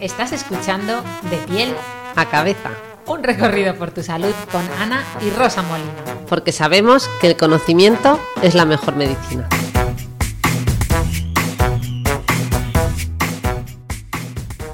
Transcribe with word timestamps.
Estás 0.00 0.32
escuchando 0.32 1.02
De 1.30 1.36
piel 1.38 1.74
a 2.16 2.26
cabeza. 2.26 2.70
Un 3.06 3.22
recorrido 3.22 3.74
por 3.74 3.90
tu 3.90 4.02
salud 4.02 4.34
con 4.52 4.62
Ana 4.80 5.04
y 5.20 5.30
Rosa 5.30 5.62
Molina. 5.62 5.92
Porque 6.28 6.52
sabemos 6.52 7.08
que 7.20 7.26
el 7.26 7.36
conocimiento 7.36 8.20
es 8.42 8.54
la 8.54 8.64
mejor 8.64 8.96
medicina. 8.96 9.48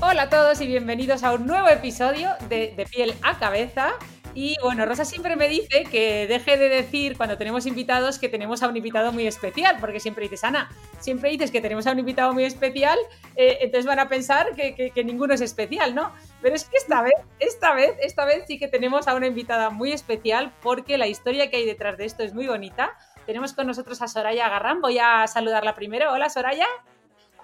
Hola 0.00 0.22
a 0.22 0.30
todos 0.30 0.60
y 0.60 0.66
bienvenidos 0.66 1.22
a 1.22 1.32
un 1.32 1.46
nuevo 1.46 1.68
episodio 1.68 2.30
de 2.48 2.74
De 2.76 2.86
piel 2.86 3.14
a 3.22 3.38
cabeza. 3.38 3.92
Y 4.34 4.56
bueno, 4.62 4.84
Rosa 4.84 5.04
siempre 5.04 5.36
me 5.36 5.48
dice 5.48 5.84
que 5.84 6.26
deje 6.26 6.56
de 6.56 6.68
decir 6.68 7.16
cuando 7.16 7.38
tenemos 7.38 7.66
invitados 7.66 8.18
que 8.18 8.28
tenemos 8.28 8.64
a 8.64 8.68
un 8.68 8.76
invitado 8.76 9.12
muy 9.12 9.28
especial, 9.28 9.76
porque 9.78 10.00
siempre 10.00 10.24
dices, 10.24 10.42
Ana, 10.42 10.68
siempre 10.98 11.30
dices 11.30 11.52
que 11.52 11.60
tenemos 11.60 11.86
a 11.86 11.92
un 11.92 12.00
invitado 12.00 12.32
muy 12.32 12.44
especial, 12.44 12.98
eh, 13.36 13.58
entonces 13.60 13.86
van 13.86 14.00
a 14.00 14.08
pensar 14.08 14.54
que, 14.56 14.92
ninguno 15.04 15.34
es 15.34 15.40
especial, 15.40 15.94
¿no? 15.94 16.12
Pero 16.42 16.56
es 16.56 16.64
que 16.64 16.76
esta 16.76 17.02
vez, 17.02 17.14
esta 17.38 17.74
vez, 17.74 17.94
esta 18.00 18.24
vez 18.24 18.44
sí 18.48 18.58
que 18.58 18.66
tenemos 18.66 19.06
a 19.06 19.14
una 19.14 19.28
invitada 19.28 19.70
muy 19.70 19.92
especial 19.92 20.52
porque 20.62 20.98
la 20.98 21.06
historia 21.06 21.48
que 21.48 21.58
hay 21.58 21.66
detrás 21.66 21.96
de 21.96 22.06
esto 22.06 22.24
es 22.24 22.34
muy 22.34 22.48
bonita. 22.48 22.92
Tenemos 23.26 23.52
con 23.52 23.68
nosotros 23.68 24.02
a 24.02 24.08
Soraya 24.08 24.48
Garrán, 24.48 24.80
voy 24.80 24.98
a 24.98 25.26
saludarla 25.28 25.74
primero. 25.74 26.12
Hola 26.12 26.28
Soraya. 26.28 26.66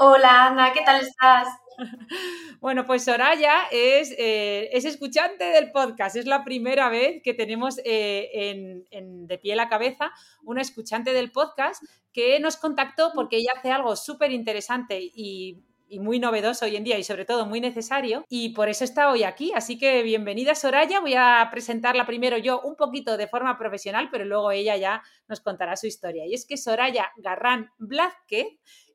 Hola 0.02 0.46
Ana, 0.46 0.72
¿qué 0.72 0.80
tal 0.82 1.02
estás? 1.02 1.48
Bueno, 2.60 2.86
pues 2.86 3.04
Soraya 3.04 3.64
es, 3.70 4.14
eh, 4.18 4.70
es 4.72 4.86
escuchante 4.86 5.44
del 5.44 5.72
podcast. 5.72 6.16
Es 6.16 6.26
la 6.26 6.42
primera 6.42 6.88
vez 6.88 7.22
que 7.22 7.34
tenemos 7.34 7.78
eh, 7.84 8.82
en, 8.90 9.26
De 9.26 9.38
Piel 9.38 9.60
a 9.60 9.68
Cabeza 9.68 10.10
una 10.42 10.62
escuchante 10.62 11.12
del 11.12 11.32
podcast 11.32 11.82
que 12.14 12.40
nos 12.40 12.56
contactó 12.56 13.12
porque 13.14 13.36
ella 13.36 13.52
hace 13.56 13.72
algo 13.72 13.94
súper 13.94 14.32
interesante 14.32 15.00
y, 15.02 15.62
y 15.86 16.00
muy 16.00 16.18
novedoso 16.18 16.64
hoy 16.64 16.76
en 16.76 16.84
día 16.84 16.98
y 16.98 17.04
sobre 17.04 17.26
todo 17.26 17.44
muy 17.44 17.60
necesario 17.60 18.24
y 18.28 18.50
por 18.50 18.70
eso 18.70 18.84
está 18.84 19.10
hoy 19.10 19.24
aquí. 19.24 19.52
Así 19.54 19.78
que 19.78 20.02
bienvenida 20.02 20.54
Soraya. 20.54 21.00
Voy 21.00 21.14
a 21.14 21.46
presentarla 21.50 22.06
primero 22.06 22.38
yo 22.38 22.60
un 22.62 22.76
poquito 22.76 23.18
de 23.18 23.26
forma 23.26 23.58
profesional, 23.58 24.08
pero 24.10 24.24
luego 24.24 24.50
ella 24.50 24.76
ya 24.76 25.02
nos 25.28 25.40
contará 25.40 25.76
su 25.76 25.86
historia. 25.86 26.26
Y 26.26 26.32
es 26.34 26.46
que 26.46 26.56
Soraya 26.56 27.10
Garrán 27.16 27.70
Blázquez 27.78 28.48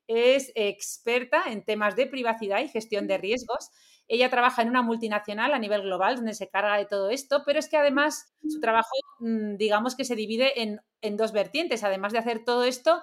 es 0.07 0.51
experta 0.55 1.43
en 1.47 1.63
temas 1.63 1.95
de 1.95 2.07
privacidad 2.07 2.59
y 2.61 2.67
gestión 2.67 3.07
de 3.07 3.17
riesgos. 3.17 3.69
Ella 4.07 4.29
trabaja 4.29 4.61
en 4.61 4.69
una 4.69 4.83
multinacional 4.83 5.53
a 5.53 5.59
nivel 5.59 5.81
global 5.81 6.17
donde 6.17 6.35
se 6.35 6.49
carga 6.49 6.77
de 6.77 6.85
todo 6.85 7.09
esto, 7.09 7.43
pero 7.45 7.59
es 7.59 7.67
que 7.67 7.77
además 7.77 8.33
su 8.47 8.59
trabajo, 8.59 8.93
mm, 9.19 9.55
digamos 9.57 9.95
que 9.95 10.05
se 10.05 10.15
divide 10.15 10.61
en, 10.61 10.79
en 11.01 11.17
dos 11.17 11.31
vertientes. 11.31 11.83
Además 11.83 12.13
de 12.13 12.19
hacer 12.19 12.43
todo 12.45 12.63
esto, 12.63 13.01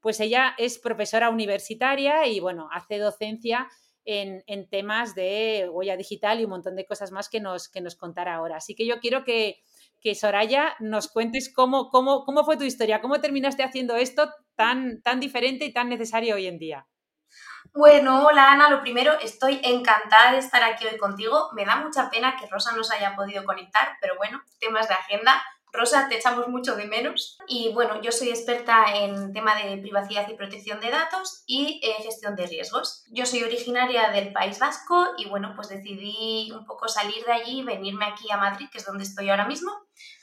pues 0.00 0.20
ella 0.20 0.54
es 0.58 0.78
profesora 0.78 1.30
universitaria 1.30 2.26
y 2.26 2.38
bueno, 2.38 2.68
hace 2.72 2.98
docencia 2.98 3.68
en, 4.04 4.44
en 4.46 4.68
temas 4.68 5.14
de 5.14 5.68
huella 5.72 5.96
digital 5.96 6.40
y 6.40 6.44
un 6.44 6.50
montón 6.50 6.76
de 6.76 6.84
cosas 6.84 7.10
más 7.10 7.28
que 7.28 7.40
nos, 7.40 7.68
que 7.68 7.80
nos 7.80 7.96
contará 7.96 8.36
ahora. 8.36 8.56
Así 8.56 8.74
que 8.74 8.86
yo 8.86 9.00
quiero 9.00 9.24
que, 9.24 9.62
que 10.04 10.14
Soraya 10.14 10.76
nos 10.80 11.08
cuentes 11.08 11.50
cómo, 11.52 11.88
cómo, 11.88 12.26
cómo 12.26 12.44
fue 12.44 12.58
tu 12.58 12.64
historia, 12.64 13.00
cómo 13.00 13.22
terminaste 13.22 13.62
haciendo 13.64 13.96
esto 13.96 14.30
tan, 14.54 15.00
tan 15.00 15.18
diferente 15.18 15.64
y 15.64 15.72
tan 15.72 15.88
necesario 15.88 16.34
hoy 16.34 16.46
en 16.46 16.58
día. 16.58 16.86
Bueno, 17.72 18.26
hola 18.26 18.52
Ana, 18.52 18.68
lo 18.68 18.82
primero, 18.82 19.18
estoy 19.20 19.60
encantada 19.64 20.32
de 20.32 20.38
estar 20.38 20.62
aquí 20.62 20.86
hoy 20.86 20.98
contigo. 20.98 21.48
Me 21.54 21.64
da 21.64 21.76
mucha 21.76 22.10
pena 22.10 22.36
que 22.36 22.46
Rosa 22.46 22.72
no 22.76 22.82
haya 22.94 23.16
podido 23.16 23.44
conectar, 23.44 23.96
pero 24.02 24.14
bueno, 24.16 24.42
temas 24.60 24.86
de 24.88 24.94
agenda. 24.94 25.42
Rosa, 25.74 26.08
te 26.08 26.16
echamos 26.16 26.46
mucho 26.46 26.76
de 26.76 26.86
menos. 26.86 27.36
Y 27.48 27.72
bueno, 27.72 28.00
yo 28.00 28.12
soy 28.12 28.28
experta 28.28 28.84
en 28.94 29.32
tema 29.32 29.56
de 29.56 29.76
privacidad 29.78 30.28
y 30.28 30.34
protección 30.34 30.78
de 30.80 30.90
datos 30.90 31.42
y 31.46 31.80
eh, 31.82 32.02
gestión 32.02 32.36
de 32.36 32.46
riesgos. 32.46 33.04
Yo 33.10 33.26
soy 33.26 33.42
originaria 33.42 34.10
del 34.10 34.32
País 34.32 34.60
Vasco 34.60 35.08
y 35.18 35.28
bueno, 35.28 35.52
pues 35.56 35.68
decidí 35.68 36.52
un 36.52 36.64
poco 36.64 36.86
salir 36.86 37.24
de 37.24 37.32
allí 37.32 37.60
y 37.60 37.64
venirme 37.64 38.06
aquí 38.06 38.30
a 38.30 38.36
Madrid, 38.36 38.68
que 38.70 38.78
es 38.78 38.86
donde 38.86 39.02
estoy 39.02 39.30
ahora 39.30 39.46
mismo, 39.46 39.72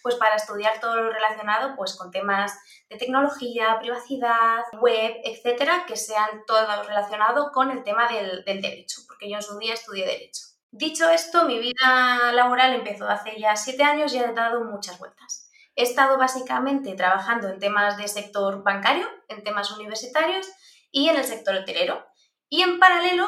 pues 0.02 0.16
para 0.16 0.38
estudiar 0.38 0.80
todo 0.80 0.96
lo 0.96 1.12
relacionado 1.12 1.76
pues 1.76 1.96
con 1.96 2.12
temas 2.12 2.58
de 2.90 2.96
tecnología, 2.98 3.78
privacidad, 3.80 4.64
web, 4.80 5.18
etcétera, 5.26 5.86
que 5.86 5.98
sean 5.98 6.44
todo 6.48 6.84
relacionado 6.84 7.52
con 7.52 7.72
el 7.72 7.84
tema 7.84 8.08
del, 8.08 8.46
del 8.46 8.62
derecho, 8.62 9.02
porque 9.06 9.30
yo 9.30 9.36
en 9.36 9.44
su 9.44 9.58
día 9.58 9.74
estudié 9.74 10.06
derecho. 10.06 10.44
Dicho 10.74 11.10
esto, 11.10 11.44
mi 11.44 11.60
vida 11.60 12.32
laboral 12.32 12.74
empezó 12.74 13.06
hace 13.06 13.38
ya 13.38 13.58
siete 13.58 13.84
años 13.84 14.14
y 14.14 14.20
ha 14.20 14.32
dado 14.32 14.64
muchas 14.64 14.98
vueltas. 15.00 15.41
He 15.82 15.84
estado 15.84 16.20
básicamente 16.20 16.94
trabajando 16.94 17.50
en 17.50 17.58
temas 17.58 17.98
de 17.98 18.08
sector 18.08 18.62
bancario, 18.62 19.08
en 19.30 19.44
temas 19.44 19.72
universitarios 19.72 20.48
y 20.92 21.10
en 21.10 21.18
el 21.18 21.24
sector 21.24 21.56
hotelero. 21.56 22.06
Y 22.50 22.62
en 22.62 22.78
paralelo, 22.78 23.28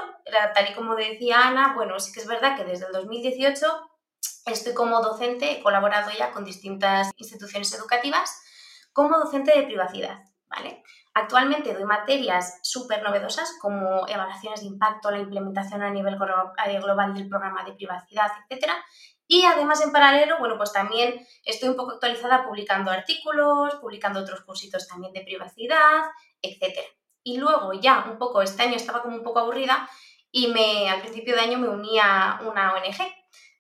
tal 0.54 0.70
y 0.70 0.76
como 0.76 0.96
decía 0.96 1.48
Ana, 1.48 1.74
bueno, 1.74 2.00
sí 2.00 2.12
que 2.14 2.20
es 2.20 2.28
verdad 2.28 2.56
que 2.56 2.64
desde 2.64 2.86
el 2.86 2.92
2018 2.92 3.66
estoy 4.46 4.76
como 4.76 5.02
docente, 5.02 5.52
he 5.52 5.64
colaborado 5.64 6.12
ya 6.16 6.32
con 6.32 6.46
distintas 6.46 7.10
instituciones 7.18 7.74
educativas 7.74 8.40
como 8.92 9.18
docente 9.18 9.58
de 9.58 9.66
privacidad, 9.66 10.20
¿vale? 10.46 10.84
Actualmente 11.16 11.74
doy 11.74 11.86
materias 11.86 12.60
súper 12.62 13.02
novedosas 13.02 13.56
como 13.62 14.08
evaluaciones 14.08 14.62
de 14.62 14.68
impacto, 14.68 15.10
la 15.10 15.20
implementación 15.20 15.82
a 15.82 15.90
nivel 15.90 16.18
global 16.18 17.14
del 17.16 17.30
programa 17.30 17.64
de 17.64 17.74
privacidad, 17.74 18.32
etcétera. 18.48 18.76
Y 19.28 19.46
además 19.46 19.82
en 19.82 19.92
paralelo, 19.92 20.38
bueno, 20.40 20.58
pues 20.58 20.74
también 20.74 21.26
estoy 21.46 21.70
un 21.70 21.76
poco 21.76 21.92
actualizada 21.94 22.46
publicando 22.46 22.92
artículos, 22.92 23.76
publicando 23.76 24.20
otros 24.20 24.42
cursitos 24.42 24.88
también 24.88 25.14
de 25.14 25.22
privacidad, 25.22 26.04
etcétera. 26.42 26.88
Y 27.24 27.38
luego 27.38 27.74
ya 27.74 28.06
un 28.10 28.18
poco, 28.18 28.42
este 28.42 28.64
año 28.64 28.76
estaba 28.76 29.02
como 29.02 29.16
un 29.16 29.24
poco 29.24 29.40
aburrida 29.40 29.90
y 30.32 30.48
me, 30.48 30.90
al 30.90 31.02
principio 31.02 31.36
de 31.36 31.42
año 31.42 31.58
me 31.58 31.70
uní 31.70 32.00
a 32.00 32.42
una 32.46 32.74
ONG, 32.74 32.98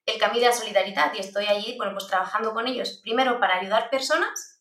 el 0.06 0.19
Camino 0.19 0.41
de 0.41 0.47
la 0.47 0.53
Solidaridad, 0.53 1.13
y 1.13 1.19
estoy 1.19 1.46
allí, 1.46 1.78
bueno, 1.78 1.94
pues 1.94 2.07
trabajando 2.07 2.53
con 2.53 2.68
ellos, 2.68 3.00
primero 3.01 3.40
para 3.40 3.59
ayudar 3.59 3.90
personas 3.90 4.59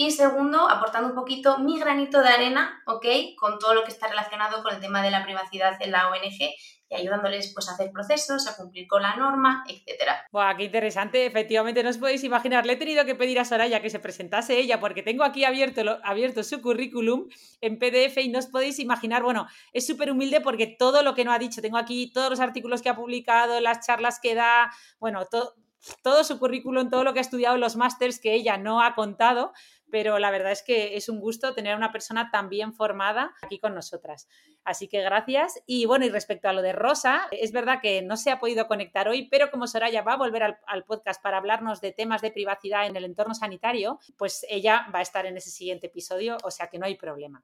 y 0.00 0.12
segundo, 0.12 0.70
aportando 0.70 1.08
un 1.08 1.16
poquito 1.16 1.58
mi 1.58 1.78
granito 1.78 2.22
de 2.22 2.28
arena, 2.28 2.82
¿ok? 2.86 3.04
Con 3.36 3.58
todo 3.58 3.74
lo 3.74 3.82
que 3.82 3.90
está 3.90 4.06
relacionado 4.06 4.62
con 4.62 4.72
el 4.72 4.80
tema 4.80 5.02
de 5.02 5.10
la 5.10 5.24
privacidad 5.24 5.76
en 5.82 5.90
la 5.90 6.08
ONG 6.08 6.54
ayudándoles 6.94 7.52
pues 7.52 7.68
a 7.68 7.72
hacer 7.72 7.90
procesos, 7.90 8.46
a 8.46 8.56
cumplir 8.56 8.86
con 8.86 9.02
la 9.02 9.16
norma, 9.16 9.64
etcétera. 9.68 10.26
Buah, 10.32 10.56
qué 10.56 10.64
interesante. 10.64 11.26
Efectivamente, 11.26 11.82
no 11.82 11.90
os 11.90 11.98
podéis 11.98 12.24
imaginar. 12.24 12.66
Le 12.66 12.74
he 12.74 12.76
tenido 12.76 13.04
que 13.04 13.14
pedir 13.14 13.38
a 13.38 13.44
Soraya 13.44 13.82
que 13.82 13.90
se 13.90 13.98
presentase 13.98 14.58
ella 14.58 14.80
porque 14.80 15.02
tengo 15.02 15.24
aquí 15.24 15.44
abierto, 15.44 15.82
abierto 16.02 16.42
su 16.42 16.60
currículum 16.62 17.28
en 17.60 17.78
PDF 17.78 18.18
y 18.18 18.28
no 18.28 18.38
os 18.38 18.46
podéis 18.46 18.78
imaginar. 18.78 19.22
Bueno, 19.22 19.46
es 19.72 19.86
súper 19.86 20.10
humilde 20.10 20.40
porque 20.40 20.66
todo 20.66 21.02
lo 21.02 21.14
que 21.14 21.24
no 21.24 21.32
ha 21.32 21.38
dicho, 21.38 21.60
tengo 21.60 21.76
aquí 21.76 22.10
todos 22.12 22.30
los 22.30 22.40
artículos 22.40 22.82
que 22.82 22.88
ha 22.88 22.96
publicado, 22.96 23.60
las 23.60 23.86
charlas 23.86 24.20
que 24.20 24.34
da, 24.34 24.70
bueno, 24.98 25.26
todo 25.26 25.54
todo 26.02 26.24
su 26.24 26.38
currículum, 26.38 26.90
todo 26.90 27.04
lo 27.04 27.12
que 27.12 27.20
ha 27.20 27.22
estudiado 27.22 27.56
los 27.56 27.76
másters 27.76 28.18
que 28.18 28.34
ella 28.34 28.56
no 28.56 28.82
ha 28.82 28.94
contado, 28.94 29.52
pero 29.90 30.18
la 30.18 30.30
verdad 30.30 30.52
es 30.52 30.62
que 30.62 30.96
es 30.96 31.08
un 31.08 31.20
gusto 31.20 31.54
tener 31.54 31.74
a 31.74 31.76
una 31.76 31.92
persona 31.92 32.30
tan 32.30 32.48
bien 32.48 32.72
formada 32.72 33.34
aquí 33.42 33.58
con 33.58 33.74
nosotras. 33.74 34.28
Así 34.64 34.88
que 34.88 35.00
gracias. 35.02 35.60
Y 35.66 35.86
bueno, 35.86 36.04
y 36.04 36.10
respecto 36.10 36.48
a 36.48 36.52
lo 36.52 36.62
de 36.62 36.72
Rosa, 36.72 37.28
es 37.30 37.52
verdad 37.52 37.80
que 37.80 38.02
no 38.02 38.16
se 38.16 38.30
ha 38.30 38.38
podido 38.38 38.66
conectar 38.66 39.08
hoy, 39.08 39.28
pero 39.28 39.50
como 39.50 39.66
Soraya 39.66 40.02
va 40.02 40.14
a 40.14 40.18
volver 40.18 40.42
al, 40.42 40.58
al 40.66 40.84
podcast 40.84 41.22
para 41.22 41.38
hablarnos 41.38 41.80
de 41.80 41.92
temas 41.92 42.22
de 42.22 42.30
privacidad 42.30 42.86
en 42.86 42.96
el 42.96 43.04
entorno 43.04 43.34
sanitario, 43.34 43.98
pues 44.16 44.44
ella 44.48 44.86
va 44.94 45.00
a 45.00 45.02
estar 45.02 45.26
en 45.26 45.36
ese 45.36 45.50
siguiente 45.50 45.86
episodio, 45.86 46.36
o 46.44 46.50
sea 46.50 46.68
que 46.68 46.78
no 46.78 46.86
hay 46.86 46.96
problema. 46.96 47.42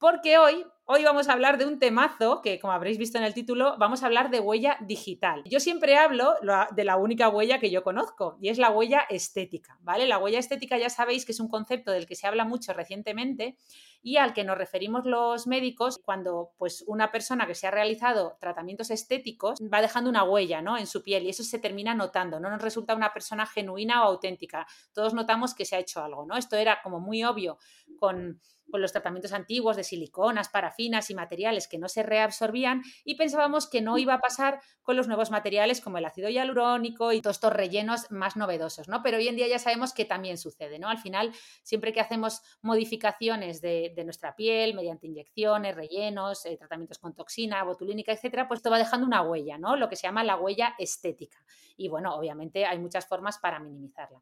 Porque 0.00 0.38
hoy 0.38 0.66
Hoy 0.92 1.04
vamos 1.04 1.28
a 1.28 1.34
hablar 1.34 1.56
de 1.56 1.66
un 1.66 1.78
temazo 1.78 2.42
que, 2.42 2.58
como 2.58 2.72
habréis 2.72 2.98
visto 2.98 3.16
en 3.16 3.22
el 3.22 3.32
título, 3.32 3.76
vamos 3.78 4.02
a 4.02 4.06
hablar 4.06 4.28
de 4.28 4.40
huella 4.40 4.76
digital. 4.80 5.44
Yo 5.44 5.60
siempre 5.60 5.96
hablo 5.96 6.34
de 6.72 6.82
la 6.82 6.96
única 6.96 7.28
huella 7.28 7.60
que 7.60 7.70
yo 7.70 7.84
conozco 7.84 8.36
y 8.40 8.48
es 8.48 8.58
la 8.58 8.70
huella 8.70 9.06
estética, 9.08 9.78
¿vale? 9.82 10.08
La 10.08 10.18
huella 10.18 10.40
estética 10.40 10.76
ya 10.78 10.90
sabéis 10.90 11.24
que 11.24 11.30
es 11.30 11.38
un 11.38 11.46
concepto 11.46 11.92
del 11.92 12.06
que 12.06 12.16
se 12.16 12.26
habla 12.26 12.44
mucho 12.44 12.72
recientemente 12.72 13.56
y 14.02 14.16
al 14.16 14.32
que 14.32 14.44
nos 14.44 14.58
referimos 14.58 15.04
los 15.04 15.46
médicos 15.46 15.98
cuando 16.02 16.52
pues 16.56 16.84
una 16.86 17.12
persona 17.12 17.46
que 17.46 17.54
se 17.54 17.66
ha 17.66 17.70
realizado 17.70 18.36
tratamientos 18.40 18.90
estéticos 18.90 19.58
va 19.60 19.82
dejando 19.82 20.10
una 20.10 20.24
huella, 20.24 20.62
¿no? 20.62 20.78
en 20.78 20.86
su 20.86 21.02
piel 21.02 21.24
y 21.24 21.30
eso 21.30 21.42
se 21.42 21.58
termina 21.58 21.94
notando, 21.94 22.40
no 22.40 22.50
nos 22.50 22.62
resulta 22.62 22.94
una 22.94 23.12
persona 23.12 23.46
genuina 23.46 24.02
o 24.04 24.08
auténtica. 24.08 24.66
Todos 24.92 25.14
notamos 25.14 25.54
que 25.54 25.64
se 25.64 25.76
ha 25.76 25.78
hecho 25.78 26.02
algo, 26.02 26.26
¿no? 26.26 26.36
Esto 26.36 26.56
era 26.56 26.80
como 26.82 27.00
muy 27.00 27.24
obvio 27.24 27.58
con 27.98 28.40
con 28.70 28.80
los 28.80 28.92
tratamientos 28.92 29.32
antiguos 29.32 29.76
de 29.76 29.84
siliconas, 29.84 30.48
parafinas 30.48 31.10
y 31.10 31.14
materiales 31.14 31.68
que 31.68 31.78
no 31.78 31.88
se 31.88 32.02
reabsorbían 32.02 32.82
y 33.04 33.16
pensábamos 33.16 33.68
que 33.68 33.82
no 33.82 33.98
iba 33.98 34.14
a 34.14 34.20
pasar 34.20 34.60
con 34.82 34.96
los 34.96 35.08
nuevos 35.08 35.30
materiales 35.30 35.80
como 35.80 35.98
el 35.98 36.04
ácido 36.04 36.28
hialurónico 36.28 37.12
y 37.12 37.20
todos 37.20 37.36
estos 37.36 37.52
rellenos 37.52 38.10
más 38.10 38.36
novedosos, 38.36 38.88
¿no? 38.88 39.02
Pero 39.02 39.18
hoy 39.18 39.28
en 39.28 39.36
día 39.36 39.48
ya 39.48 39.58
sabemos 39.58 39.92
que 39.92 40.04
también 40.04 40.38
sucede, 40.38 40.78
¿no? 40.78 40.88
Al 40.88 40.98
final, 40.98 41.32
siempre 41.62 41.92
que 41.92 42.00
hacemos 42.00 42.40
modificaciones 42.62 43.60
de, 43.60 43.89
nuestra 44.04 44.34
piel 44.34 44.74
mediante 44.74 45.06
inyecciones, 45.06 45.74
rellenos, 45.74 46.46
eh, 46.46 46.56
tratamientos 46.56 46.98
con 46.98 47.14
toxina, 47.14 47.62
botulínica, 47.64 48.12
etcétera, 48.12 48.48
pues 48.48 48.58
esto 48.58 48.70
va 48.70 48.78
dejando 48.78 49.06
una 49.06 49.22
huella, 49.22 49.58
¿no? 49.58 49.76
Lo 49.76 49.88
que 49.88 49.96
se 49.96 50.06
llama 50.06 50.24
la 50.24 50.36
huella 50.36 50.74
estética. 50.78 51.38
Y 51.76 51.88
bueno, 51.88 52.14
obviamente 52.14 52.64
hay 52.66 52.78
muchas 52.78 53.06
formas 53.06 53.38
para 53.38 53.58
minimizarla. 53.58 54.20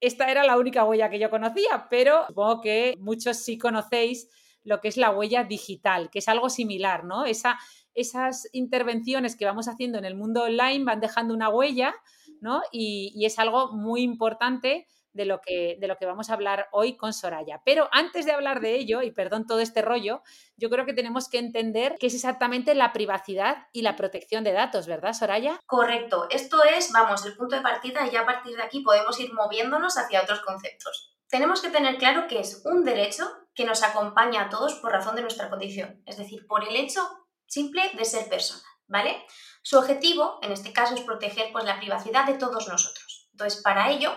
Esta 0.00 0.30
era 0.30 0.44
la 0.44 0.58
única 0.58 0.84
huella 0.84 1.08
que 1.08 1.18
yo 1.18 1.30
conocía, 1.30 1.86
pero 1.88 2.26
supongo 2.26 2.60
que 2.60 2.94
muchos 2.98 3.38
sí 3.38 3.58
conocéis 3.58 4.28
lo 4.62 4.80
que 4.80 4.88
es 4.88 4.96
la 4.96 5.10
huella 5.10 5.44
digital, 5.44 6.10
que 6.10 6.18
es 6.18 6.28
algo 6.28 6.48
similar, 6.50 7.04
¿no? 7.04 7.24
Esa, 7.24 7.58
esas 7.94 8.48
intervenciones 8.52 9.36
que 9.36 9.44
vamos 9.44 9.68
haciendo 9.68 9.98
en 9.98 10.04
el 10.04 10.14
mundo 10.14 10.42
online 10.42 10.84
van 10.84 11.00
dejando 11.00 11.34
una 11.34 11.48
huella, 11.48 11.94
¿no? 12.40 12.62
Y 12.72 13.24
es 13.24 13.38
algo 13.38 13.72
muy 13.72 14.02
importante 14.02 14.86
de 15.14 15.24
lo, 15.24 15.40
que, 15.40 15.76
de 15.80 15.88
lo 15.88 15.96
que 15.96 16.06
vamos 16.06 16.28
a 16.28 16.34
hablar 16.34 16.68
hoy 16.72 16.96
con 16.96 17.14
Soraya. 17.14 17.62
Pero 17.64 17.88
antes 17.92 18.26
de 18.26 18.32
hablar 18.32 18.60
de 18.60 18.74
ello, 18.74 19.00
y 19.02 19.10
perdón 19.10 19.46
todo 19.46 19.60
este 19.60 19.80
rollo, 19.80 20.22
yo 20.56 20.68
creo 20.68 20.84
que 20.84 20.92
tenemos 20.92 21.28
que 21.28 21.38
entender 21.38 21.96
qué 21.98 22.08
es 22.08 22.14
exactamente 22.14 22.74
la 22.74 22.92
privacidad 22.92 23.68
y 23.72 23.82
la 23.82 23.96
protección 23.96 24.44
de 24.44 24.52
datos, 24.52 24.86
¿verdad, 24.86 25.14
Soraya? 25.14 25.60
Correcto. 25.66 26.26
Esto 26.30 26.62
es, 26.64 26.92
vamos, 26.92 27.24
el 27.24 27.36
punto 27.36 27.56
de 27.56 27.62
partida 27.62 28.06
y 28.06 28.10
ya 28.10 28.22
a 28.22 28.26
partir 28.26 28.56
de 28.56 28.62
aquí 28.62 28.80
podemos 28.80 29.18
ir 29.20 29.32
moviéndonos 29.32 29.96
hacia 29.96 30.22
otros 30.22 30.40
conceptos. 30.40 31.16
Tenemos 31.28 31.62
que 31.62 31.70
tener 31.70 31.96
claro 31.96 32.26
que 32.28 32.40
es 32.40 32.62
un 32.64 32.84
derecho 32.84 33.24
que 33.54 33.64
nos 33.64 33.82
acompaña 33.82 34.42
a 34.42 34.48
todos 34.48 34.74
por 34.74 34.92
razón 34.92 35.16
de 35.16 35.22
nuestra 35.22 35.48
condición, 35.48 36.02
es 36.06 36.16
decir, 36.16 36.46
por 36.46 36.68
el 36.68 36.76
hecho 36.76 37.00
simple 37.46 37.90
de 37.94 38.04
ser 38.04 38.28
persona, 38.28 38.62
¿vale? 38.88 39.24
Su 39.62 39.78
objetivo, 39.78 40.38
en 40.42 40.52
este 40.52 40.72
caso, 40.72 40.94
es 40.94 41.00
proteger 41.00 41.50
pues, 41.52 41.64
la 41.64 41.78
privacidad 41.78 42.26
de 42.26 42.34
todos 42.34 42.68
nosotros. 42.68 43.28
Entonces, 43.32 43.62
para 43.62 43.90
ello, 43.90 44.12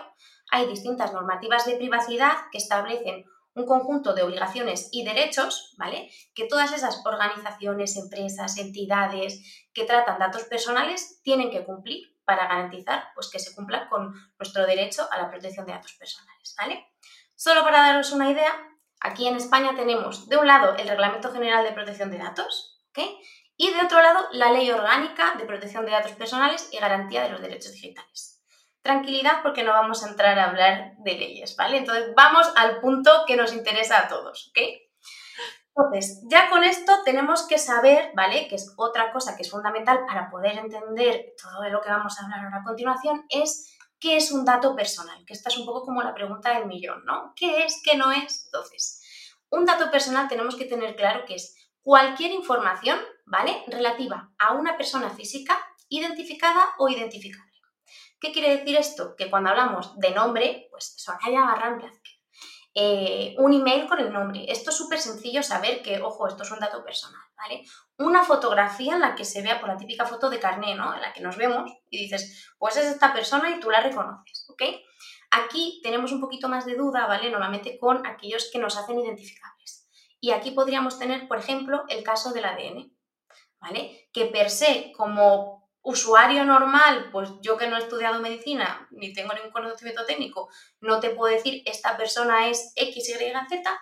hay 0.50 0.66
distintas 0.66 1.12
normativas 1.12 1.66
de 1.66 1.76
privacidad 1.76 2.32
que 2.50 2.58
establecen 2.58 3.24
un 3.54 3.66
conjunto 3.66 4.14
de 4.14 4.22
obligaciones 4.22 4.88
y 4.92 5.04
derechos, 5.04 5.74
¿vale? 5.76 6.10
Que 6.34 6.46
todas 6.46 6.72
esas 6.72 7.02
organizaciones, 7.04 7.96
empresas, 7.96 8.56
entidades 8.56 9.66
que 9.72 9.84
tratan 9.84 10.18
datos 10.18 10.44
personales 10.44 11.20
tienen 11.22 11.50
que 11.50 11.64
cumplir 11.64 12.16
para 12.24 12.46
garantizar 12.46 13.08
pues, 13.14 13.28
que 13.30 13.38
se 13.38 13.54
cumpla 13.54 13.88
con 13.88 14.14
nuestro 14.38 14.66
derecho 14.66 15.08
a 15.10 15.18
la 15.18 15.30
protección 15.30 15.66
de 15.66 15.72
datos 15.72 15.94
personales, 15.94 16.54
¿vale? 16.56 16.86
Solo 17.34 17.62
para 17.62 17.82
daros 17.82 18.12
una 18.12 18.30
idea, 18.30 18.52
aquí 19.00 19.26
en 19.26 19.36
España 19.36 19.74
tenemos 19.74 20.28
de 20.28 20.36
un 20.36 20.46
lado 20.46 20.76
el 20.76 20.88
Reglamento 20.88 21.32
General 21.32 21.64
de 21.64 21.72
Protección 21.72 22.10
de 22.10 22.18
Datos. 22.18 22.76
Y 23.56 23.70
de 23.72 23.80
otro 23.80 24.02
lado 24.02 24.26
la 24.32 24.50
Ley 24.50 24.68
Orgánica 24.72 25.34
de 25.38 25.44
Protección 25.44 25.84
de 25.84 25.92
Datos 25.92 26.12
Personales 26.12 26.68
y 26.72 26.78
Garantía 26.78 27.22
de 27.22 27.30
los 27.30 27.40
Derechos 27.40 27.72
Digitales 27.72 28.37
tranquilidad 28.82 29.42
porque 29.42 29.64
no 29.64 29.72
vamos 29.72 30.04
a 30.04 30.08
entrar 30.08 30.38
a 30.38 30.50
hablar 30.50 30.92
de 30.98 31.12
leyes, 31.12 31.56
¿vale? 31.56 31.78
Entonces 31.78 32.12
vamos 32.16 32.50
al 32.56 32.80
punto 32.80 33.24
que 33.26 33.36
nos 33.36 33.52
interesa 33.52 33.98
a 33.98 34.08
todos, 34.08 34.50
¿ok? 34.50 34.58
Entonces, 35.78 36.22
ya 36.28 36.50
con 36.50 36.64
esto 36.64 36.92
tenemos 37.04 37.46
que 37.46 37.56
saber, 37.56 38.10
¿vale? 38.14 38.48
Que 38.48 38.56
es 38.56 38.74
otra 38.76 39.12
cosa 39.12 39.36
que 39.36 39.42
es 39.42 39.50
fundamental 39.50 40.06
para 40.06 40.28
poder 40.28 40.58
entender 40.58 41.34
todo 41.40 41.62
de 41.62 41.70
lo 41.70 41.80
que 41.80 41.90
vamos 41.90 42.18
a 42.18 42.24
hablar 42.24 42.44
ahora 42.44 42.58
a 42.58 42.64
continuación, 42.64 43.24
es 43.28 43.76
qué 44.00 44.16
es 44.16 44.32
un 44.32 44.44
dato 44.44 44.74
personal, 44.74 45.24
que 45.24 45.34
esta 45.34 45.50
es 45.50 45.58
un 45.58 45.66
poco 45.66 45.82
como 45.82 46.02
la 46.02 46.14
pregunta 46.14 46.54
del 46.54 46.66
millón, 46.66 47.04
¿no? 47.04 47.32
¿Qué 47.36 47.64
es, 47.64 47.80
qué 47.84 47.96
no 47.96 48.10
es? 48.10 48.46
Entonces, 48.46 49.02
un 49.50 49.64
dato 49.64 49.90
personal 49.90 50.28
tenemos 50.28 50.56
que 50.56 50.64
tener 50.64 50.96
claro 50.96 51.24
que 51.24 51.34
es 51.34 51.54
cualquier 51.82 52.32
información, 52.32 52.98
¿vale? 53.24 53.62
Relativa 53.68 54.32
a 54.38 54.54
una 54.54 54.76
persona 54.76 55.10
física 55.10 55.58
identificada 55.88 56.74
o 56.78 56.88
identificada. 56.88 57.47
¿Qué 58.20 58.32
quiere 58.32 58.56
decir 58.56 58.76
esto? 58.76 59.14
Que 59.16 59.30
cuando 59.30 59.50
hablamos 59.50 59.98
de 59.98 60.10
nombre, 60.10 60.68
pues 60.70 60.94
Soraya 60.96 61.42
Barran 61.42 61.80
eh, 62.80 63.34
un 63.38 63.52
email 63.52 63.88
con 63.88 63.98
el 63.98 64.12
nombre. 64.12 64.44
Esto 64.48 64.70
es 64.70 64.76
súper 64.76 65.00
sencillo 65.00 65.42
saber 65.42 65.82
que, 65.82 66.00
ojo, 66.00 66.28
esto 66.28 66.44
es 66.44 66.50
un 66.52 66.60
dato 66.60 66.84
personal, 66.84 67.20
¿vale? 67.36 67.64
Una 67.96 68.22
fotografía 68.22 68.94
en 68.94 69.00
la 69.00 69.16
que 69.16 69.24
se 69.24 69.42
vea 69.42 69.58
por 69.58 69.68
la 69.68 69.76
típica 69.76 70.06
foto 70.06 70.30
de 70.30 70.38
carné, 70.38 70.76
¿no? 70.76 70.94
En 70.94 71.00
la 71.00 71.12
que 71.12 71.20
nos 71.20 71.36
vemos 71.36 71.72
y 71.90 71.98
dices, 71.98 72.54
pues 72.56 72.76
es 72.76 72.86
esta 72.86 73.12
persona 73.12 73.50
y 73.50 73.58
tú 73.58 73.70
la 73.70 73.80
reconoces, 73.80 74.46
¿ok? 74.50 74.62
Aquí 75.30 75.80
tenemos 75.82 76.12
un 76.12 76.20
poquito 76.20 76.48
más 76.48 76.66
de 76.66 76.76
duda, 76.76 77.06
¿vale? 77.06 77.30
Normalmente 77.30 77.78
con 77.78 78.06
aquellos 78.06 78.48
que 78.52 78.58
nos 78.58 78.76
hacen 78.76 79.00
identificables. 79.00 79.88
Y 80.20 80.30
aquí 80.30 80.52
podríamos 80.52 80.98
tener, 80.98 81.26
por 81.26 81.38
ejemplo, 81.38 81.84
el 81.88 82.04
caso 82.04 82.32
del 82.32 82.44
ADN, 82.44 82.96
¿vale? 83.60 84.08
Que 84.12 84.26
per 84.26 84.50
se, 84.50 84.92
como 84.96 85.57
usuario 85.88 86.44
normal, 86.44 87.08
pues 87.10 87.30
yo 87.40 87.56
que 87.56 87.66
no 87.66 87.76
he 87.76 87.78
estudiado 87.78 88.20
medicina 88.20 88.86
ni 88.90 89.14
tengo 89.14 89.32
ningún 89.32 89.50
conocimiento 89.50 90.04
técnico, 90.04 90.50
no 90.82 91.00
te 91.00 91.08
puedo 91.08 91.34
decir 91.34 91.62
esta 91.64 91.96
persona 91.96 92.48
es 92.48 92.74
X, 92.76 93.08
Y, 93.08 93.12
Z, 93.48 93.80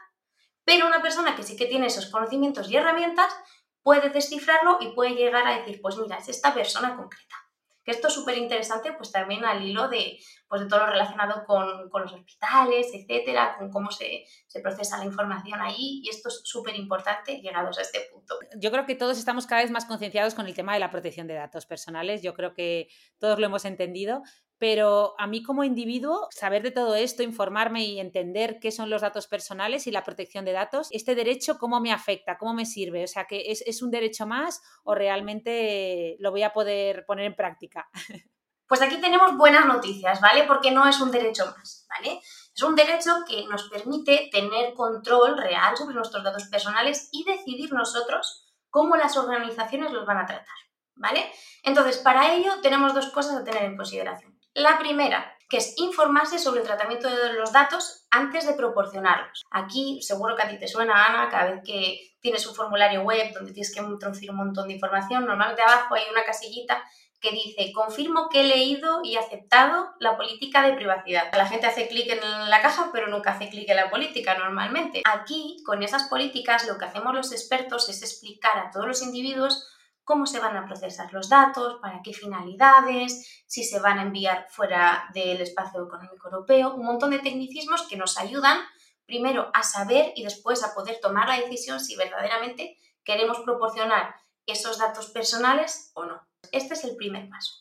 pero 0.65 0.87
una 0.87 1.03
persona 1.03 1.35
que 1.35 1.43
sí 1.43 1.57
que 1.57 1.67
tiene 1.67 1.89
esos 1.89 2.07
conocimientos 2.07 2.71
y 2.71 2.77
herramientas 2.77 3.35
puede 3.83 4.11
descifrarlo 4.11 4.79
y 4.81 4.93
puede 4.93 5.17
llegar 5.17 5.49
a 5.49 5.59
decir, 5.59 5.81
pues 5.83 5.97
mira, 5.97 6.19
es 6.19 6.29
esta 6.29 6.55
persona 6.55 6.95
concreta. 6.95 7.46
Que 7.87 7.93
esto 7.93 8.09
es 8.09 8.15
súper 8.15 8.37
interesante, 8.37 8.93
pues 8.93 9.13
también 9.13 9.45
al 9.45 9.63
hilo 9.65 9.89
de, 9.89 10.19
pues, 10.49 10.61
de 10.63 10.69
todo 10.69 10.81
lo 10.81 10.87
relacionado 10.87 11.45
con, 11.47 11.89
los 11.89 12.13
hospitales, 12.13 12.89
etcétera, 12.93 13.57
con 13.57 13.71
cómo 13.71 13.93
se, 13.93 14.25
se 14.49 14.61
procesa 14.61 14.99
la 14.99 15.05
información 15.05 15.61
ahí, 15.61 16.03
y 16.03 16.09
esto 16.11 16.29
es 16.29 16.41
súper 16.45 16.75
importante 16.75 17.41
llegados 17.41 17.79
a 17.79 17.83
este 17.83 18.01
punto. 18.13 18.35
Yo 18.59 18.73
creo 18.73 18.87
que 18.87 18.97
todos 18.97 19.19
estamos 19.19 19.47
cada 19.47 19.63
vez 19.63 19.71
más 19.71 19.85
concienciados 19.85 20.35
con 20.35 20.47
el 20.47 20.55
tema 20.55 20.75
de 20.75 20.81
la 20.81 20.91
protección 20.91 21.29
de 21.29 21.35
datos 21.35 21.65
personales, 21.65 22.23
yo 22.23 22.35
creo 22.35 22.55
que 22.55 22.89
todos 23.19 23.39
lo 23.39 23.47
hemos 23.47 23.65
entendido, 23.65 24.23
pero 24.59 25.15
a 25.19 25.27
mí 25.27 25.43
como 25.43 25.65
individuo, 25.65 26.29
saber 26.31 26.63
de 26.63 26.71
todo 26.71 26.95
esto, 26.95 27.23
informarme 27.23 27.85
y 27.85 28.01
entender 28.01 28.59
qué 28.61 28.73
son 28.73 28.89
los 28.89 29.03
datos 29.03 29.27
personales 29.27 29.87
y 29.87 29.91
la 29.91 30.05
protección 30.05 30.45
de 30.45 30.53
datos, 30.53 30.89
este 30.93 31.15
derecho, 31.15 31.59
¿cómo 31.59 31.81
me 31.81 31.93
afecta? 31.93 32.39
¿Cómo 32.39 32.55
me 32.55 32.65
sirve? 32.65 33.05
O 33.05 33.07
sea, 33.07 33.27
que 33.27 33.45
es, 33.51 33.83
un 33.83 33.91
derecho 33.91 34.27
más 34.27 34.63
o 34.85 34.95
realmente 34.95 36.17
lo 36.21 36.31
voy 36.31 36.43
a 36.43 36.53
poder 36.53 37.05
poner 37.07 37.27
en 37.27 37.37
práctica? 37.37 37.89
Pues 38.69 38.83
aquí 38.83 39.01
tenemos 39.01 39.37
buenas 39.37 39.65
noticias, 39.65 40.21
¿vale? 40.21 40.43
Porque 40.43 40.73
no 40.73 40.89
es 40.89 41.01
un 41.01 41.13
derecho 41.13 41.47
más, 41.57 41.87
¿vale? 41.89 42.21
Es 42.53 42.63
un 42.65 42.75
derecho 42.75 43.13
que 43.25 43.47
nos 43.47 43.69
permite 43.69 44.29
tener 44.33 44.75
control 44.75 45.39
real 45.39 45.77
sobre 45.77 45.95
nuestros 45.95 46.25
datos 46.25 46.49
personales 46.49 47.09
y 47.13 47.23
decidir 47.23 47.73
nosotros 47.73 48.53
cómo 48.69 48.97
las 48.97 49.17
organizaciones 49.17 49.93
los 49.93 50.05
van 50.05 50.19
a 50.19 50.27
tratar, 50.27 50.57
¿vale? 50.97 51.31
Entonces, 51.63 51.99
para 51.99 52.35
ello 52.35 52.55
tenemos 52.61 52.93
dos 52.93 53.11
cosas 53.11 53.37
a 53.37 53.45
tener 53.45 53.63
en 53.63 53.77
consideración. 53.77 54.36
La 54.57 54.79
primera, 54.79 55.37
que 55.51 55.59
es 55.59 55.75
informarse 55.77 56.39
sobre 56.39 56.63
el 56.63 56.67
tratamiento 56.67 57.11
de 57.11 57.35
los 57.35 57.53
datos 57.53 58.07
antes 58.11 58.47
de 58.47 58.55
proporcionarlos. 58.55 59.45
Aquí 59.51 60.01
seguro 60.01 60.35
que 60.35 60.45
a 60.45 60.49
ti 60.49 60.59
te 60.59 60.67
suena, 60.67 61.05
Ana, 61.05 61.29
cada 61.29 61.51
vez 61.51 61.61
que 61.63 62.17
tienes 62.21 62.47
un 62.47 62.55
formulario 62.55 63.03
web 63.03 63.35
donde 63.35 63.53
tienes 63.53 63.71
que 63.71 63.83
introducir 63.83 64.31
un 64.31 64.39
montón 64.39 64.69
de 64.69 64.75
información, 64.75 65.27
normalmente 65.27 65.61
abajo 65.61 65.95
hay 65.95 66.05
una 66.11 66.25
casillita 66.25 66.83
que 67.21 67.33
dice, 67.33 67.71
confirmo 67.75 68.31
que 68.31 68.41
he 68.41 68.45
leído 68.45 69.01
y 69.05 69.17
aceptado 69.17 69.91
la 70.01 70.17
política 70.17 70.63
de 70.63 70.73
privacidad. 70.73 71.31
La 71.35 71.47
gente 71.47 71.67
hace 71.67 71.87
clic 71.87 72.09
en 72.09 72.49
la 72.49 72.63
caja, 72.63 72.89
pero 72.95 73.09
nunca 73.09 73.33
hace 73.33 73.51
clic 73.51 73.69
en 73.69 73.77
la 73.77 73.91
política 73.91 74.39
normalmente. 74.39 75.03
Aquí, 75.05 75.59
con 75.67 75.83
esas 75.83 76.05
políticas, 76.05 76.67
lo 76.67 76.79
que 76.79 76.87
hacemos 76.87 77.15
los 77.15 77.33
expertos 77.33 77.91
es 77.91 78.03
explicar 78.03 78.57
a 78.57 78.71
todos 78.71 78.87
los 78.87 79.03
individuos 79.03 79.69
cómo 80.07 80.25
se 80.25 80.39
van 80.39 80.57
a 80.57 80.65
procesar 80.65 81.13
los 81.13 81.29
datos, 81.29 81.81
para 81.83 82.01
qué 82.01 82.15
finalidades, 82.15 83.43
si 83.47 83.65
se 83.65 83.81
van 83.81 83.99
a 83.99 84.03
enviar 84.03 84.47
fuera 84.49 85.11
del 85.13 85.41
espacio 85.41 85.85
económico 85.85 86.29
europeo, 86.29 86.75
un 86.75 86.87
montón 86.87 87.11
de 87.11 87.19
tecnicismos 87.19 87.89
que 87.89 87.97
nos 87.97 88.17
ayudan 88.17 88.61
primero 89.05 89.51
a 89.53 89.65
saber 89.65 90.13
y 90.15 90.23
después 90.23 90.63
a 90.63 90.75
poder 90.75 91.01
tomar 91.03 91.29
la 91.29 91.41
decisión 91.41 91.81
si 91.81 91.97
verdaderamente 91.97 92.79
queremos 93.03 93.41
proporcionar 93.41 94.15
esos 94.47 94.79
datos 94.79 95.11
personales 95.11 95.91
o 95.95 96.05
no. 96.05 96.25
Este 96.53 96.75
es 96.75 96.85
el 96.85 96.95
primer 96.95 97.29
paso. 97.29 97.53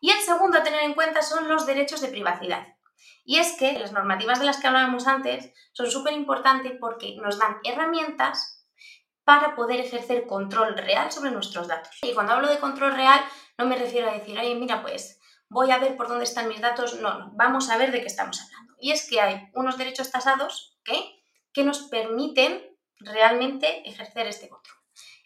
Y 0.00 0.10
el 0.10 0.18
segundo 0.18 0.58
a 0.58 0.64
tener 0.64 0.82
en 0.82 0.94
cuenta 0.94 1.22
son 1.22 1.48
los 1.48 1.66
derechos 1.66 2.00
de 2.00 2.08
privacidad. 2.08 2.66
Y 3.24 3.38
es 3.38 3.52
que 3.56 3.78
las 3.78 3.92
normativas 3.92 4.40
de 4.40 4.46
las 4.46 4.58
que 4.58 4.66
hablábamos 4.66 5.06
antes 5.06 5.52
son 5.72 5.88
súper 5.88 6.14
importantes 6.14 6.72
porque 6.80 7.14
nos 7.22 7.38
dan 7.38 7.58
herramientas 7.62 8.61
para 9.24 9.54
poder 9.54 9.80
ejercer 9.80 10.26
control 10.26 10.76
real 10.76 11.10
sobre 11.12 11.30
nuestros 11.30 11.68
datos. 11.68 11.96
Y 12.02 12.14
cuando 12.14 12.32
hablo 12.32 12.48
de 12.48 12.58
control 12.58 12.94
real, 12.94 13.24
no 13.58 13.66
me 13.66 13.76
refiero 13.76 14.08
a 14.08 14.14
decir, 14.14 14.38
oye, 14.38 14.54
mira, 14.54 14.82
pues 14.82 15.20
voy 15.48 15.70
a 15.70 15.78
ver 15.78 15.96
por 15.96 16.08
dónde 16.08 16.24
están 16.24 16.48
mis 16.48 16.60
datos. 16.60 17.00
No, 17.00 17.18
no, 17.18 17.30
vamos 17.34 17.70
a 17.70 17.76
ver 17.76 17.92
de 17.92 18.00
qué 18.00 18.06
estamos 18.06 18.40
hablando. 18.40 18.74
Y 18.80 18.90
es 18.90 19.08
que 19.08 19.20
hay 19.20 19.48
unos 19.54 19.78
derechos 19.78 20.10
tasados 20.10 20.78
que 21.52 21.64
nos 21.64 21.82
permiten 21.82 22.62
realmente 22.98 23.88
ejercer 23.88 24.26
este 24.26 24.48
control. 24.48 24.76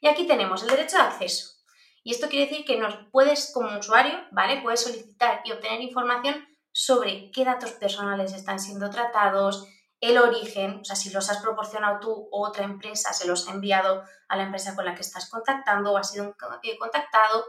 Y 0.01 0.09
aquí 0.09 0.27
tenemos 0.27 0.63
el 0.63 0.69
derecho 0.69 0.97
de 0.97 1.05
acceso. 1.05 1.57
Y 2.03 2.13
esto 2.13 2.29
quiere 2.29 2.47
decir 2.47 2.65
que 2.65 2.79
nos 2.79 2.95
puedes, 3.11 3.51
como 3.53 3.79
usuario, 3.79 4.15
¿vale? 4.31 4.61
Puedes 4.63 4.83
solicitar 4.83 5.41
y 5.45 5.53
obtener 5.53 5.81
información 5.81 6.47
sobre 6.71 7.31
qué 7.33 7.45
datos 7.45 7.73
personales 7.73 8.33
están 8.33 8.61
siendo 8.61 8.91
tratados, 8.91 9.67
el 10.01 10.19
origen, 10.19 10.81
o 10.81 10.85
sea, 10.85 10.97
si 10.97 11.11
los 11.11 11.31
has 11.31 11.39
proporcionado 11.39 12.01
tú 12.01 12.29
o 12.31 12.47
otra 12.47 12.65
empresa, 12.65 13.13
se 13.13 13.27
los 13.27 13.49
ha 13.49 13.53
enviado 13.53 14.03
a 14.29 14.37
la 14.37 14.45
empresa 14.45 14.75
con 14.75 14.85
la 14.85 14.95
que 14.95 15.01
estás 15.01 15.31
contactando 15.31 15.93
o 15.93 15.97
ha 15.97 16.05
sido 16.05 16.37
eh, 16.63 16.79
contactado, 16.79 17.45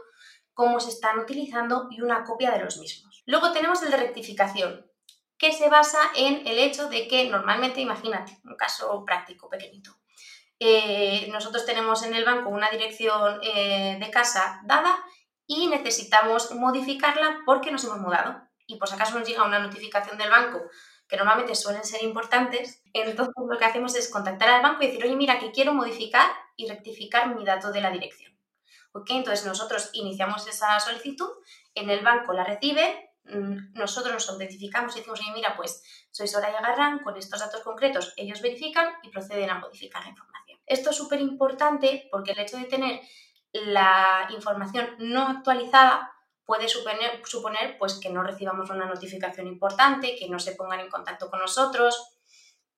cómo 0.54 0.80
se 0.80 0.90
están 0.90 1.18
utilizando 1.18 1.88
y 1.90 2.00
una 2.00 2.24
copia 2.24 2.50
de 2.50 2.64
los 2.64 2.78
mismos. 2.78 3.22
Luego 3.26 3.52
tenemos 3.52 3.82
el 3.82 3.90
de 3.90 3.98
rectificación, 3.98 4.90
que 5.36 5.52
se 5.52 5.68
basa 5.68 5.98
en 6.16 6.46
el 6.46 6.58
hecho 6.58 6.88
de 6.88 7.06
que 7.06 7.28
normalmente, 7.28 7.80
imagínate, 7.80 8.40
un 8.44 8.56
caso 8.56 9.04
práctico 9.04 9.48
pequeñito, 9.48 9.96
eh, 10.58 11.28
nosotros 11.30 11.64
tenemos 11.64 12.02
en 12.02 12.14
el 12.14 12.24
banco 12.24 12.48
una 12.48 12.68
dirección 12.70 13.38
eh, 13.42 13.98
de 14.00 14.10
casa 14.10 14.60
dada 14.64 14.98
y 15.46 15.68
necesitamos 15.68 16.50
modificarla 16.52 17.38
porque 17.46 17.70
nos 17.70 17.84
hemos 17.84 17.98
mudado. 17.98 18.42
Y 18.66 18.76
por 18.76 18.88
si 18.88 18.96
acaso 18.96 19.18
nos 19.18 19.26
llega 19.26 19.46
una 19.46 19.60
notificación 19.60 20.18
del 20.18 20.30
banco, 20.30 20.60
que 21.08 21.16
normalmente 21.16 21.54
suelen 21.54 21.84
ser 21.84 22.02
importantes, 22.02 22.82
entonces 22.92 23.34
lo 23.36 23.58
que 23.58 23.64
hacemos 23.64 23.96
es 23.96 24.10
contactar 24.10 24.50
al 24.50 24.62
banco 24.62 24.82
y 24.82 24.88
decir, 24.88 25.04
oye, 25.04 25.16
mira, 25.16 25.38
que 25.38 25.50
quiero 25.50 25.72
modificar 25.72 26.30
y 26.56 26.68
rectificar 26.68 27.34
mi 27.34 27.44
dato 27.44 27.72
de 27.72 27.80
la 27.80 27.90
dirección. 27.90 28.36
¿Ok? 28.92 29.10
Entonces 29.10 29.46
nosotros 29.46 29.90
iniciamos 29.94 30.46
esa 30.46 30.78
solicitud, 30.80 31.28
en 31.74 31.88
el 31.88 32.04
banco 32.04 32.32
la 32.32 32.44
recibe, 32.44 33.14
mm, 33.24 33.72
nosotros 33.74 34.12
nos 34.12 34.28
autentificamos 34.28 34.94
y 34.94 34.98
decimos, 34.98 35.20
oye, 35.20 35.32
mira, 35.32 35.56
pues 35.56 35.82
soy 36.10 36.28
Soraya 36.28 36.60
Garrán, 36.60 36.98
con 37.00 37.16
estos 37.16 37.40
datos 37.40 37.62
concretos 37.62 38.12
ellos 38.16 38.42
verifican 38.42 38.92
y 39.02 39.10
proceden 39.10 39.50
a 39.50 39.58
modificar 39.58 40.02
la 40.02 40.10
información. 40.10 40.60
Esto 40.66 40.90
es 40.90 40.96
súper 40.96 41.20
importante 41.20 42.08
porque 42.10 42.32
el 42.32 42.40
hecho 42.40 42.58
de 42.58 42.64
tener 42.64 43.00
la 43.52 44.28
información 44.30 44.94
no 44.98 45.26
actualizada 45.26 46.12
puede 46.48 46.66
suponer, 46.66 47.20
suponer 47.26 47.76
pues, 47.76 48.00
que 48.00 48.08
no 48.08 48.22
recibamos 48.22 48.70
una 48.70 48.86
notificación 48.86 49.46
importante, 49.46 50.16
que 50.18 50.30
no 50.30 50.38
se 50.38 50.52
pongan 50.52 50.80
en 50.80 50.88
contacto 50.88 51.28
con 51.28 51.40
nosotros. 51.40 52.16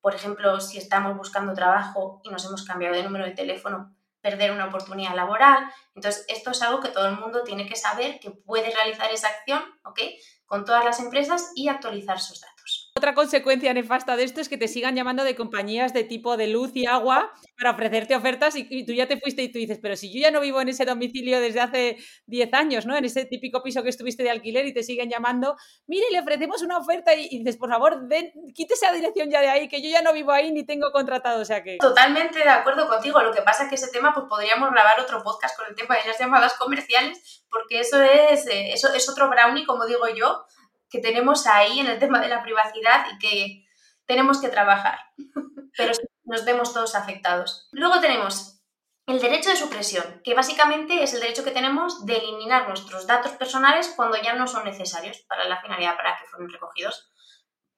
Por 0.00 0.12
ejemplo, 0.12 0.60
si 0.60 0.76
estamos 0.76 1.16
buscando 1.16 1.54
trabajo 1.54 2.20
y 2.24 2.30
nos 2.30 2.44
hemos 2.46 2.64
cambiado 2.64 2.96
de 2.96 3.04
número 3.04 3.26
de 3.26 3.30
teléfono, 3.30 3.94
perder 4.20 4.50
una 4.50 4.66
oportunidad 4.66 5.14
laboral. 5.14 5.70
Entonces, 5.94 6.24
esto 6.26 6.50
es 6.50 6.60
algo 6.62 6.80
que 6.80 6.88
todo 6.88 7.06
el 7.06 7.14
mundo 7.14 7.44
tiene 7.44 7.68
que 7.68 7.76
saber, 7.76 8.18
que 8.18 8.32
puede 8.32 8.74
realizar 8.74 9.08
esa 9.12 9.28
acción 9.28 9.62
¿ok? 9.84 10.00
con 10.46 10.64
todas 10.64 10.84
las 10.84 10.98
empresas 10.98 11.52
y 11.54 11.68
actualizar 11.68 12.18
sus 12.18 12.40
datos. 12.40 12.79
Otra 13.00 13.14
consecuencia 13.14 13.72
nefasta 13.72 14.14
de 14.14 14.24
esto 14.24 14.42
es 14.42 14.50
que 14.50 14.58
te 14.58 14.68
sigan 14.68 14.94
llamando 14.94 15.24
de 15.24 15.34
compañías 15.34 15.94
de 15.94 16.04
tipo 16.04 16.36
de 16.36 16.48
luz 16.48 16.72
y 16.74 16.84
agua 16.84 17.32
para 17.56 17.70
ofrecerte 17.70 18.14
ofertas 18.14 18.56
y, 18.56 18.84
tú 18.84 18.92
ya 18.92 19.08
te 19.08 19.18
fuiste 19.18 19.42
y 19.42 19.50
tú 19.50 19.58
dices, 19.58 19.78
pero 19.80 19.96
si 19.96 20.12
yo 20.12 20.20
ya 20.20 20.30
no 20.30 20.38
vivo 20.38 20.60
en 20.60 20.68
ese 20.68 20.84
domicilio 20.84 21.40
desde 21.40 21.62
hace 21.62 21.96
10 22.26 22.52
años, 22.52 22.84
¿no? 22.84 22.94
En 22.98 23.06
ese 23.06 23.24
típico 23.24 23.62
piso 23.62 23.82
que 23.82 23.88
estuviste 23.88 24.22
de 24.22 24.28
alquiler 24.28 24.66
y 24.66 24.74
te 24.74 24.82
siguen 24.82 25.08
llamando, 25.08 25.56
mire, 25.86 26.04
le 26.12 26.20
ofrecemos 26.20 26.60
una 26.60 26.76
oferta 26.76 27.14
y, 27.14 27.38
dices, 27.38 27.56
por 27.56 27.70
favor, 27.70 28.06
den, 28.06 28.32
quítese 28.54 28.84
esa 28.84 28.94
dirección 28.94 29.30
ya 29.30 29.40
de 29.40 29.48
ahí, 29.48 29.66
que 29.66 29.80
yo 29.80 29.88
ya 29.88 30.02
no 30.02 30.12
vivo 30.12 30.32
ahí 30.32 30.52
ni 30.52 30.66
tengo 30.66 30.92
contratado, 30.92 31.40
o 31.40 31.44
sea 31.46 31.62
que... 31.62 31.78
Totalmente 31.78 32.40
de 32.40 32.50
acuerdo 32.50 32.86
contigo, 32.86 33.22
lo 33.22 33.32
que 33.32 33.40
pasa 33.40 33.62
es 33.62 33.70
que 33.70 33.76
ese 33.76 33.90
tema, 33.90 34.12
pues 34.12 34.26
podríamos 34.28 34.70
grabar 34.72 35.00
otro 35.00 35.22
podcast 35.22 35.56
con 35.56 35.66
el 35.70 35.74
tema 35.74 35.96
de 35.96 36.06
las 36.06 36.18
llamadas 36.18 36.52
comerciales, 36.58 37.46
porque 37.48 37.80
eso 37.80 38.02
es, 38.02 38.46
eh, 38.46 38.74
eso 38.74 38.92
es 38.92 39.08
otro 39.08 39.30
brownie, 39.30 39.64
como 39.64 39.86
digo 39.86 40.06
yo, 40.14 40.44
que 40.90 41.00
tenemos 41.00 41.46
ahí 41.46 41.80
en 41.80 41.86
el 41.86 41.98
tema 41.98 42.20
de 42.20 42.28
la 42.28 42.42
privacidad 42.42 43.06
y 43.12 43.18
que 43.18 43.66
tenemos 44.06 44.40
que 44.40 44.48
trabajar, 44.48 44.98
pero 45.76 45.92
nos 46.24 46.44
vemos 46.44 46.74
todos 46.74 46.94
afectados. 46.94 47.68
Luego 47.72 48.00
tenemos 48.00 48.60
el 49.06 49.20
derecho 49.20 49.50
de 49.50 49.56
supresión, 49.56 50.20
que 50.24 50.34
básicamente 50.34 51.02
es 51.02 51.14
el 51.14 51.20
derecho 51.20 51.44
que 51.44 51.50
tenemos 51.50 52.04
de 52.06 52.16
eliminar 52.16 52.68
nuestros 52.68 53.06
datos 53.06 53.32
personales 53.32 53.92
cuando 53.96 54.20
ya 54.20 54.34
no 54.34 54.46
son 54.46 54.64
necesarios 54.64 55.18
para 55.28 55.48
la 55.48 55.60
finalidad 55.60 55.96
para 55.96 56.16
que 56.16 56.26
fueron 56.26 56.50
recogidos. 56.50 57.10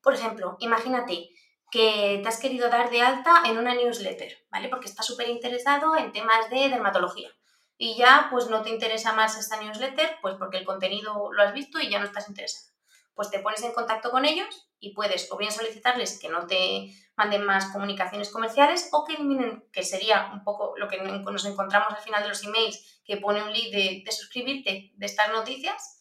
Por 0.03 0.15
ejemplo, 0.15 0.57
imagínate 0.59 1.31
que 1.71 2.21
te 2.23 2.29
has 2.29 2.39
querido 2.39 2.69
dar 2.69 2.91
de 2.91 3.01
alta 3.01 3.43
en 3.47 3.57
una 3.57 3.75
newsletter, 3.75 4.47
¿vale? 4.51 4.69
Porque 4.69 4.89
estás 4.89 5.07
súper 5.07 5.29
interesado 5.29 5.97
en 5.97 6.13
temas 6.13 6.51
de 6.51 6.69
dermatología 6.69 7.31
y 7.79 7.97
ya 7.97 8.29
pues 8.31 8.49
no 8.49 8.63
te 8.63 8.71
interesa 8.71 9.13
más 9.13 9.39
esta 9.39 9.57
newsletter, 9.57 10.19
pues 10.21 10.35
porque 10.39 10.59
el 10.59 10.67
contenido 10.67 11.33
lo 11.33 11.43
has 11.43 11.55
visto 11.55 11.81
y 11.81 11.89
ya 11.89 11.99
no 11.99 12.05
estás 12.05 12.29
interesado 12.29 12.72
pues 13.15 13.31
te 13.31 13.41
pones 13.41 13.63
en 13.63 13.73
contacto 13.73 14.11
con 14.11 14.25
ellos 14.25 14.69
y 14.79 14.95
puedes 14.95 15.31
o 15.31 15.37
bien 15.37 15.53
solicitarles 15.53 16.19
que 16.19 16.29
no 16.29 16.47
te 16.47 16.93
manden 17.17 17.45
más 17.45 17.67
comunicaciones 17.67 18.31
comerciales 18.31 18.89
o 18.93 19.05
que 19.05 19.15
eliminen, 19.15 19.65
que 19.73 19.83
sería 19.83 20.31
un 20.33 20.43
poco 20.45 20.75
lo 20.77 20.89
que 20.89 20.99
nos 20.99 21.45
encontramos 21.45 21.93
al 21.93 22.03
final 22.03 22.23
de 22.23 22.31
los 22.31 22.43
emails, 22.43 23.01
que 23.05 23.19
pone 23.19 23.43
un 23.43 23.53
link 23.53 23.73
de, 23.73 24.05
suscribirte 24.11 24.93
de 24.95 25.07
estas 25.07 25.31
noticias, 25.31 26.01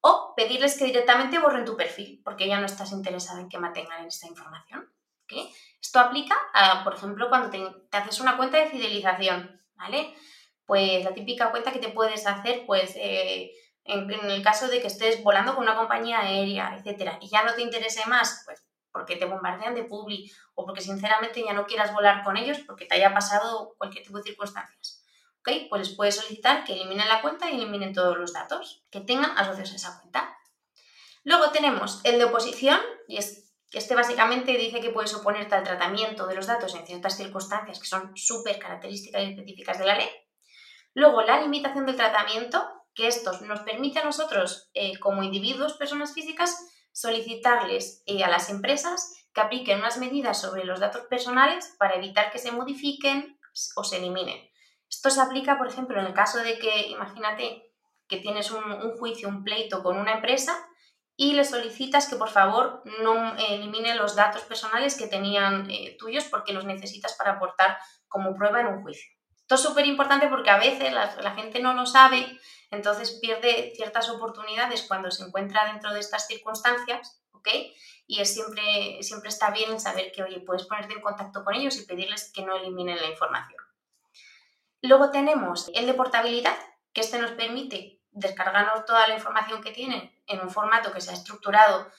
o 0.00 0.34
pedirles 0.36 0.78
que 0.78 0.86
directamente 0.86 1.38
borren 1.38 1.64
tu 1.64 1.76
perfil, 1.76 2.20
porque 2.24 2.48
ya 2.48 2.58
no 2.58 2.66
estás 2.66 2.92
interesada 2.92 3.40
en 3.40 3.48
que 3.48 3.58
mantengan 3.58 4.06
esta 4.06 4.26
información. 4.26 4.90
Esto 5.80 5.98
aplica, 5.98 6.36
por 6.84 6.94
ejemplo, 6.94 7.28
cuando 7.28 7.50
te, 7.50 7.96
haces 7.96 8.20
una 8.20 8.36
cuenta 8.36 8.58
de 8.58 8.70
fidelización, 8.70 9.62
¿vale? 9.74 10.14
Pues 10.66 11.04
la 11.04 11.14
típica 11.14 11.50
cuenta 11.50 11.72
que 11.72 11.80
te 11.80 11.88
puedes 11.88 12.26
hacer, 12.26 12.64
pues... 12.66 12.94
Eh, 12.96 13.52
en, 13.84 14.10
el 14.10 14.42
caso 14.42 14.68
de 14.68 14.80
que 14.80 14.86
estés 14.86 15.22
volando 15.22 15.54
con 15.54 15.64
una 15.64 15.76
compañía 15.76 16.20
aérea, 16.20 16.76
etcétera, 16.76 17.18
y 17.20 17.28
ya 17.28 17.42
no 17.42 17.54
te 17.54 17.62
interese 17.62 18.06
más, 18.06 18.42
pues 18.44 18.64
porque 18.92 19.16
te 19.16 19.24
bombardean 19.24 19.74
de 19.74 19.84
publi 19.84 20.30
o 20.54 20.66
porque 20.66 20.82
sinceramente 20.82 21.42
ya 21.42 21.54
no 21.54 21.66
quieras 21.66 21.92
volar 21.94 22.22
con 22.22 22.36
ellos 22.36 22.58
porque 22.66 22.84
te 22.84 22.94
haya 22.94 23.14
pasado 23.14 23.74
cualquier 23.78 24.04
tipo 24.04 24.18
de 24.18 24.24
circunstancias. 24.24 25.02
¿Ok? 25.40 25.68
Pues 25.70 25.88
les 25.88 25.96
puedes 25.96 26.16
solicitar 26.16 26.62
que 26.62 26.74
eliminen 26.74 27.08
la 27.08 27.20
cuenta 27.20 27.50
y 27.50 27.54
eliminen 27.54 27.94
todos 27.94 28.16
los 28.16 28.32
datos 28.32 28.84
que 28.90 29.00
tengan 29.00 29.36
asociados 29.36 29.72
a 29.72 29.76
esa 29.76 30.00
cuenta. 30.00 30.38
Luego 31.24 31.50
tenemos 31.50 32.00
el 32.04 32.18
de 32.18 32.24
oposición, 32.24 32.80
y 33.08 33.16
es, 33.16 33.52
este 33.72 33.94
básicamente 33.94 34.52
dice 34.56 34.80
que 34.80 34.90
puedes 34.90 35.14
oponerte 35.14 35.54
al 35.54 35.64
tratamiento 35.64 36.26
de 36.26 36.34
los 36.34 36.46
datos 36.46 36.74
en 36.74 36.86
ciertas 36.86 37.16
circunstancias 37.16 37.80
que 37.80 37.86
son 37.86 38.12
súper 38.16 38.58
características 38.58 39.22
y 39.22 39.30
específicas 39.30 39.78
de 39.78 39.86
la 39.86 39.96
ley. 39.96 40.10
Luego, 40.94 41.22
la 41.22 41.40
limitación 41.40 41.86
del 41.86 41.96
tratamiento, 41.96 42.68
que 42.94 43.08
estos 43.08 43.40
nos 43.42 43.60
permite 43.60 43.98
a 43.98 44.04
nosotros, 44.04 44.70
eh, 44.74 44.98
como 44.98 45.22
individuos, 45.22 45.74
personas 45.74 46.12
físicas, 46.12 46.56
solicitarles 46.92 48.02
eh, 48.06 48.22
a 48.22 48.28
las 48.28 48.50
empresas 48.50 49.14
que 49.32 49.40
apliquen 49.40 49.78
unas 49.78 49.98
medidas 49.98 50.40
sobre 50.40 50.64
los 50.64 50.80
datos 50.80 51.02
personales 51.02 51.74
para 51.78 51.94
evitar 51.94 52.30
que 52.30 52.38
se 52.38 52.52
modifiquen 52.52 53.38
o 53.76 53.84
se 53.84 53.96
eliminen. 53.96 54.38
Esto 54.88 55.10
se 55.10 55.22
aplica, 55.22 55.56
por 55.56 55.68
ejemplo, 55.68 55.98
en 55.98 56.06
el 56.06 56.12
caso 56.12 56.38
de 56.38 56.58
que, 56.58 56.88
imagínate 56.88 57.72
que 58.08 58.18
tienes 58.18 58.50
un, 58.50 58.62
juicio, 58.98 59.28
un 59.28 59.42
pleito 59.42 59.82
con 59.82 59.98
una 59.98 60.12
empresa 60.12 60.54
y 61.16 61.32
le 61.32 61.44
solicitas 61.44 62.08
que 62.08 62.16
por 62.16 62.28
favor 62.28 62.82
no 63.02 63.34
elimine 63.36 63.94
los 63.94 64.14
datos 64.16 64.42
personales 64.42 64.96
que 64.96 65.06
tenían 65.06 65.70
eh, 65.70 65.96
tuyos 65.98 66.24
porque 66.24 66.52
los 66.52 66.66
necesitas 66.66 67.14
para 67.14 67.32
aportar 67.32 67.78
como 68.08 68.34
prueba 68.34 68.60
en 68.60 68.66
un 68.66 68.82
juicio. 68.82 69.10
Esto 69.38 69.54
es 69.54 69.62
súper 69.62 69.86
importante 69.86 70.28
porque 70.28 70.50
a 70.50 70.58
veces 70.58 70.92
la, 70.92 71.34
gente 71.34 71.60
no 71.60 71.74
lo 71.74 71.86
sabe 71.86 72.38
entonces 72.72 73.18
pierde 73.20 73.72
ciertas 73.76 74.08
oportunidades 74.08 74.82
cuando 74.88 75.10
se 75.10 75.22
encuentra 75.22 75.66
dentro 75.66 75.92
de 75.92 76.00
estas 76.00 76.26
circunstancias, 76.26 77.22
¿ok? 77.32 77.48
Y 78.06 78.20
es 78.20 78.32
siempre, 78.32 79.02
siempre 79.02 79.28
está 79.28 79.50
bien 79.50 79.78
saber 79.78 80.10
que, 80.10 80.22
oye, 80.22 80.40
puedes 80.40 80.64
ponerte 80.64 80.94
en 80.94 81.02
contacto 81.02 81.44
con 81.44 81.54
ellos 81.54 81.76
y 81.76 81.84
pedirles 81.84 82.32
que 82.32 82.42
no 82.42 82.56
eliminen 82.56 82.96
la 82.96 83.10
información. 83.10 83.62
Luego 84.80 85.10
tenemos 85.10 85.70
el 85.74 85.86
de 85.86 85.92
portabilidad, 85.92 86.56
que 86.94 87.02
este 87.02 87.18
nos 87.18 87.32
permite 87.32 88.00
descargarnos 88.10 88.86
toda 88.86 89.06
la 89.06 89.14
información 89.14 89.62
que 89.62 89.72
tienen 89.72 90.10
en 90.26 90.40
un 90.40 90.48
formato 90.48 90.92
que 90.92 91.02
se 91.02 91.10
ha 91.10 91.14
estructurado 91.14 91.90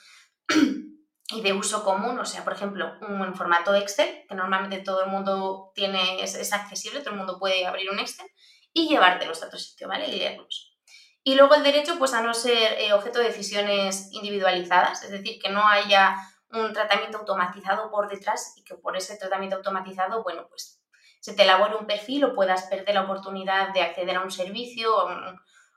y 1.30 1.42
de 1.42 1.53
uso 1.53 1.84
común, 1.84 2.18
o 2.18 2.25
sea, 2.25 2.44
por 2.44 2.53
ejemplo, 2.53 2.94
un 3.08 3.36
formato 3.36 3.75
Excel, 3.75 4.25
que 4.27 4.34
normalmente 4.34 4.80
todo 4.80 5.03
el 5.03 5.12
mundo 5.12 5.72
tiene, 5.75 6.24
es, 6.24 6.34
es 6.34 6.51
accesible, 6.51 7.01
todo 7.01 7.12
el 7.12 7.18
mundo 7.18 7.38
puede 7.38 7.68
abrir 7.68 7.92
un 7.92 8.00
Excel, 8.00 8.27
y 8.74 8.89
llevártelos 8.89 9.42
a 9.42 9.48
otro 9.48 9.60
sitio, 9.60 9.88
¿vale? 9.88 10.08
Y 10.08 10.18
leerlos. 10.18 10.75
Y 11.24 11.36
luego 11.36 11.56
el 11.56 11.63
derecho, 11.63 11.98
pues 11.98 12.13
a 12.13 12.22
no 12.22 12.34
ser 12.34 12.74
eh, 12.80 12.92
objeto 12.92 13.20
de 13.20 13.25
decisiones 13.25 14.10
individualizadas, 14.12 15.03
es 15.03 15.12
decir, 15.12 15.39
que 15.42 15.50
no 15.50 15.65
haya 15.68 16.15
un 16.51 16.74
tratamiento 16.74 17.20
automatizado 17.20 17.89
por 17.89 18.10
detrás 18.10 18.53
y 18.58 18.63
que 18.63 18.75
por 18.75 18.98
ese 18.98 19.18
tratamiento 19.18 19.56
automatizado, 19.56 20.24
bueno, 20.24 20.48
pues 20.50 20.82
se 21.20 21.34
te 21.34 21.44
elabore 21.44 21.75
un 21.75 21.88
perfil 21.88 22.25
o 22.25 22.36
puedas 22.36 22.63
perder 22.63 22.96
la 22.96 23.03
oportunidad 23.03 23.74
de 23.74 23.82
acceder 23.82 24.18
a 24.18 24.22
un 24.22 24.32
servicio 24.32 24.94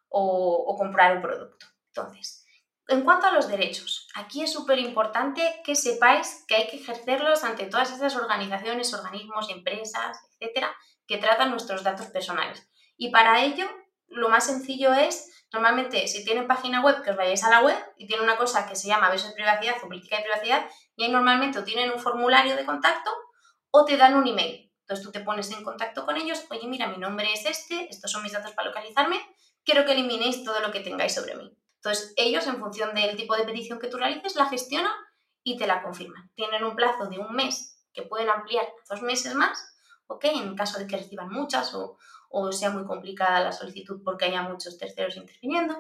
o, 0.09 0.65
o 0.67 0.77
comprar 0.77 1.17
un 1.17 1.23
producto. 1.23 1.67
Entonces, 1.95 2.45
en 2.89 3.03
cuanto 3.03 3.27
a 3.27 3.33
los 3.33 3.49
derechos, 3.49 4.09
aquí 4.15 4.43
es 4.43 4.53
súper 4.53 4.79
importante 4.79 5.61
que 5.65 5.75
sepáis 5.75 6.45
que 6.47 6.57
hay 6.57 6.67
que 6.69 6.77
ejercerlos 6.77 7.43
ante 7.43 7.67
todas 7.67 7.91
esas 7.93 8.15
organizaciones, 8.15 8.95
organismos, 8.95 9.51
empresas, 9.51 10.19
etcétera, 10.33 10.75
que 11.07 11.19
tratan 11.19 11.51
nuestros 11.51 11.83
datos 11.83 12.07
personales. 12.07 12.69
Y 12.97 13.11
para 13.11 13.43
ello, 13.43 13.67
lo 14.09 14.29
más 14.29 14.47
sencillo 14.47 14.93
es, 14.93 15.31
normalmente, 15.53 16.07
si 16.09 16.25
tienen 16.25 16.47
página 16.47 16.83
web, 16.83 17.03
que 17.03 17.11
os 17.11 17.17
vayáis 17.17 17.45
a 17.45 17.51
la 17.51 17.61
web 17.61 17.77
y 17.97 18.07
tiene 18.07 18.23
una 18.23 18.37
cosa 18.37 18.67
que 18.67 18.77
se 18.77 18.89
llama 18.89 19.09
aviso 19.09 19.29
de 19.29 19.35
privacidad 19.35 19.77
o 19.83 19.89
política 19.89 20.17
de 20.17 20.23
privacidad, 20.23 20.67
y 20.97 21.05
ahí 21.05 21.11
normalmente 21.11 21.59
o 21.59 21.65
tienen 21.65 21.91
un 21.91 22.01
formulario 22.01 22.57
de 22.57 22.65
contacto 22.65 23.11
o 23.71 23.85
te 23.85 23.97
dan 23.97 24.15
un 24.15 24.27
email. 24.27 24.73
Entonces 24.81 25.05
tú 25.05 25.11
te 25.11 25.21
pones 25.21 25.51
en 25.51 25.65
contacto 25.65 26.07
con 26.07 26.17
ellos, 26.17 26.45
oye, 26.51 26.67
mira, 26.69 26.87
mi 26.87 26.99
nombre 26.99 27.33
es 27.33 27.45
este, 27.45 27.89
estos 27.91 28.11
son 28.11 28.23
mis 28.23 28.33
datos 28.33 28.53
para 28.53 28.69
localizarme, 28.69 29.21
quiero 29.65 29.85
que 29.85 29.93
eliminéis 29.93 30.45
todo 30.45 30.61
lo 30.61 30.71
que 30.71 30.81
tengáis 30.81 31.15
sobre 31.15 31.35
mí. 31.35 31.57
Entonces 31.83 32.15
ellos, 32.17 32.47
en 32.47 32.59
función 32.59 32.95
del 32.95 33.17
tipo 33.17 33.37
de 33.37 33.45
petición 33.45 33.79
que 33.79 33.89
tú 33.89 33.97
realices, 33.97 34.37
la 34.37 34.47
gestionan 34.47 34.93
y 35.43 35.57
te 35.57 35.67
la 35.67 35.83
confirman. 35.83 36.31
Tienen 36.35 36.65
un 36.65 36.75
plazo 36.77 37.07
de 37.07 37.19
un 37.19 37.35
mes 37.35 37.85
que 37.93 38.03
pueden 38.03 38.29
ampliar 38.29 38.67
dos 38.89 39.03
meses 39.03 39.35
más, 39.35 39.77
¿ok? 40.07 40.25
En 40.25 40.57
caso 40.57 40.79
de 40.79 40.87
que 40.87 40.97
reciban 40.97 41.31
muchas 41.31 41.75
o, 41.75 41.99
o 42.31 42.53
sea 42.53 42.71
muy 42.71 42.85
complicada 42.85 43.41
la 43.41 43.53
solicitud 43.53 44.03
porque 44.05 44.27
haya 44.27 44.43
muchos 44.43 44.79
terceros 44.79 45.17
interviniendo. 45.17 45.77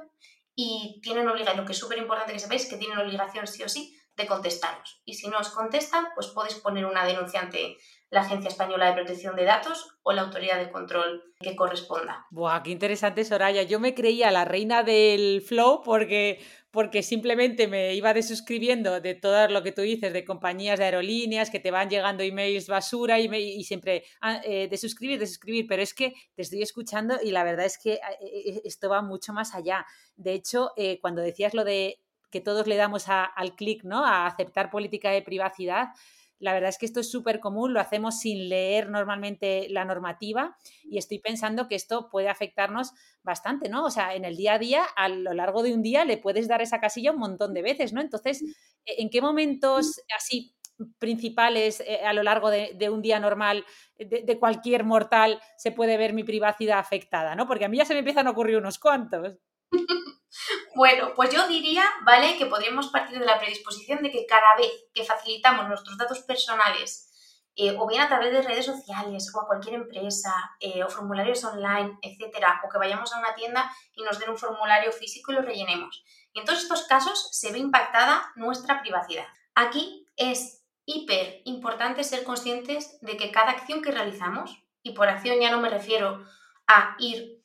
Y 0.54 1.00
tienen 1.02 1.28
obligación, 1.28 1.58
lo 1.58 1.66
que 1.66 1.72
es 1.72 1.78
súper 1.78 1.98
importante 1.98 2.32
que 2.32 2.38
sepáis, 2.38 2.66
que 2.66 2.78
tienen 2.78 2.98
obligación 2.98 3.46
sí 3.46 3.62
o 3.62 3.68
sí 3.68 3.94
de 4.16 4.26
contestaros. 4.26 5.02
Y 5.04 5.14
si 5.14 5.28
no 5.28 5.38
os 5.38 5.50
contestan, 5.50 6.06
pues 6.14 6.28
podéis 6.28 6.54
poner 6.56 6.86
una 6.86 7.04
denuncia 7.04 7.40
ante 7.40 7.76
la 8.10 8.22
Agencia 8.22 8.48
Española 8.48 8.86
de 8.86 8.94
Protección 8.94 9.36
de 9.36 9.44
Datos 9.44 9.98
o 10.02 10.12
la 10.12 10.22
autoridad 10.22 10.58
de 10.58 10.70
control 10.70 11.34
que 11.38 11.56
corresponda. 11.56 12.26
Buah, 12.30 12.62
qué 12.62 12.70
interesante, 12.70 13.24
Soraya. 13.24 13.62
Yo 13.62 13.80
me 13.80 13.94
creía 13.94 14.30
la 14.30 14.44
reina 14.44 14.82
del 14.82 15.42
flow 15.42 15.82
porque 15.82 16.40
porque 16.76 17.02
simplemente 17.02 17.68
me 17.68 17.94
iba 17.94 18.12
desuscribiendo 18.12 19.00
de 19.00 19.14
todo 19.14 19.48
lo 19.48 19.62
que 19.62 19.72
tú 19.72 19.80
dices, 19.80 20.12
de 20.12 20.26
compañías 20.26 20.78
de 20.78 20.84
aerolíneas, 20.84 21.48
que 21.48 21.58
te 21.58 21.70
van 21.70 21.88
llegando 21.88 22.22
emails 22.22 22.68
basura 22.68 23.18
y, 23.18 23.64
siempre 23.64 24.04
ah, 24.20 24.42
eh, 24.44 24.68
desuscribir, 24.68 25.18
desuscribir, 25.18 25.66
pero 25.66 25.82
es 25.82 25.94
que 25.94 26.12
te 26.34 26.42
estoy 26.42 26.60
escuchando 26.60 27.16
y 27.24 27.30
la 27.30 27.44
verdad 27.44 27.64
es 27.64 27.78
que 27.78 27.98
ah, 28.02 28.12
e, 28.20 28.50
e, 28.50 28.62
esto 28.66 28.90
va 28.90 29.00
mucho 29.00 29.32
más 29.32 29.54
allá. 29.54 29.86
De 30.16 30.34
hecho, 30.34 30.72
eh, 30.76 30.98
cuando 31.00 31.22
decías 31.22 31.54
lo 31.54 31.64
de 31.64 31.98
que 32.30 32.42
todos 32.42 32.66
le 32.66 32.76
damos 32.76 33.06
al 33.08 33.56
clic, 33.56 33.82
¿no? 33.82 34.04
A 34.04 34.26
aceptar 34.26 34.70
política 34.70 35.10
de 35.10 35.22
privacidad, 35.22 35.94
la 36.38 36.52
verdad 36.52 36.68
es 36.68 36.78
que 36.78 36.86
esto 36.86 37.00
es 37.00 37.10
súper 37.10 37.40
común, 37.40 37.72
lo 37.72 37.80
hacemos 37.80 38.20
sin 38.20 38.48
leer 38.48 38.90
normalmente 38.90 39.68
la 39.70 39.84
normativa 39.84 40.56
y 40.84 40.98
estoy 40.98 41.18
pensando 41.18 41.68
que 41.68 41.74
esto 41.74 42.08
puede 42.10 42.28
afectarnos 42.28 42.92
bastante, 43.22 43.68
¿no? 43.68 43.84
O 43.84 43.90
sea, 43.90 44.14
en 44.14 44.24
el 44.24 44.36
día 44.36 44.54
a 44.54 44.58
día, 44.58 44.84
a 44.96 45.08
lo 45.08 45.32
largo 45.32 45.62
de 45.62 45.74
un 45.74 45.82
día, 45.82 46.04
le 46.04 46.18
puedes 46.18 46.48
dar 46.48 46.62
esa 46.62 46.80
casilla 46.80 47.12
un 47.12 47.18
montón 47.18 47.54
de 47.54 47.62
veces, 47.62 47.92
¿no? 47.92 48.00
Entonces, 48.00 48.42
¿e-, 48.84 49.02
¿en 49.02 49.10
qué 49.10 49.20
momentos 49.20 50.00
así 50.16 50.54
principales 50.98 51.80
eh, 51.80 52.00
a 52.04 52.12
lo 52.12 52.22
largo 52.22 52.50
de, 52.50 52.90
un 52.90 53.00
día 53.00 53.18
normal 53.18 53.64
de, 53.98 54.22
de, 54.26 54.38
cualquier 54.38 54.84
mortal 54.84 55.40
se 55.56 55.72
puede 55.72 55.96
ver 55.96 56.12
mi 56.12 56.22
privacidad 56.22 56.78
afectada, 56.78 57.34
¿no? 57.34 57.46
Porque 57.46 57.64
a 57.64 57.68
mí 57.68 57.78
ya 57.78 57.86
se 57.86 57.94
me 57.94 58.00
empiezan 58.00 58.26
a 58.26 58.32
ocurrir 58.32 58.58
unos 58.58 58.78
cuantos. 58.78 59.38
Bueno, 60.74 61.12
pues 61.14 61.30
yo 61.32 61.46
diría, 61.48 61.84
¿vale? 62.04 62.36
Que 62.36 62.46
podríamos 62.46 62.88
partir 62.88 63.18
de 63.18 63.26
la 63.26 63.38
predisposición 63.38 64.02
de 64.02 64.10
que 64.10 64.26
cada 64.26 64.56
vez 64.56 64.70
que 64.94 65.04
facilitamos 65.04 65.68
nuestros 65.68 65.96
datos 65.96 66.20
personales, 66.20 67.10
eh, 67.58 67.74
o 67.78 67.86
bien 67.86 68.02
a 68.02 68.08
través 68.08 68.32
de 68.32 68.42
redes 68.42 68.66
sociales, 68.66 69.32
o 69.34 69.40
a 69.40 69.46
cualquier 69.46 69.76
empresa, 69.76 70.32
eh, 70.60 70.84
o 70.84 70.90
formularios 70.90 71.42
online, 71.44 71.98
etcétera, 72.02 72.60
o 72.64 72.68
que 72.68 72.78
vayamos 72.78 73.12
a 73.12 73.18
una 73.18 73.34
tienda 73.34 73.70
y 73.94 74.02
nos 74.02 74.18
den 74.18 74.30
un 74.30 74.36
formulario 74.36 74.92
físico 74.92 75.32
y 75.32 75.36
lo 75.36 75.42
rellenemos. 75.42 76.04
En 76.34 76.44
todos 76.44 76.62
estos 76.62 76.84
casos 76.86 77.30
se 77.32 77.52
ve 77.52 77.58
impactada 77.58 78.30
nuestra 78.36 78.82
privacidad. 78.82 79.26
Aquí 79.54 80.06
es 80.16 80.66
hiper 80.84 81.40
importante 81.46 82.04
ser 82.04 82.24
conscientes 82.24 82.98
de 83.00 83.16
que 83.16 83.32
cada 83.32 83.52
acción 83.52 83.80
que 83.80 83.90
realizamos, 83.90 84.62
y 84.82 84.92
por 84.92 85.08
acción 85.08 85.40
ya 85.40 85.50
no 85.50 85.60
me 85.60 85.70
refiero 85.70 86.24
a 86.66 86.94
ir 86.98 87.35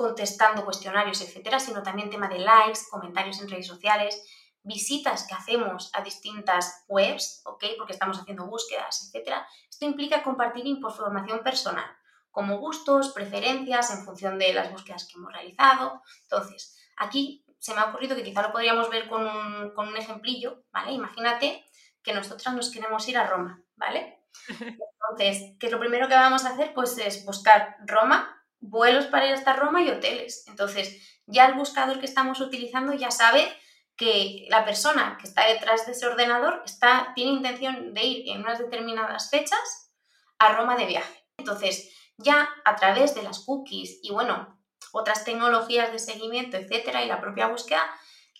contestando 0.00 0.64
cuestionarios, 0.64 1.20
etcétera, 1.20 1.60
sino 1.60 1.82
también 1.82 2.08
tema 2.08 2.26
de 2.26 2.38
likes, 2.38 2.80
comentarios 2.90 3.38
en 3.42 3.50
redes 3.50 3.66
sociales, 3.66 4.24
visitas 4.62 5.26
que 5.26 5.34
hacemos 5.34 5.90
a 5.92 6.00
distintas 6.00 6.86
webs, 6.88 7.42
¿ok? 7.44 7.64
Porque 7.76 7.92
estamos 7.92 8.18
haciendo 8.18 8.46
búsquedas, 8.46 9.04
etcétera. 9.04 9.46
Esto 9.68 9.84
implica 9.84 10.22
compartir 10.22 10.66
información 10.66 11.40
personal, 11.40 11.84
como 12.30 12.56
gustos, 12.56 13.10
preferencias 13.10 13.90
en 13.90 14.02
función 14.06 14.38
de 14.38 14.54
las 14.54 14.72
búsquedas 14.72 15.06
que 15.06 15.18
hemos 15.18 15.34
realizado. 15.34 16.00
Entonces, 16.22 16.78
aquí 16.96 17.44
se 17.58 17.74
me 17.74 17.80
ha 17.80 17.90
ocurrido 17.90 18.16
que 18.16 18.24
quizá 18.24 18.40
lo 18.40 18.52
podríamos 18.52 18.88
ver 18.88 19.06
con 19.06 19.26
un, 19.26 19.74
con 19.74 19.88
un 19.88 19.98
ejemplillo, 19.98 20.64
¿vale? 20.72 20.92
Imagínate 20.92 21.62
que 22.02 22.14
nosotras 22.14 22.54
nos 22.54 22.70
queremos 22.70 23.06
ir 23.06 23.18
a 23.18 23.26
Roma, 23.26 23.62
¿vale? 23.76 24.22
Entonces, 24.48 25.58
¿qué 25.60 25.66
es 25.66 25.72
lo 25.72 25.78
primero 25.78 26.08
que 26.08 26.14
vamos 26.14 26.46
a 26.46 26.54
hacer? 26.54 26.72
Pues 26.72 26.96
es 26.96 27.26
buscar 27.26 27.76
Roma 27.84 28.39
vuelos 28.60 29.06
para 29.06 29.26
ir 29.26 29.34
hasta 29.34 29.54
Roma 29.54 29.82
y 29.82 29.90
hoteles. 29.90 30.44
Entonces, 30.46 31.20
ya 31.26 31.46
el 31.46 31.54
buscador 31.54 31.98
que 31.98 32.06
estamos 32.06 32.40
utilizando 32.40 32.92
ya 32.92 33.10
sabe 33.10 33.48
que 33.96 34.46
la 34.48 34.64
persona 34.64 35.18
que 35.20 35.28
está 35.28 35.46
detrás 35.46 35.86
de 35.86 35.92
ese 35.92 36.06
ordenador 36.06 36.62
está, 36.64 37.12
tiene 37.14 37.32
intención 37.32 37.92
de 37.92 38.02
ir 38.02 38.28
en 38.30 38.40
unas 38.40 38.58
determinadas 38.58 39.30
fechas 39.30 39.92
a 40.38 40.54
Roma 40.54 40.76
de 40.76 40.86
viaje. 40.86 41.24
Entonces, 41.36 41.94
ya 42.16 42.48
a 42.64 42.76
través 42.76 43.14
de 43.14 43.22
las 43.22 43.40
cookies 43.40 44.00
y 44.02 44.10
bueno, 44.10 44.58
otras 44.92 45.24
tecnologías 45.24 45.92
de 45.92 45.98
seguimiento, 45.98 46.56
etcétera, 46.56 47.04
y 47.04 47.08
la 47.08 47.20
propia 47.20 47.48
búsqueda, 47.48 47.82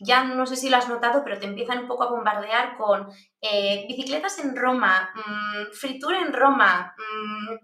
ya 0.00 0.24
no 0.24 0.46
sé 0.46 0.56
si 0.56 0.70
lo 0.70 0.78
has 0.78 0.88
notado, 0.88 1.22
pero 1.22 1.38
te 1.38 1.46
empiezan 1.46 1.80
un 1.80 1.88
poco 1.88 2.04
a 2.04 2.10
bombardear 2.10 2.76
con 2.78 3.08
eh, 3.40 3.84
bicicletas 3.86 4.38
en 4.38 4.56
Roma, 4.56 5.10
mm, 5.14 5.74
fritura 5.74 6.20
en 6.20 6.32
Roma, 6.32 6.94
mmm, 6.96 7.56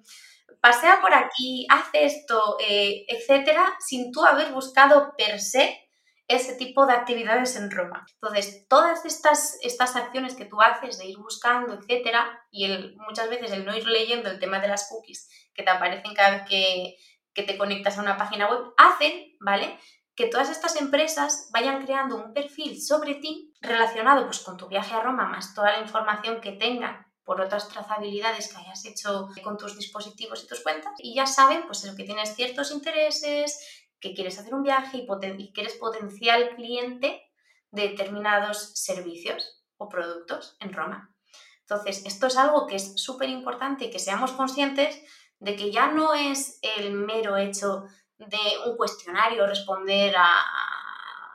pasea 0.60 1.00
por 1.00 1.14
aquí, 1.14 1.66
hace 1.70 2.04
esto, 2.04 2.56
eh, 2.60 3.04
etcétera, 3.08 3.76
sin 3.80 4.12
tú 4.12 4.24
haber 4.24 4.52
buscado 4.52 5.14
per 5.16 5.40
se 5.40 5.82
ese 6.28 6.56
tipo 6.56 6.86
de 6.86 6.92
actividades 6.92 7.56
en 7.56 7.70
Roma. 7.70 8.04
Entonces, 8.14 8.66
todas 8.68 9.04
estas, 9.04 9.58
estas 9.62 9.94
acciones 9.94 10.34
que 10.34 10.44
tú 10.44 10.60
haces 10.60 10.98
de 10.98 11.06
ir 11.06 11.18
buscando, 11.18 11.74
etcétera, 11.74 12.44
y 12.50 12.66
muchas 12.96 13.30
veces 13.30 13.52
el 13.52 13.64
no 13.64 13.76
ir 13.76 13.86
leyendo 13.86 14.30
el 14.30 14.40
tema 14.40 14.58
de 14.58 14.68
las 14.68 14.88
cookies 14.88 15.28
que 15.54 15.62
te 15.62 15.70
aparecen 15.70 16.14
cada 16.14 16.38
vez 16.38 16.48
que, 16.48 16.96
que 17.32 17.42
te 17.44 17.56
conectas 17.56 17.98
a 17.98 18.02
una 18.02 18.16
página 18.16 18.50
web, 18.50 18.72
hacen, 18.76 19.36
¿vale? 19.40 19.78
Que 20.16 20.26
todas 20.26 20.50
estas 20.50 20.76
empresas 20.76 21.48
vayan 21.52 21.84
creando 21.84 22.16
un 22.16 22.32
perfil 22.32 22.82
sobre 22.82 23.14
ti 23.16 23.54
relacionado 23.60 24.24
pues, 24.24 24.40
con 24.40 24.56
tu 24.56 24.66
viaje 24.66 24.94
a 24.94 25.00
Roma, 25.00 25.26
más 25.26 25.54
toda 25.54 25.72
la 25.72 25.80
información 25.80 26.40
que 26.40 26.52
tengan 26.52 27.05
por 27.26 27.40
otras 27.40 27.68
trazabilidades 27.68 28.48
que 28.48 28.56
hayas 28.56 28.84
hecho 28.86 29.28
con 29.42 29.58
tus 29.58 29.76
dispositivos 29.76 30.44
y 30.44 30.46
tus 30.46 30.60
cuentas 30.60 30.92
y 30.98 31.12
ya 31.12 31.26
saben 31.26 31.64
pues 31.66 31.82
que 31.96 32.04
tienes 32.04 32.36
ciertos 32.36 32.70
intereses, 32.70 33.84
que 34.00 34.14
quieres 34.14 34.38
hacer 34.38 34.54
un 34.54 34.62
viaje 34.62 34.98
y, 34.98 35.52
que 35.52 35.60
eres 35.60 35.74
potencial 35.74 36.54
cliente 36.54 37.28
de 37.72 37.88
determinados 37.88 38.70
servicios 38.74 39.64
o 39.76 39.88
productos 39.88 40.56
en 40.60 40.72
Roma. 40.72 41.12
Entonces, 41.62 42.06
esto 42.06 42.28
es 42.28 42.36
algo 42.36 42.68
que 42.68 42.76
es 42.76 42.94
súper 42.94 43.28
importante 43.28 43.90
que 43.90 43.98
seamos 43.98 44.30
conscientes 44.30 45.02
de 45.40 45.56
que 45.56 45.72
ya 45.72 45.88
no 45.88 46.14
es 46.14 46.60
el 46.78 46.92
mero 46.92 47.36
hecho 47.36 47.86
de 48.18 48.38
un 48.66 48.76
cuestionario 48.76 49.48
responder 49.48 50.14
a, 50.16 50.44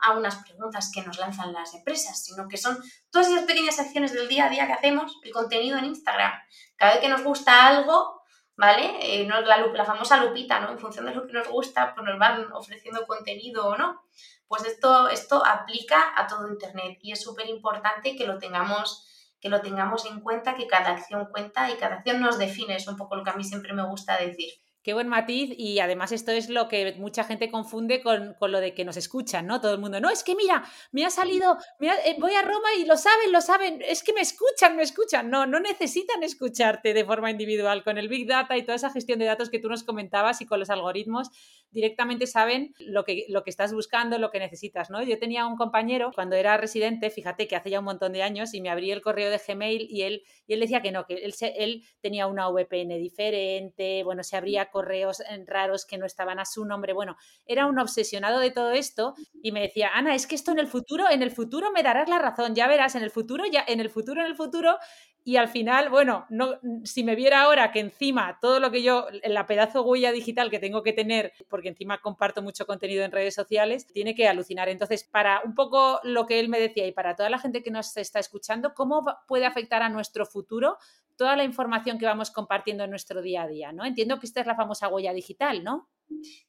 a 0.02 0.12
unas 0.12 0.36
preguntas 0.44 0.90
que 0.92 1.02
nos 1.02 1.18
lanzan 1.18 1.52
las 1.52 1.74
empresas, 1.74 2.22
sino 2.22 2.48
que 2.48 2.56
son 2.56 2.78
todas 3.10 3.28
esas 3.28 3.44
pequeñas 3.44 3.78
acciones 3.78 4.12
del 4.12 4.28
día 4.28 4.46
a 4.46 4.50
día 4.50 4.66
que 4.66 4.72
hacemos, 4.72 5.18
el 5.22 5.32
contenido 5.32 5.78
en 5.78 5.86
Instagram. 5.86 6.32
Cada 6.76 6.92
vez 6.92 7.00
que 7.00 7.08
nos 7.08 7.22
gusta 7.22 7.66
algo, 7.66 8.22
¿vale? 8.56 8.96
Eh, 9.00 9.26
la, 9.26 9.40
la, 9.40 9.84
famosa 9.84 10.22
lupita, 10.24 10.60
¿no? 10.60 10.70
En 10.70 10.78
función 10.78 11.06
de 11.06 11.14
lo 11.14 11.26
que 11.26 11.32
nos 11.32 11.48
gusta, 11.48 11.94
pues 11.94 12.04
nos 12.04 12.18
van 12.18 12.52
ofreciendo 12.52 13.06
contenido 13.06 13.66
o 13.66 13.76
no. 13.76 14.02
Pues 14.48 14.64
esto, 14.64 15.08
esto 15.08 15.44
aplica 15.44 16.12
a 16.16 16.26
todo 16.26 16.48
Internet 16.48 16.98
y 17.00 17.12
es 17.12 17.22
súper 17.22 17.48
importante 17.48 18.16
que 18.16 18.26
lo 18.26 18.38
tengamos 18.38 19.08
que 19.42 19.48
lo 19.48 19.60
tengamos 19.60 20.06
en 20.06 20.20
cuenta, 20.20 20.54
que 20.54 20.68
cada 20.68 20.90
acción 20.90 21.26
cuenta 21.32 21.68
y 21.68 21.74
cada 21.74 21.96
acción 21.96 22.20
nos 22.20 22.38
define, 22.38 22.76
es 22.76 22.86
un 22.86 22.96
poco 22.96 23.16
lo 23.16 23.24
que 23.24 23.30
a 23.30 23.34
mí 23.34 23.42
siempre 23.42 23.72
me 23.72 23.84
gusta 23.84 24.16
decir. 24.16 24.52
Qué 24.82 24.94
buen 24.94 25.08
matiz 25.08 25.54
y 25.56 25.78
además 25.78 26.10
esto 26.10 26.32
es 26.32 26.48
lo 26.48 26.68
que 26.68 26.94
mucha 26.98 27.22
gente 27.22 27.50
confunde 27.50 28.02
con, 28.02 28.34
con, 28.34 28.50
lo 28.50 28.60
de 28.60 28.74
que 28.74 28.84
nos 28.84 28.96
escuchan, 28.96 29.46
¿no? 29.46 29.60
Todo 29.60 29.74
el 29.74 29.78
mundo, 29.78 30.00
no, 30.00 30.10
es 30.10 30.24
que 30.24 30.34
mira, 30.34 30.64
me 30.90 31.04
ha 31.04 31.10
salido, 31.10 31.56
eh, 31.80 32.16
voy 32.18 32.34
a 32.34 32.42
Roma 32.42 32.68
y 32.78 32.84
lo 32.84 32.96
saben, 32.96 33.30
lo 33.30 33.40
saben, 33.40 33.80
es 33.86 34.02
que 34.02 34.12
me 34.12 34.20
escuchan, 34.20 34.74
me 34.74 34.82
escuchan. 34.82 35.30
No, 35.30 35.46
no 35.46 35.60
necesitan 35.60 36.24
escucharte 36.24 36.94
de 36.94 37.04
forma 37.04 37.30
individual. 37.30 37.84
Con 37.84 37.96
el 37.96 38.08
Big 38.08 38.26
Data 38.26 38.56
y 38.56 38.62
toda 38.62 38.74
esa 38.74 38.90
gestión 38.90 39.20
de 39.20 39.26
datos 39.26 39.50
que 39.50 39.60
tú 39.60 39.68
nos 39.68 39.84
comentabas 39.84 40.40
y 40.40 40.46
con 40.46 40.58
los 40.58 40.68
algoritmos, 40.68 41.30
directamente 41.70 42.26
saben 42.26 42.74
lo 42.78 43.04
que, 43.04 43.26
lo 43.28 43.44
que 43.44 43.50
estás 43.50 43.72
buscando, 43.72 44.18
lo 44.18 44.30
que 44.30 44.40
necesitas, 44.40 44.90
¿no? 44.90 45.02
Yo 45.02 45.18
tenía 45.18 45.46
un 45.46 45.56
compañero 45.56 46.10
cuando 46.14 46.34
era 46.34 46.56
residente, 46.56 47.10
fíjate 47.10 47.46
que 47.46 47.54
hace 47.54 47.70
ya 47.70 47.78
un 47.78 47.84
montón 47.84 48.12
de 48.12 48.22
años, 48.22 48.52
y 48.52 48.60
me 48.60 48.68
abrí 48.68 48.90
el 48.90 49.00
correo 49.00 49.30
de 49.30 49.38
Gmail 49.38 49.86
y 49.88 50.02
él, 50.02 50.22
y 50.46 50.54
él 50.54 50.60
decía 50.60 50.82
que 50.82 50.90
no, 50.90 51.06
que 51.06 51.14
él, 51.14 51.34
él 51.56 51.84
tenía 52.00 52.26
una 52.26 52.48
VPN 52.48 52.98
diferente, 52.98 54.02
bueno, 54.04 54.22
se 54.22 54.36
abría 54.36 54.70
correos 54.72 55.22
raros 55.46 55.86
que 55.86 55.98
no 55.98 56.06
estaban 56.06 56.40
a 56.40 56.44
su 56.44 56.64
nombre. 56.64 56.92
Bueno, 56.92 57.16
era 57.46 57.66
un 57.66 57.78
obsesionado 57.78 58.40
de 58.40 58.50
todo 58.50 58.72
esto 58.72 59.14
y 59.42 59.52
me 59.52 59.60
decía, 59.60 59.90
Ana, 59.94 60.16
es 60.16 60.26
que 60.26 60.34
esto 60.34 60.50
en 60.50 60.58
el 60.58 60.66
futuro, 60.66 61.08
en 61.08 61.22
el 61.22 61.30
futuro 61.30 61.70
me 61.70 61.84
darás 61.84 62.08
la 62.08 62.18
razón, 62.18 62.56
ya 62.56 62.66
verás, 62.66 62.96
en 62.96 63.02
el 63.02 63.10
futuro, 63.10 63.44
ya, 63.46 63.64
en 63.68 63.78
el 63.78 63.90
futuro, 63.90 64.20
en 64.20 64.26
el 64.26 64.34
futuro, 64.34 64.78
y 65.24 65.36
al 65.36 65.48
final, 65.48 65.88
bueno, 65.88 66.26
no, 66.30 66.58
si 66.84 67.04
me 67.04 67.14
viera 67.14 67.42
ahora 67.42 67.70
que 67.70 67.78
encima 67.78 68.38
todo 68.40 68.58
lo 68.58 68.72
que 68.72 68.82
yo, 68.82 69.06
la 69.24 69.46
pedazo 69.46 69.82
huella 69.82 70.10
digital 70.10 70.50
que 70.50 70.58
tengo 70.58 70.82
que 70.82 70.92
tener, 70.92 71.32
porque 71.48 71.68
encima 71.68 72.00
comparto 72.00 72.42
mucho 72.42 72.66
contenido 72.66 73.04
en 73.04 73.12
redes 73.12 73.34
sociales, 73.34 73.86
tiene 73.86 74.14
que 74.16 74.26
alucinar. 74.26 74.68
Entonces, 74.68 75.04
para 75.04 75.40
un 75.44 75.54
poco 75.54 76.00
lo 76.02 76.26
que 76.26 76.40
él 76.40 76.48
me 76.48 76.58
decía 76.58 76.86
y 76.86 76.92
para 76.92 77.14
toda 77.14 77.30
la 77.30 77.38
gente 77.38 77.62
que 77.62 77.70
nos 77.70 77.96
está 77.96 78.18
escuchando, 78.18 78.74
¿cómo 78.74 79.04
puede 79.28 79.46
afectar 79.46 79.82
a 79.82 79.88
nuestro 79.88 80.26
futuro 80.26 80.76
toda 81.16 81.36
la 81.36 81.44
información 81.44 81.98
que 81.98 82.06
vamos 82.06 82.32
compartiendo 82.32 82.82
en 82.82 82.90
nuestro 82.90 83.22
día 83.22 83.42
a 83.42 83.46
día? 83.46 83.72
¿no? 83.72 83.84
Entiendo 83.84 84.18
que 84.18 84.26
esta 84.26 84.40
es 84.40 84.46
la 84.46 84.56
famosa 84.56 84.88
huella 84.88 85.12
digital, 85.12 85.62
¿no? 85.62 85.88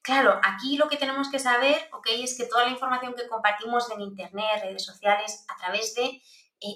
Claro, 0.01 0.39
aquí 0.43 0.77
lo 0.77 0.89
que 0.89 0.97
tenemos 0.97 1.29
que 1.29 1.39
saber, 1.39 1.89
ok, 1.93 2.07
es 2.23 2.37
que 2.37 2.45
toda 2.45 2.65
la 2.65 2.71
información 2.71 3.13
que 3.13 3.27
compartimos 3.27 3.89
en 3.91 4.01
Internet, 4.01 4.63
redes 4.63 4.83
sociales, 4.83 5.45
a 5.47 5.57
través 5.57 5.93
de 5.95 6.21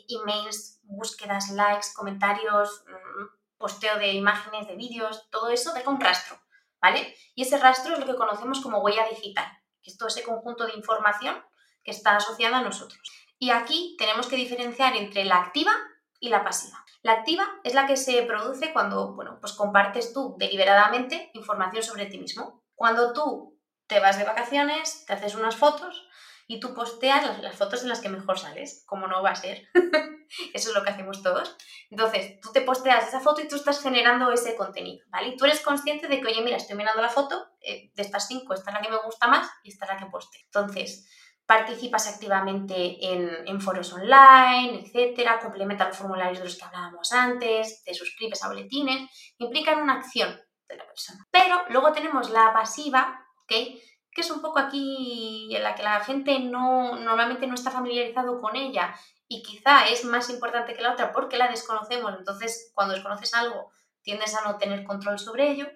emails, 0.10 0.80
búsquedas, 0.84 1.50
likes, 1.52 1.88
comentarios, 1.96 2.84
mm, 2.88 3.58
posteo 3.58 3.98
de 3.98 4.14
imágenes, 4.14 4.68
de 4.68 4.76
vídeos, 4.76 5.30
todo 5.30 5.50
eso 5.50 5.74
deja 5.74 5.90
un 5.90 6.00
rastro, 6.00 6.40
¿vale? 6.82 7.16
Y 7.36 7.44
ese 7.44 7.58
rastro 7.58 7.94
es 7.94 8.00
lo 8.00 8.06
que 8.06 8.16
conocemos 8.16 8.62
como 8.62 8.80
huella 8.80 9.08
digital, 9.10 9.48
que 9.82 9.92
es 9.92 9.98
todo 9.98 10.10
ese 10.10 10.24
conjunto 10.24 10.66
de 10.66 10.74
información 10.74 11.44
que 11.84 11.92
está 11.92 12.16
asociada 12.16 12.60
a 12.60 12.62
nosotros. 12.62 13.02
Y 13.40 13.52
aquí 13.52 13.96
tenemos 13.98 14.28
que 14.28 14.36
diferenciar 14.36 14.96
entre 14.96 15.26
la 15.26 15.38
activa 15.38 15.72
y 16.20 16.30
la 16.30 16.44
pasiva. 16.44 16.84
La 17.04 17.14
activa 17.14 17.48
es 17.64 17.74
la 17.74 17.86
que 17.86 17.96
se 17.96 18.24
produce 18.24 18.74
cuando, 18.74 19.14
bueno, 19.14 19.38
pues 19.40 19.54
compartes 19.54 20.14
tú 20.14 20.36
deliberadamente 20.38 21.30
información 21.34 21.84
sobre 21.84 22.08
ti 22.08 22.18
mismo. 22.18 22.64
Cuando 22.76 23.14
tú 23.14 23.60
te 23.86 24.00
vas 24.00 24.18
de 24.18 24.26
vacaciones, 24.26 25.06
te 25.06 25.14
haces 25.14 25.36
unas 25.36 25.56
fotos 25.56 26.07
y 26.48 26.60
tú 26.62 26.74
posteas 26.74 27.40
las, 27.42 27.56
fotos 27.56 27.84
en 27.84 27.90
las 27.90 28.00
que 28.00 28.10
mejor 28.10 28.40
sales, 28.40 28.84
como 28.88 29.08
no 29.08 29.22
va 29.22 29.32
a 29.32 29.36
ser. 29.36 29.68
Eso 30.54 30.70
es 30.70 30.76
lo 30.76 30.84
que 30.84 30.90
hacemos 30.90 31.22
todos. 31.22 31.56
Entonces, 31.90 32.40
tú 32.42 32.52
te 32.52 32.62
posteas 32.62 33.08
esa 33.08 33.20
foto 33.20 33.42
y 33.42 33.48
tú 33.48 33.56
estás 33.58 33.82
generando 33.82 34.32
ese 34.32 34.56
contenido, 34.56 35.06
¿vale? 35.10 35.30
Y 35.30 35.38
tú 35.38 35.46
eres 35.46 35.62
consciente 35.62 36.08
de 36.08 36.20
que, 36.20 36.28
oye, 36.28 36.42
mira, 36.42 36.58
estoy 36.58 36.76
mirando 36.76 37.02
la 37.02 37.10
foto, 37.10 37.48
eh, 37.62 37.92
de 37.94 38.02
estas 38.02 38.28
cinco, 38.28 38.54
esta 38.54 38.72
es 38.72 38.76
la 38.76 38.82
que 38.82 38.90
me 38.90 39.02
gusta 39.04 39.28
más 39.28 39.50
y 39.64 39.70
esta 39.70 39.86
es 39.86 39.92
la 39.92 39.98
que 39.98 40.06
posteo. 40.06 40.42
Entonces, 40.46 41.10
participas 41.46 42.14
activamente 42.14 42.98
en, 43.02 43.48
en, 43.48 43.62
foros 43.62 43.94
online, 43.94 44.84
etcétera, 44.86 45.40
complementas 45.40 45.88
los 45.88 45.98
formularios 45.98 46.40
de 46.40 46.46
los 46.46 46.58
que 46.58 46.66
hablábamos 46.66 47.12
antes, 47.14 47.84
te 47.84 47.94
suscribes 47.94 48.44
a 48.44 48.50
boletines, 48.50 49.10
implican 49.38 49.82
una 49.82 49.94
acción 49.94 50.38
de 50.68 50.78
la 50.78 50.86
persona. 50.86 51.26
Pero 51.32 51.64
luego 51.70 51.94
tenemos 51.94 52.30
la 52.30 52.52
pasiva, 52.54 53.26
¿ok? 53.44 53.80
Que 54.18 54.22
es 54.22 54.32
un 54.32 54.42
poco 54.42 54.58
aquí 54.58 55.56
en 55.56 55.62
la 55.62 55.76
que 55.76 55.84
la 55.84 56.00
gente 56.04 56.40
no, 56.40 56.96
normalmente 56.96 57.46
no 57.46 57.54
está 57.54 57.70
familiarizado 57.70 58.42
con 58.42 58.56
ella 58.56 58.96
y 59.28 59.44
quizá 59.44 59.88
es 59.90 60.06
más 60.06 60.32
importante 60.32 60.74
que 60.74 60.82
la 60.82 60.94
otra 60.94 61.12
porque 61.12 61.38
la 61.38 61.50
desconocemos, 61.50 62.16
entonces 62.18 62.72
cuando 62.74 62.96
desconoces 62.96 63.36
algo 63.36 63.70
tiendes 64.02 64.34
a 64.34 64.44
no 64.44 64.58
tener 64.58 64.86
control 64.86 65.20
sobre 65.20 65.52
ello, 65.52 65.68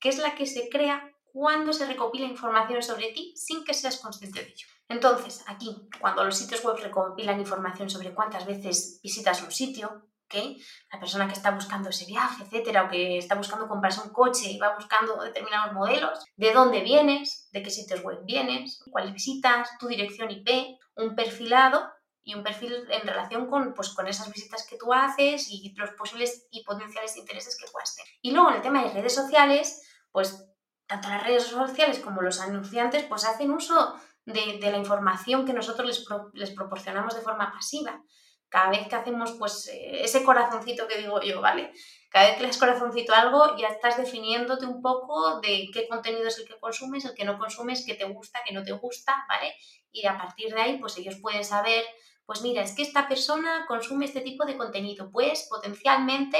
que 0.00 0.08
es 0.08 0.18
la 0.18 0.34
que 0.34 0.46
se 0.46 0.68
crea 0.68 1.12
cuando 1.32 1.72
se 1.72 1.86
recopila 1.86 2.26
información 2.26 2.82
sobre 2.82 3.12
ti 3.12 3.32
sin 3.36 3.62
que 3.62 3.72
seas 3.72 3.98
consciente 3.98 4.42
de 4.42 4.48
ello. 4.48 4.66
Entonces, 4.88 5.44
aquí, 5.46 5.88
cuando 6.00 6.24
los 6.24 6.36
sitios 6.36 6.64
web 6.64 6.78
recopilan 6.82 7.38
información 7.38 7.88
sobre 7.88 8.14
cuántas 8.14 8.46
veces 8.46 8.98
visitas 9.00 9.42
un 9.44 9.52
sitio, 9.52 10.08
¿okay? 10.26 10.62
la 10.92 11.00
persona 11.00 11.26
que 11.26 11.32
está 11.32 11.50
buscando 11.50 11.88
ese 11.88 12.04
viaje, 12.04 12.44
etcétera, 12.44 12.84
o 12.84 12.88
que 12.88 13.18
está 13.18 13.34
buscando 13.34 13.68
comprarse 13.68 14.00
un 14.00 14.12
coche 14.12 14.50
y 14.50 14.58
va 14.58 14.74
buscando 14.74 15.22
determinados 15.22 15.72
modelos, 15.72 16.24
de 16.36 16.52
dónde 16.52 16.80
vienes, 16.82 17.48
de 17.52 17.62
qué 17.62 17.70
sitios 17.70 18.02
web 18.02 18.20
vienes, 18.24 18.82
cuáles 18.90 19.12
visitas, 19.12 19.70
tu 19.78 19.86
dirección 19.86 20.30
IP, 20.30 20.76
un 20.96 21.14
perfilado 21.14 21.90
y 22.22 22.34
un 22.34 22.42
perfil 22.42 22.74
en 22.90 23.06
relación 23.06 23.46
con, 23.46 23.72
pues, 23.72 23.90
con 23.90 24.08
esas 24.08 24.32
visitas 24.32 24.66
que 24.68 24.76
tú 24.76 24.92
haces 24.92 25.46
y 25.48 25.72
los 25.76 25.90
posibles 25.90 26.48
y 26.50 26.64
potenciales 26.64 27.16
intereses 27.16 27.56
que 27.56 27.70
puedas 27.70 27.94
tener. 27.94 28.12
Y 28.20 28.32
luego 28.32 28.50
en 28.50 28.56
el 28.56 28.62
tema 28.62 28.82
de 28.82 28.92
redes 28.92 29.14
sociales, 29.14 29.80
pues 30.10 30.44
tanto 30.86 31.08
las 31.08 31.22
redes 31.22 31.44
sociales 31.44 32.00
como 32.00 32.22
los 32.22 32.40
anunciantes 32.40 33.04
pues 33.04 33.24
hacen 33.24 33.50
uso 33.50 33.94
de, 34.24 34.58
la 34.60 34.78
información 34.78 35.44
que 35.44 35.52
nosotros 35.52 35.86
les, 35.86 36.04
les, 36.34 36.50
proporcionamos 36.50 37.14
de 37.14 37.22
forma 37.22 37.52
pasiva. 37.52 38.02
Cada 38.48 38.70
vez 38.70 38.86
que 38.88 38.94
hacemos 38.94 39.32
pues 39.38 39.68
eh, 39.68 40.04
ese 40.04 40.22
corazoncito 40.22 40.86
que 40.86 40.98
digo 40.98 41.20
yo, 41.20 41.40
¿vale? 41.40 41.72
Cada 42.10 42.26
vez 42.26 42.36
que 42.36 42.42
le 42.42 42.48
das 42.48 42.58
corazoncito 42.58 43.12
a 43.12 43.20
algo 43.20 43.56
ya 43.56 43.68
estás 43.68 43.96
definiéndote 43.96 44.66
un 44.66 44.80
poco 44.80 45.40
de 45.40 45.68
qué 45.72 45.88
contenido 45.88 46.26
es 46.28 46.38
el 46.38 46.46
que 46.46 46.58
consumes, 46.58 47.04
el 47.04 47.14
que 47.14 47.24
no 47.24 47.38
consumes, 47.38 47.84
qué 47.84 47.94
te 47.94 48.04
gusta, 48.04 48.40
qué 48.46 48.54
no 48.54 48.62
te 48.62 48.72
gusta, 48.72 49.24
¿vale? 49.28 49.54
Y 49.90 50.06
a 50.06 50.16
partir 50.16 50.54
de 50.54 50.60
ahí 50.60 50.78
pues 50.78 50.96
ellos 50.96 51.16
pueden 51.20 51.44
saber, 51.44 51.84
pues 52.24 52.42
mira, 52.42 52.62
es 52.62 52.72
que 52.72 52.82
esta 52.82 53.08
persona 53.08 53.66
consume 53.66 54.04
este 54.04 54.20
tipo 54.20 54.44
de 54.44 54.56
contenido, 54.56 55.10
pues 55.10 55.46
potencialmente 55.50 56.38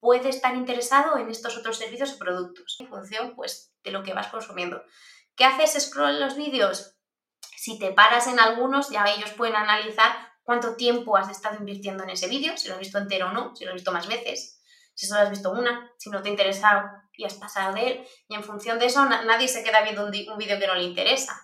puede 0.00 0.28
estar 0.28 0.54
interesado 0.54 1.18
en 1.18 1.28
estos 1.28 1.56
otros 1.56 1.78
servicios 1.78 2.12
o 2.12 2.18
productos 2.18 2.76
en 2.80 2.88
función 2.88 3.34
pues 3.34 3.72
de 3.82 3.90
lo 3.90 4.02
que 4.02 4.14
vas 4.14 4.28
consumiendo. 4.28 4.82
¿Qué 5.36 5.44
haces? 5.44 5.80
Scroll 5.80 6.20
los 6.20 6.36
vídeos 6.36 6.98
si 7.58 7.76
te 7.76 7.90
paras 7.92 8.28
en 8.28 8.38
algunos, 8.38 8.88
ya 8.88 9.04
ellos 9.04 9.32
pueden 9.32 9.56
analizar 9.56 10.27
cuánto 10.48 10.76
tiempo 10.76 11.14
has 11.18 11.28
estado 11.28 11.56
invirtiendo 11.58 12.04
en 12.04 12.08
ese 12.08 12.26
vídeo, 12.26 12.56
si 12.56 12.68
lo 12.68 12.72
has 12.72 12.80
visto 12.80 12.96
entero 12.96 13.26
o 13.28 13.32
no, 13.32 13.54
si 13.54 13.66
lo 13.66 13.72
has 13.72 13.74
visto 13.74 13.92
más 13.92 14.08
veces, 14.08 14.62
si 14.94 15.06
solo 15.06 15.20
has 15.20 15.28
visto 15.28 15.50
una, 15.50 15.92
si 15.98 16.08
no 16.08 16.22
te 16.22 16.30
ha 16.30 16.32
interesado 16.32 16.88
y 17.12 17.26
has 17.26 17.34
pasado 17.34 17.74
de 17.74 17.86
él. 17.86 18.08
Y 18.30 18.34
en 18.34 18.42
función 18.42 18.78
de 18.78 18.86
eso, 18.86 19.04
nadie 19.04 19.46
se 19.46 19.62
queda 19.62 19.82
viendo 19.82 20.06
un, 20.06 20.08
un 20.08 20.38
vídeo 20.38 20.58
que 20.58 20.66
no 20.66 20.74
le 20.74 20.84
interesa. 20.84 21.38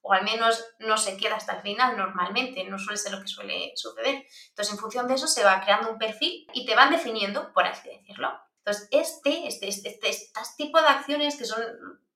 O 0.00 0.12
al 0.12 0.24
menos 0.24 0.64
no 0.80 0.96
se 0.96 1.16
queda 1.16 1.36
hasta 1.36 1.52
el 1.52 1.62
final 1.62 1.96
normalmente, 1.96 2.64
no 2.64 2.80
suele 2.80 2.98
ser 2.98 3.12
lo 3.12 3.20
que 3.20 3.28
suele 3.28 3.74
suceder. 3.76 4.26
Entonces, 4.48 4.74
en 4.74 4.80
función 4.80 5.06
de 5.06 5.14
eso, 5.14 5.28
se 5.28 5.44
va 5.44 5.60
creando 5.60 5.92
un 5.92 5.98
perfil 5.98 6.48
y 6.52 6.66
te 6.66 6.74
van 6.74 6.90
definiendo, 6.90 7.52
por 7.52 7.64
así 7.64 7.88
decirlo. 7.88 8.32
Entonces, 8.64 8.88
este, 8.90 9.46
este, 9.46 9.68
este, 9.68 9.88
este, 9.90 10.10
este 10.10 10.32
tipo 10.56 10.80
de 10.80 10.88
acciones 10.88 11.36
que 11.36 11.44
son, 11.44 11.62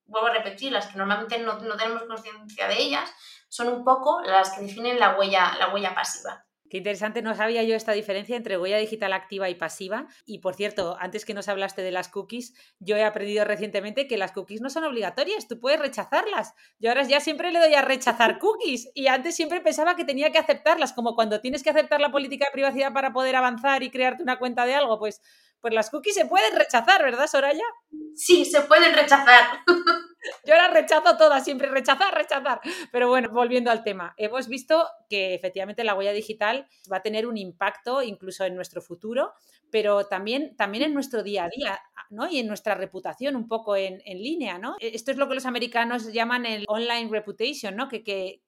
vuelvo 0.07 0.27
a 0.27 0.33
repetir, 0.33 0.73
las 0.73 0.89
que 0.89 0.99
normalmente 0.99 1.39
no, 1.39 1.61
no 1.61 1.77
tenemos 1.77 2.03
conciencia 2.03 2.67
de 2.67 2.83
ellas, 2.83 3.09
son 3.53 3.69
un 3.69 3.85
poco 3.85 4.23
las 4.23 4.53
que 4.53 4.63
definen 4.63 4.99
la 4.99 5.19
huella, 5.19 5.53
la 5.59 5.75
huella 5.75 5.95
pasiva. 5.95 6.47
Qué 6.71 6.79
interesante, 6.79 7.21
no 7.21 7.35
sabía 7.35 7.63
yo 7.63 7.75
esta 7.75 7.93
diferencia 7.93 8.35
entre 8.35 8.57
huella 8.57 8.79
digital 8.79 9.13
activa 9.13 9.51
y 9.51 9.55
pasiva. 9.55 10.07
Y 10.25 10.39
por 10.39 10.55
cierto, 10.55 10.97
antes 10.99 11.27
que 11.27 11.35
nos 11.35 11.49
hablaste 11.49 11.83
de 11.83 11.93
las 11.93 12.09
cookies, 12.09 12.55
yo 12.79 12.97
he 12.97 13.05
aprendido 13.05 13.45
recientemente 13.45 14.09
que 14.09 14.17
las 14.17 14.33
cookies 14.33 14.63
no 14.63 14.71
son 14.71 14.85
obligatorias, 14.85 15.49
tú 15.49 15.61
puedes 15.61 15.79
rechazarlas. 15.79 16.55
Yo 16.79 16.89
ahora 16.89 17.03
ya 17.03 17.21
siempre 17.21 17.53
le 17.53 17.61
doy 17.61 17.75
a 17.75 17.83
rechazar 17.83 18.39
cookies 18.39 18.91
y 18.95 19.09
antes 19.09 19.37
siempre 19.37 19.61
pensaba 19.61 19.97
que 19.97 20.07
tenía 20.07 20.33
que 20.33 20.39
aceptarlas, 20.39 20.95
como 20.95 21.15
cuando 21.15 21.43
tienes 21.43 21.63
que 21.63 21.69
aceptar 21.69 22.01
la 22.01 22.11
política 22.11 22.47
de 22.47 22.53
privacidad 22.53 22.95
para 22.95 23.13
poder 23.13 23.37
avanzar 23.37 23.83
y 23.83 23.91
crearte 23.91 24.23
una 24.23 24.39
cuenta 24.39 24.65
de 24.65 24.75
algo, 24.75 24.99
pues, 24.99 25.21
pues 25.63 25.73
las 25.73 25.91
cookies 25.91 26.17
se 26.17 26.27
pueden 26.27 26.57
rechazar, 26.57 27.03
¿verdad, 27.03 27.29
Soraya? 27.29 27.65
Sí, 28.15 28.45
se 28.45 28.63
pueden 28.63 28.93
rechazar. 28.95 29.61
Yo 30.45 30.55
ahora 30.55 30.69
rechazo 30.69 31.17
todas, 31.17 31.45
siempre 31.45 31.69
rechazar, 31.69 32.15
rechazar. 32.15 32.61
Pero 32.91 33.09
bueno, 33.09 33.31
volviendo 33.31 33.71
al 33.71 33.85
tema, 33.85 34.13
hemos 34.17 34.49
visto 34.49 34.89
que 35.09 35.35
efectivamente 35.35 35.85
la 35.85 35.95
huella 35.95 36.13
digital 36.13 36.69
va 36.93 36.99
a 36.99 37.03
tener 37.03 37.27
un 37.27 37.37
impacto 37.37 38.03
incluso 38.03 38.45
en 38.45 38.57
nuestro 38.57 38.83
futuro, 38.83 39.33
pero 39.71 40.07
también, 40.07 40.57
también 40.57 40.85
en 40.85 40.95
nuestro 40.95 41.23
día 41.23 41.45
a 41.45 41.49
día, 41.49 41.81
¿no? 42.11 42.29
Y 42.29 42.41
en 42.41 42.49
nuestra 42.49 42.75
reputación 42.75 43.37
un 43.37 43.49
poco 43.49 43.77
en, 43.77 44.01
línea, 44.05 44.59
¿no? 44.59 44.77
E, 44.81 44.95
esto 44.95 45.13
es 45.13 45.17
lo 45.17 45.29
que 45.29 45.35
los 45.35 45.47
americanos 45.47 46.13
llaman 46.13 46.45
el 46.45 46.65
online 46.69 47.09
reputation, 47.09 47.77
¿no? 47.77 47.89
Que, 47.89 48.03
que, 48.03 48.43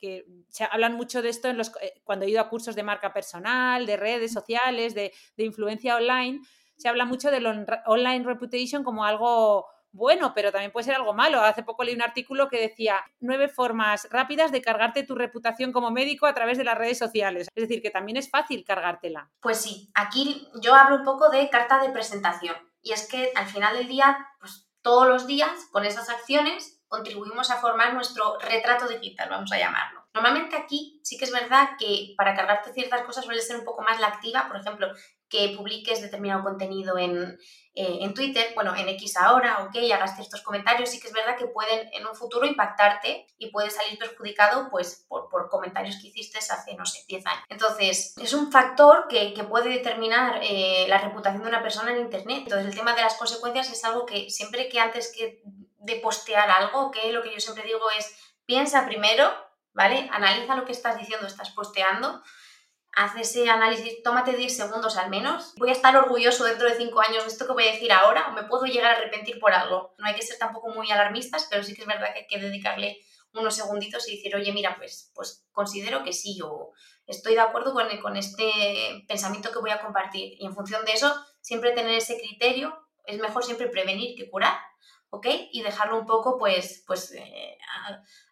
se 0.48 0.64
hablan 0.64 0.94
mucho 0.94 1.22
de 1.22 1.31
esto 1.31 1.48
en 1.48 1.57
los, 1.59 1.72
eh, 1.81 1.94
cuando 2.05 2.24
he 2.24 2.31
ido 2.31 2.40
a 2.40 2.48
cursos 2.48 2.74
de 2.74 2.83
marca 2.83 3.12
personal, 3.12 3.87
de 3.87 3.96
redes 3.96 4.33
sociales, 4.33 4.94
de, 4.94 5.12
de 5.37 5.44
influencia 5.44 5.96
online, 5.96 6.40
se 6.76 6.88
habla 6.88 7.04
mucho 7.04 7.30
del 7.30 7.46
online 7.87 8.24
reputation 8.24 8.84
como 8.84 9.04
algo 9.04 9.66
bueno, 9.94 10.32
pero 10.34 10.50
también 10.50 10.72
puede 10.72 10.84
ser 10.84 10.96
algo 10.96 11.14
malo. 11.14 11.40
Hace 11.40 11.62
poco 11.62 11.84
leí 11.84 11.94
un 11.94 12.02
artículo 12.02 12.48
que 12.48 12.60
decía 12.60 13.04
nueve 13.20 13.48
formas 13.48 14.08
rápidas 14.10 14.50
de 14.50 14.60
cargarte 14.60 15.04
tu 15.04 15.14
reputación 15.14 15.72
como 15.72 15.92
médico 15.92 16.26
a 16.26 16.34
través 16.34 16.58
de 16.58 16.64
las 16.64 16.76
redes 16.76 16.98
sociales. 16.98 17.46
Es 17.54 17.68
decir, 17.68 17.80
que 17.80 17.90
también 17.90 18.16
es 18.16 18.28
fácil 18.28 18.64
cargártela. 18.64 19.30
Pues 19.40 19.60
sí, 19.60 19.92
aquí 19.94 20.48
yo 20.60 20.74
hablo 20.74 20.96
un 20.96 21.04
poco 21.04 21.30
de 21.30 21.48
carta 21.48 21.80
de 21.80 21.90
presentación. 21.90 22.56
Y 22.82 22.92
es 22.92 23.08
que 23.08 23.30
al 23.37 23.46
final 23.46 23.76
del 23.76 23.87
día, 23.87 24.28
pues 24.40 24.68
todos 24.82 25.06
los 25.06 25.28
días, 25.28 25.68
con 25.70 25.84
esas 25.84 26.10
acciones, 26.10 26.82
contribuimos 26.88 27.50
a 27.50 27.56
formar 27.56 27.94
nuestro 27.94 28.38
retrato 28.40 28.88
digital, 28.88 29.30
vamos 29.30 29.52
a 29.52 29.58
llamarlo. 29.58 30.04
Normalmente 30.12 30.56
aquí 30.56 31.00
sí 31.02 31.16
que 31.16 31.24
es 31.24 31.32
verdad 31.32 31.70
que 31.78 32.14
para 32.16 32.34
cargarte 32.34 32.72
ciertas 32.72 33.02
cosas 33.02 33.24
suele 33.24 33.40
ser 33.40 33.58
un 33.58 33.64
poco 33.64 33.82
más 33.82 33.98
la 34.00 34.08
activa, 34.08 34.46
por 34.46 34.56
ejemplo, 34.56 34.88
que 35.34 35.52
publiques 35.56 36.00
determinado 36.00 36.44
contenido 36.44 36.96
en, 36.96 37.36
eh, 37.74 37.98
en 38.02 38.14
Twitter, 38.14 38.52
bueno, 38.54 38.72
en 38.76 38.88
X 38.90 39.16
ahora, 39.16 39.64
ok, 39.64 39.76
hagas 39.92 40.14
ciertos 40.14 40.42
comentarios, 40.42 40.90
sí 40.90 41.00
que 41.00 41.08
es 41.08 41.12
verdad 41.12 41.36
que 41.36 41.48
pueden 41.48 41.90
en 41.92 42.06
un 42.06 42.14
futuro 42.14 42.46
impactarte 42.46 43.26
y 43.36 43.50
puedes 43.50 43.74
salir 43.74 43.98
perjudicado 43.98 44.68
pues 44.70 45.04
por, 45.08 45.28
por 45.28 45.48
comentarios 45.48 45.96
que 46.00 46.06
hiciste 46.06 46.38
hace, 46.38 46.76
no 46.76 46.86
sé, 46.86 47.00
10 47.08 47.26
años. 47.26 47.42
Entonces, 47.48 48.14
es 48.16 48.32
un 48.32 48.52
factor 48.52 49.08
que, 49.08 49.34
que 49.34 49.42
puede 49.42 49.70
determinar 49.70 50.38
eh, 50.40 50.86
la 50.88 50.98
reputación 50.98 51.42
de 51.42 51.48
una 51.48 51.62
persona 51.62 51.90
en 51.90 52.02
Internet. 52.02 52.42
Entonces, 52.44 52.68
el 52.68 52.76
tema 52.76 52.94
de 52.94 53.02
las 53.02 53.14
consecuencias 53.14 53.72
es 53.72 53.84
algo 53.84 54.06
que 54.06 54.30
siempre 54.30 54.68
que 54.68 54.78
antes 54.78 55.12
que 55.12 55.42
de 55.78 55.96
postear 55.96 56.48
algo, 56.48 56.92
que 56.92 57.12
lo 57.12 57.24
que 57.24 57.32
yo 57.32 57.40
siempre 57.40 57.64
digo 57.64 57.90
es, 57.98 58.16
piensa 58.46 58.86
primero, 58.86 59.32
¿vale? 59.72 60.08
Analiza 60.12 60.54
lo 60.54 60.64
que 60.64 60.72
estás 60.72 60.96
diciendo, 60.96 61.26
estás 61.26 61.50
posteando 61.50 62.22
haz 62.96 63.16
ese 63.16 63.48
análisis, 63.48 64.02
tómate 64.02 64.37
10 64.37 64.57
segundos 64.57 64.96
al 64.96 65.11
menos. 65.11 65.54
Voy 65.57 65.70
a 65.70 65.72
estar 65.72 65.96
orgulloso 65.96 66.44
dentro 66.44 66.68
de 66.68 66.76
5 66.76 67.00
años 67.00 67.24
de 67.24 67.30
esto 67.30 67.46
que 67.46 67.52
voy 67.52 67.66
a 67.66 67.72
decir 67.72 67.92
ahora 67.92 68.30
me 68.30 68.44
puedo 68.44 68.64
llegar 68.64 68.94
a 68.94 68.96
arrepentir 68.98 69.38
por 69.38 69.52
algo. 69.52 69.94
No 69.98 70.07
hay 70.07 70.14
que 70.14 70.22
ser 70.22 70.38
tampoco 70.38 70.70
muy 70.70 70.90
alarmistas, 70.90 71.46
pero 71.50 71.62
sí 71.62 71.74
que 71.74 71.83
es 71.83 71.88
verdad 71.88 72.12
que 72.12 72.20
hay 72.20 72.26
que 72.26 72.38
dedicarle 72.38 72.98
unos 73.33 73.57
segunditos 73.57 74.09
y 74.09 74.16
decir, 74.16 74.35
oye, 74.37 74.52
mira, 74.52 74.76
pues, 74.76 75.11
pues 75.14 75.44
considero 75.50 76.04
que 76.04 76.12
sí, 76.12 76.37
yo 76.38 76.70
estoy 77.07 77.35
de 77.35 77.40
acuerdo 77.40 77.74
con, 77.74 77.88
con 77.98 78.16
este 78.16 79.04
pensamiento 79.09 79.50
que 79.50 79.59
voy 79.59 79.70
a 79.70 79.80
compartir. 79.80 80.35
Y 80.38 80.46
en 80.46 80.54
función 80.54 80.85
de 80.85 80.92
eso, 80.92 81.14
siempre 81.40 81.72
tener 81.72 81.94
ese 81.94 82.16
criterio, 82.16 82.78
es 83.07 83.18
mejor 83.18 83.44
siempre 83.44 83.68
prevenir 83.68 84.16
que 84.16 84.30
curar, 84.30 84.57
¿ok? 85.11 85.26
Y 85.50 85.62
dejarlo 85.62 85.98
un 85.98 86.07
poco, 86.07 86.38
pues, 86.38 86.85
pues 86.87 87.12
eh, 87.12 87.59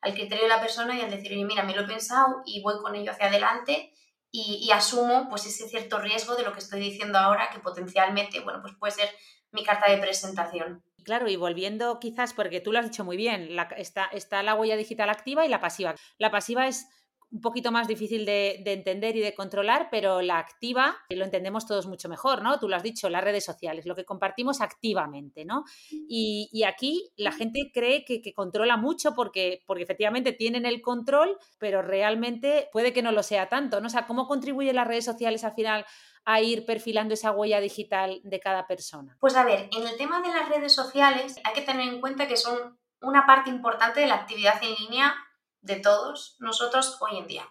al 0.01 0.15
criterio 0.15 0.45
de 0.45 0.49
la 0.49 0.61
persona 0.61 0.97
y 0.97 1.01
al 1.01 1.11
decir, 1.11 1.33
oye, 1.33 1.45
mira, 1.45 1.65
me 1.65 1.75
lo 1.75 1.83
he 1.83 1.87
pensado 1.87 2.43
y 2.47 2.63
voy 2.63 2.81
con 2.81 2.95
ello 2.95 3.11
hacia 3.11 3.27
adelante 3.27 3.92
y, 4.35 4.71
asumo 4.73 5.29
pues 5.29 5.45
ese 5.47 5.69
cierto 5.69 5.99
riesgo 5.99 6.35
de 6.35 6.43
lo 6.43 6.53
que 6.53 6.61
estoy 6.61 6.81
diciendo 6.81 7.19
ahora 7.19 7.51
que 7.53 7.61
potencialmente, 7.61 8.41
bueno, 8.41 8.61
pues 8.63 8.75
puede 8.79 8.93
ser 8.93 9.11
mi 9.53 9.63
carta 9.63 9.91
de 9.91 9.99
presentación. 9.99 10.83
Claro, 11.05 11.29
y 11.29 11.37
volviendo 11.37 12.01
quizás, 12.01 12.33
porque 12.33 12.61
tú 12.61 12.73
lo 12.73 12.79
has 12.79 12.87
dicho 12.87 13.05
muy 13.05 13.19
bien, 13.19 13.51
está, 13.77 14.07
está 14.07 14.43
la 14.43 14.55
huella 14.55 14.77
digital 14.77 15.11
activa 15.11 15.45
y 15.45 15.51
la 15.51 15.61
pasiva. 15.61 15.95
La 16.17 16.31
pasiva 16.31 16.67
es 16.67 16.87
un 17.33 17.41
poquito 17.41 17.73
más 17.73 17.89
difícil 17.89 18.27
de, 18.27 18.63
entender 18.67 19.17
y 19.17 19.21
de 19.21 19.35
controlar, 19.35 19.89
pero 19.91 20.21
la 20.21 20.39
activa 20.39 20.97
lo 21.09 21.25
entendemos 21.25 21.67
todos 21.67 21.87
mucho 21.87 22.09
mejor, 22.09 22.43
¿no? 22.43 22.59
Tú 22.59 22.69
lo 22.69 22.77
has 22.77 22.83
dicho, 22.83 23.09
las 23.09 23.25
redes 23.25 23.45
sociales, 23.45 23.87
lo 23.87 23.95
que 23.95 24.05
compartimos 24.05 24.61
activamente, 24.61 25.45
¿no? 25.45 25.65
Y, 25.91 26.63
aquí 26.67 27.11
la 27.17 27.33
gente 27.33 27.71
cree 27.73 28.05
que, 28.05 28.23
controla 28.35 28.77
mucho 28.77 29.15
porque, 29.15 29.63
porque 29.67 29.83
efectivamente 29.83 30.33
tienen 30.33 30.67
el 30.67 30.81
control, 30.83 31.39
pero 31.59 31.83
realmente 31.83 32.69
puede 32.73 32.93
que 32.93 33.03
no 33.03 33.13
lo 33.13 33.23
sea 33.23 33.49
tanto, 33.49 33.81
¿no? 33.81 33.87
O 33.87 33.91
sea, 33.91 34.07
¿cómo 34.07 34.29
contribuyen 34.29 34.77
las 34.77 34.87
redes 34.87 35.05
sociales 35.05 35.43
al 35.43 35.55
final 35.55 35.87
a 36.25 36.41
ir 36.41 36.65
perfilando 36.67 37.15
esa 37.15 37.33
huella 37.33 37.61
digital 37.61 38.21
de 38.23 38.41
cada 38.41 38.67
persona? 38.67 39.17
Pues 39.19 39.35
a 39.37 39.45
ver, 39.45 39.69
en 39.73 39.87
el 39.87 39.97
tema 39.97 40.21
de 40.21 40.29
las 40.29 40.49
redes 40.49 40.75
sociales 40.75 41.41
hay 41.45 41.55
que 41.55 41.63
tener 41.63 41.89
en 41.89 42.01
cuenta 42.01 42.29
que 42.29 42.37
son 42.37 42.79
una 43.01 43.27
parte 43.27 43.51
importante 43.51 44.01
de 44.01 44.07
la 44.07 44.15
actividad 44.15 44.63
en 44.63 44.75
línea 44.75 45.15
de 45.63 45.77
todos 45.77 46.37
nosotros 46.41 46.99
hoy 47.01 47.19
en 47.19 47.27
día. 47.27 47.49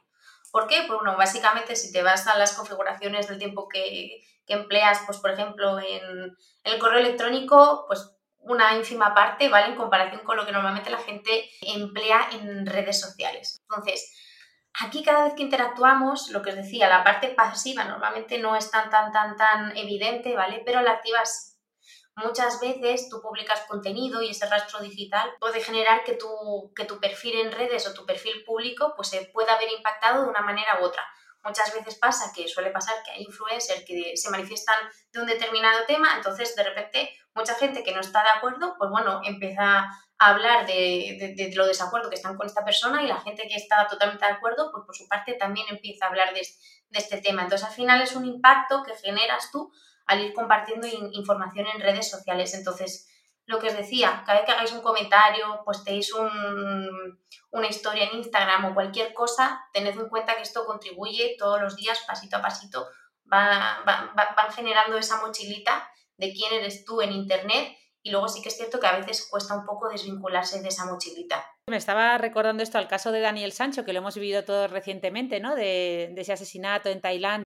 ¿Por 0.52 0.68
qué? 0.68 0.84
Pues 0.88 1.00
bueno, 1.00 1.18
básicamente 1.18 1.76
si 1.76 1.92
te 1.92 2.04
vas 2.04 2.28
a 2.28 2.38
las 2.38 2.54
configuraciones 2.54 3.28
del 3.28 3.40
tiempo 3.40 3.68
que, 3.68 4.28
empleas, 4.48 5.02
pues 5.06 5.18
por 5.20 5.32
ejemplo 5.32 5.80
en, 5.80 6.36
el 6.66 6.78
correo 6.78 7.00
electrónico, 7.00 7.86
pues 7.88 8.12
una 8.40 8.76
ínfima 8.76 9.14
parte, 9.14 9.48
¿vale? 9.48 9.68
En 9.68 9.78
comparación 9.78 10.26
con 10.26 10.36
lo 10.36 10.46
que 10.46 10.52
normalmente 10.52 10.90
la 10.90 10.98
gente 10.98 11.50
emplea 11.62 12.28
en 12.34 12.66
redes 12.66 13.00
sociales. 13.00 13.62
Entonces, 13.70 14.14
aquí 14.84 15.04
cada 15.04 15.24
vez 15.24 15.36
que 15.36 15.44
interactuamos, 15.44 16.32
lo 16.32 16.42
que 16.42 16.50
os 16.50 16.58
decía, 16.58 16.90
la 16.90 17.02
parte 17.02 17.30
pasiva 17.30 17.86
normalmente 17.86 18.40
no 18.40 18.58
es 18.58 18.70
tan, 18.70 18.90
tan, 18.90 19.14
tan, 19.14 19.38
tan 19.38 19.78
evidente, 19.78 20.36
¿vale? 20.36 20.62
Pero 20.66 20.82
la 20.82 20.92
activa. 20.92 21.20
Muchas 22.16 22.60
veces 22.60 23.08
tú 23.10 23.22
publicas 23.22 23.62
contenido 23.68 24.22
y 24.22 24.32
ese 24.32 24.46
rastro 24.46 24.80
digital 24.80 25.32
puede 25.40 25.62
generar 25.62 26.04
que 26.04 26.14
tu, 26.14 26.74
que 26.76 26.86
tu 26.86 27.00
perfil 27.00 27.40
en 27.40 27.52
redes 27.52 27.88
o 27.88 27.94
tu 27.94 28.06
perfil 28.06 28.44
público 28.44 28.94
pues 28.96 29.08
se 29.10 29.26
pueda 29.34 29.54
haber 29.54 29.72
impactado 29.72 30.24
de 30.24 30.30
una 30.30 30.42
manera 30.42 30.80
u 30.82 30.86
otra. 30.86 31.04
Muchas 31.44 31.74
veces 31.74 31.98
pasa 31.98 32.32
que 32.36 32.48
suele 32.48 32.70
pasar 32.70 32.96
que 33.04 33.12
hay 33.12 33.24
influencers 33.24 33.84
que 33.86 34.16
se 34.16 34.30
manifiestan 34.30 34.78
de 35.12 35.22
un 35.22 35.26
determinado 35.26 35.86
tema, 35.88 36.16
entonces 36.16 36.56
de 36.56 36.64
repente 36.64 37.10
mucha 37.34 37.56
gente 37.56 37.84
que 37.84 37.94
no 37.94 38.02
está 38.02 38.22
de 38.22 38.30
acuerdo, 38.38 38.76
pues 38.78 38.92
bueno, 38.92 39.22
empieza 39.24 39.88
a 40.20 40.30
hablar 40.30 40.68
de, 40.68 41.34
de, 41.36 41.52
lo 41.56 41.66
desacuerdo 41.66 42.10
que 42.10 42.16
están 42.16 42.38
con 42.38 42.46
esta 42.46 42.64
persona 42.64 43.02
y 43.02 43.08
la 43.08 43.20
gente 43.22 43.48
que 43.48 43.56
está 43.56 43.88
totalmente 43.88 44.24
de 44.24 44.34
acuerdo, 44.34 44.72
pues 44.72 44.84
por 44.86 44.96
su 44.96 45.08
parte 45.08 45.34
también 45.34 45.66
empieza 45.70 46.06
a 46.06 46.10
hablar 46.10 46.32
de, 46.34 46.42
de 46.42 47.00
este 47.00 47.22
tema. 47.22 47.42
Entonces 47.42 47.68
al 47.68 47.74
final 47.74 48.02
es 48.02 48.16
un 48.16 48.26
impacto 48.26 48.84
que 48.84 48.96
generas 48.96 49.50
tú 49.52 49.72
al 50.12 50.20
ir 50.20 50.34
compartiendo 50.34 50.88
información 51.14 51.68
en 51.74 51.82
redes 51.82 52.10
sociales. 52.10 52.54
Entonces, 52.54 53.08
lo 53.46 53.60
que 53.60 53.68
os 53.68 53.78
decía, 53.78 54.24
cada 54.26 54.40
vez 54.40 54.46
que 54.46 54.52
hagáis 54.52 54.74
un 54.74 54.82
comentario, 54.82 55.62
posteéis 55.64 56.12
una 56.14 57.68
historia 57.68 58.10
en 58.10 58.18
Instagram 58.18 58.66
o 58.66 58.74
cualquier 58.74 59.14
cosa, 59.14 59.62
tened 59.72 59.98
en 59.98 60.10
cuenta 60.10 60.36
que 60.36 60.42
esto 60.42 60.66
contribuye 60.66 61.38
todos 61.40 61.62
los 61.62 61.78
días, 61.78 62.04
pasito 62.06 62.38
a 62.38 62.42
pasito, 62.42 62.88
van 63.24 64.52
generando 64.54 64.98
esa 64.98 65.22
mochilita 65.22 65.90
de 66.18 66.34
quién 66.34 66.54
eres 66.54 66.84
tú 66.84 67.02
en 67.02 67.14
Internet 67.14 67.78
y 68.04 68.12
luego 68.12 68.28
sí 68.28 68.42
que 68.42 68.50
es 68.50 68.58
cierto 68.58 68.82
que 68.82 68.88
a 68.88 68.98
veces 68.98 69.28
cuesta 69.30 69.56
un 69.56 69.66
poco 69.66 69.88
desvincularse 69.88 70.62
de 70.62 70.68
esa 70.68 70.86
mochilita. 70.86 71.46
Me 71.70 71.78
estaba 71.78 72.18
recordando 72.18 72.64
esto 72.64 72.78
al 72.78 72.90
caso 72.90 73.14
de 73.14 73.22
Daniel 73.22 73.54
Sancho, 73.54 73.86
que 73.86 73.94
lo 73.94 74.00
hemos 74.00 74.16
vivido 74.16 74.44
todos 74.44 74.72
recientemente, 74.72 75.40
¿no? 75.40 75.56
De, 75.56 76.12
de 76.14 76.22
ese 76.22 76.34
asesinato 76.34 76.90
en 76.90 77.00
Tailandia. 77.00 77.46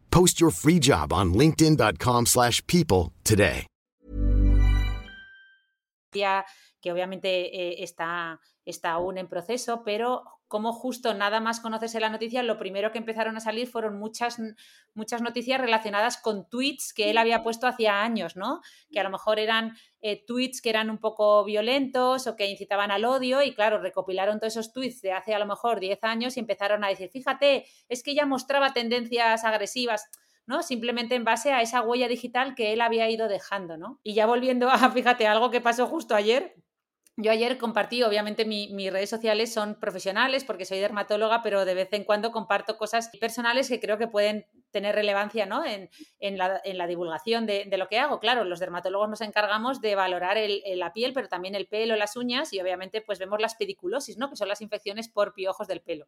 Post 0.11 0.39
your 0.39 0.51
free 0.51 0.77
job 0.79 1.11
on 1.11 1.33
linkedin.com 1.33 2.27
slash 2.27 2.65
people 2.67 3.11
today. 3.23 3.65
que 6.81 6.91
obviamente 6.91 7.29
eh, 7.29 7.83
está, 7.83 8.39
está 8.65 8.91
aún 8.91 9.17
en 9.17 9.27
proceso, 9.27 9.83
pero 9.83 10.23
como 10.51 10.73
justo 10.73 11.13
nada 11.13 11.39
más 11.39 11.61
conocerse 11.61 12.01
la 12.01 12.09
noticia, 12.09 12.43
lo 12.43 12.57
primero 12.57 12.91
que 12.91 12.97
empezaron 12.97 13.37
a 13.37 13.39
salir 13.39 13.69
fueron 13.69 13.97
muchas, 13.97 14.37
muchas 14.93 15.21
noticias 15.21 15.61
relacionadas 15.61 16.17
con 16.17 16.49
tweets 16.49 16.91
que 16.93 17.09
él 17.09 17.17
había 17.17 17.41
puesto 17.41 17.67
hacía 17.67 18.03
años, 18.03 18.35
¿no? 18.35 18.59
Que 18.91 18.99
a 18.99 19.03
lo 19.03 19.09
mejor 19.09 19.39
eran 19.39 19.77
eh, 20.01 20.25
tweets 20.27 20.61
que 20.61 20.69
eran 20.69 20.89
un 20.89 20.97
poco 20.97 21.45
violentos 21.45 22.27
o 22.27 22.35
que 22.35 22.47
incitaban 22.47 22.91
al 22.91 23.05
odio 23.05 23.41
y 23.41 23.55
claro, 23.55 23.79
recopilaron 23.81 24.41
todos 24.41 24.57
esos 24.57 24.73
tweets 24.73 25.01
de 25.01 25.13
hace 25.13 25.33
a 25.33 25.39
lo 25.39 25.45
mejor 25.45 25.79
10 25.79 26.03
años 26.03 26.35
y 26.35 26.41
empezaron 26.41 26.83
a 26.83 26.89
decir, 26.89 27.09
fíjate, 27.09 27.65
es 27.87 28.03
que 28.03 28.13
ya 28.13 28.25
mostraba 28.25 28.73
tendencias 28.73 29.45
agresivas. 29.45 30.09
¿no? 30.47 30.63
Simplemente 30.63 31.15
en 31.15 31.23
base 31.23 31.53
a 31.53 31.61
esa 31.61 31.81
huella 31.81 32.09
digital 32.09 32.55
que 32.55 32.73
él 32.73 32.81
había 32.81 33.09
ido 33.09 33.29
dejando, 33.29 33.77
¿no? 33.77 34.01
Y 34.03 34.15
ya 34.15 34.25
volviendo 34.25 34.69
a, 34.69 34.77
fíjate, 34.91 35.27
algo 35.27 35.49
que 35.49 35.61
pasó 35.61 35.87
justo 35.87 36.13
ayer, 36.13 36.55
yo 37.17 37.31
ayer 37.31 37.57
compartí, 37.57 38.03
obviamente 38.03 38.45
mis 38.45 38.91
redes 38.91 39.09
sociales 39.09 39.53
son 39.53 39.75
profesionales 39.79 40.43
porque 40.43 40.65
soy 40.65 40.79
dermatóloga, 40.79 41.41
pero 41.41 41.65
de 41.65 41.73
vez 41.73 41.89
en 41.91 42.03
cuando 42.03 42.31
comparto 42.31 42.77
cosas 42.77 43.09
personales 43.19 43.67
que 43.67 43.79
creo 43.79 43.97
que 43.97 44.07
pueden 44.07 44.45
tener 44.71 44.95
relevancia 44.95 45.45
¿no? 45.45 45.63
en, 45.65 45.89
la, 46.37 46.87
divulgación 46.87 47.45
de, 47.45 47.65
lo 47.77 47.87
que 47.87 47.99
hago. 47.99 48.19
Claro, 48.19 48.43
los 48.43 48.59
dermatólogos 48.59 49.09
nos 49.09 49.21
encargamos 49.21 49.81
de 49.81 49.95
valorar 49.95 50.37
la 50.75 50.93
piel, 50.93 51.13
pero 51.13 51.27
también 51.27 51.55
el 51.55 51.67
pelo, 51.67 51.95
las 51.95 52.15
uñas 52.15 52.53
y 52.53 52.59
obviamente 52.59 53.01
pues 53.01 53.19
vemos 53.19 53.39
las 53.39 53.55
pediculosis, 53.55 54.17
¿no? 54.17 54.29
que 54.29 54.35
son 54.35 54.47
las 54.47 54.61
infecciones 54.61 55.09
por 55.09 55.33
piojos 55.33 55.67
del 55.67 55.81
pelo. 55.81 56.07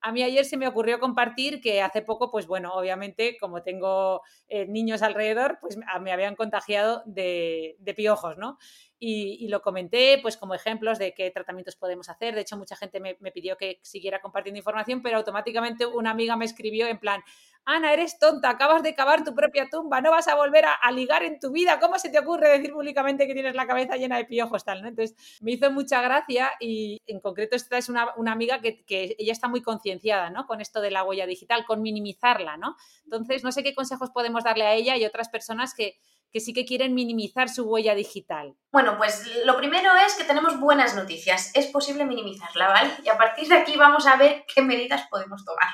A 0.00 0.12
mí 0.12 0.22
ayer 0.22 0.44
se 0.44 0.56
me 0.56 0.68
ocurrió 0.68 1.00
compartir 1.00 1.60
que 1.60 1.82
hace 1.82 2.02
poco, 2.02 2.30
pues 2.30 2.46
bueno, 2.46 2.72
obviamente 2.74 3.36
como 3.38 3.62
tengo 3.62 4.22
eh, 4.48 4.66
niños 4.66 5.02
alrededor, 5.02 5.58
pues 5.60 5.76
me 6.00 6.12
habían 6.12 6.36
contagiado 6.36 7.02
de, 7.06 7.76
de 7.78 7.94
piojos, 7.94 8.36
¿no? 8.38 8.58
y, 8.98 9.48
lo 9.48 9.60
comenté 9.62 10.18
pues 10.22 10.36
como 10.36 10.54
ejemplos 10.54 10.98
de 10.98 11.12
qué 11.14 11.30
tratamientos 11.30 11.76
podemos 11.76 12.08
hacer. 12.08 12.34
De 12.34 12.40
hecho, 12.42 12.56
mucha 12.56 12.76
gente 12.76 13.00
me, 13.00 13.14
pidió 13.32 13.56
que 13.56 13.78
siguiera 13.82 14.20
compartiendo 14.20 14.58
información, 14.58 15.02
pero 15.02 15.18
automáticamente 15.18 15.86
una 15.86 16.10
amiga 16.10 16.36
me 16.36 16.44
escribió 16.44 16.86
en 16.86 16.98
plan, 16.98 17.22
Ana, 17.68 17.92
eres 17.92 18.18
tonta, 18.20 18.48
acabas 18.48 18.84
de 18.84 18.94
cavar 18.94 19.24
tu 19.24 19.34
propia 19.34 19.68
tumba, 19.68 20.00
no 20.00 20.12
vas 20.12 20.28
a 20.28 20.36
volver 20.36 20.64
a, 20.64 20.92
ligar 20.92 21.24
en 21.24 21.40
tu 21.40 21.50
vida, 21.50 21.80
¿cómo 21.80 21.98
se 21.98 22.10
te 22.10 22.18
ocurre 22.20 22.48
decir 22.48 22.72
públicamente 22.72 23.26
que 23.26 23.34
tienes 23.34 23.56
la 23.56 23.66
cabeza 23.66 23.96
llena 23.96 24.16
de 24.16 24.24
piojos? 24.24 24.64
Tal, 24.64 24.82
¿no? 24.82 24.88
Entonces, 24.88 25.16
me 25.40 25.50
hizo 25.50 25.70
mucha 25.72 26.00
gracia 26.00 26.52
y 26.60 27.02
en 27.06 27.18
concreto 27.18 27.56
esta 27.56 27.76
es 27.76 27.88
una, 27.88 28.14
amiga 28.28 28.60
que, 28.60 28.84
ella 29.18 29.32
está 29.32 29.48
muy 29.48 29.62
concienciada, 29.62 30.30
¿no? 30.30 30.46
Con 30.46 30.60
esto 30.60 30.80
de 30.80 30.92
la 30.92 31.02
huella 31.02 31.26
digital, 31.26 31.64
con 31.66 31.82
minimizarla, 31.82 32.56
¿no? 32.56 32.76
Entonces, 33.02 33.42
no 33.42 33.50
sé 33.50 33.64
qué 33.64 33.74
consejos 33.74 34.10
podemos 34.10 34.44
darle 34.44 34.64
a 34.64 34.74
ella 34.74 34.96
y 34.96 35.04
otras 35.04 35.28
personas 35.28 35.74
que 35.74 35.98
que 36.32 36.40
sí 36.40 36.52
que 36.52 36.66
quieren 36.66 36.94
minimizar 36.94 37.48
su 37.48 37.64
huella 37.64 37.94
digital? 37.94 38.54
Bueno, 38.70 38.98
pues 38.98 39.24
lo 39.46 39.56
primero 39.56 39.90
es 40.06 40.14
que 40.16 40.24
tenemos 40.24 40.60
buenas 40.60 40.94
noticias. 40.94 41.50
Es 41.54 41.66
posible 41.68 42.04
minimizarla, 42.04 42.68
¿vale? 42.68 42.90
Y 43.02 43.08
a 43.08 43.16
partir 43.16 43.48
de 43.48 43.54
aquí 43.54 43.74
vamos 43.76 44.06
a 44.06 44.16
ver 44.16 44.44
qué 44.52 44.60
medidas 44.60 45.06
podemos 45.08 45.46
tomar. 45.46 45.68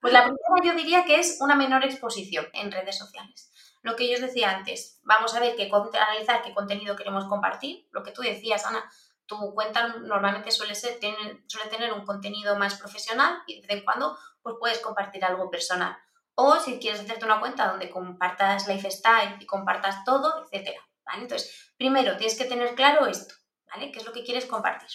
Pues 0.00 0.12
la 0.12 0.22
primera 0.22 0.64
yo 0.64 0.74
diría 0.74 1.04
que 1.04 1.18
es 1.18 1.38
una 1.40 1.54
menor 1.54 1.84
exposición 1.84 2.46
en 2.52 2.70
redes 2.70 2.98
sociales. 2.98 3.50
Lo 3.82 3.96
que 3.96 4.08
yo 4.08 4.14
os 4.14 4.20
decía 4.20 4.50
antes, 4.50 5.00
vamos 5.04 5.34
a 5.34 5.40
ver 5.40 5.54
qué 5.56 5.70
analizar 5.70 6.42
qué 6.42 6.52
contenido 6.52 6.96
queremos 6.96 7.24
compartir. 7.26 7.86
Lo 7.92 8.02
que 8.02 8.12
tú 8.12 8.22
decías, 8.22 8.66
Ana, 8.66 8.84
tu 9.26 9.54
cuenta 9.54 9.88
normalmente 9.88 10.50
suele, 10.50 10.74
suele 10.74 11.70
tener 11.70 11.92
un 11.92 12.04
contenido 12.04 12.56
más 12.56 12.74
profesional 12.74 13.42
y 13.46 13.60
de 13.60 13.66
vez 13.66 13.78
en 13.78 13.84
cuando 13.84 14.18
pues 14.42 14.56
puedes 14.58 14.78
compartir 14.80 15.24
algo 15.24 15.50
personal. 15.50 15.96
O 16.34 16.58
si 16.60 16.78
quieres 16.78 17.00
hacerte 17.00 17.24
una 17.24 17.40
cuenta 17.40 17.68
donde 17.68 17.90
compartas 17.90 18.68
lifestyle 18.68 19.36
y 19.40 19.46
compartas 19.46 20.04
todo, 20.04 20.44
etcétera. 20.44 20.80
¿vale? 21.04 21.22
Entonces, 21.22 21.72
primero 21.76 22.16
tienes 22.16 22.36
que 22.36 22.44
tener 22.44 22.74
claro 22.74 23.06
esto, 23.06 23.34
¿vale? 23.66 23.90
¿Qué 23.90 24.00
es 24.00 24.04
lo 24.04 24.12
que 24.12 24.24
quieres 24.24 24.46
compartir? 24.46 24.88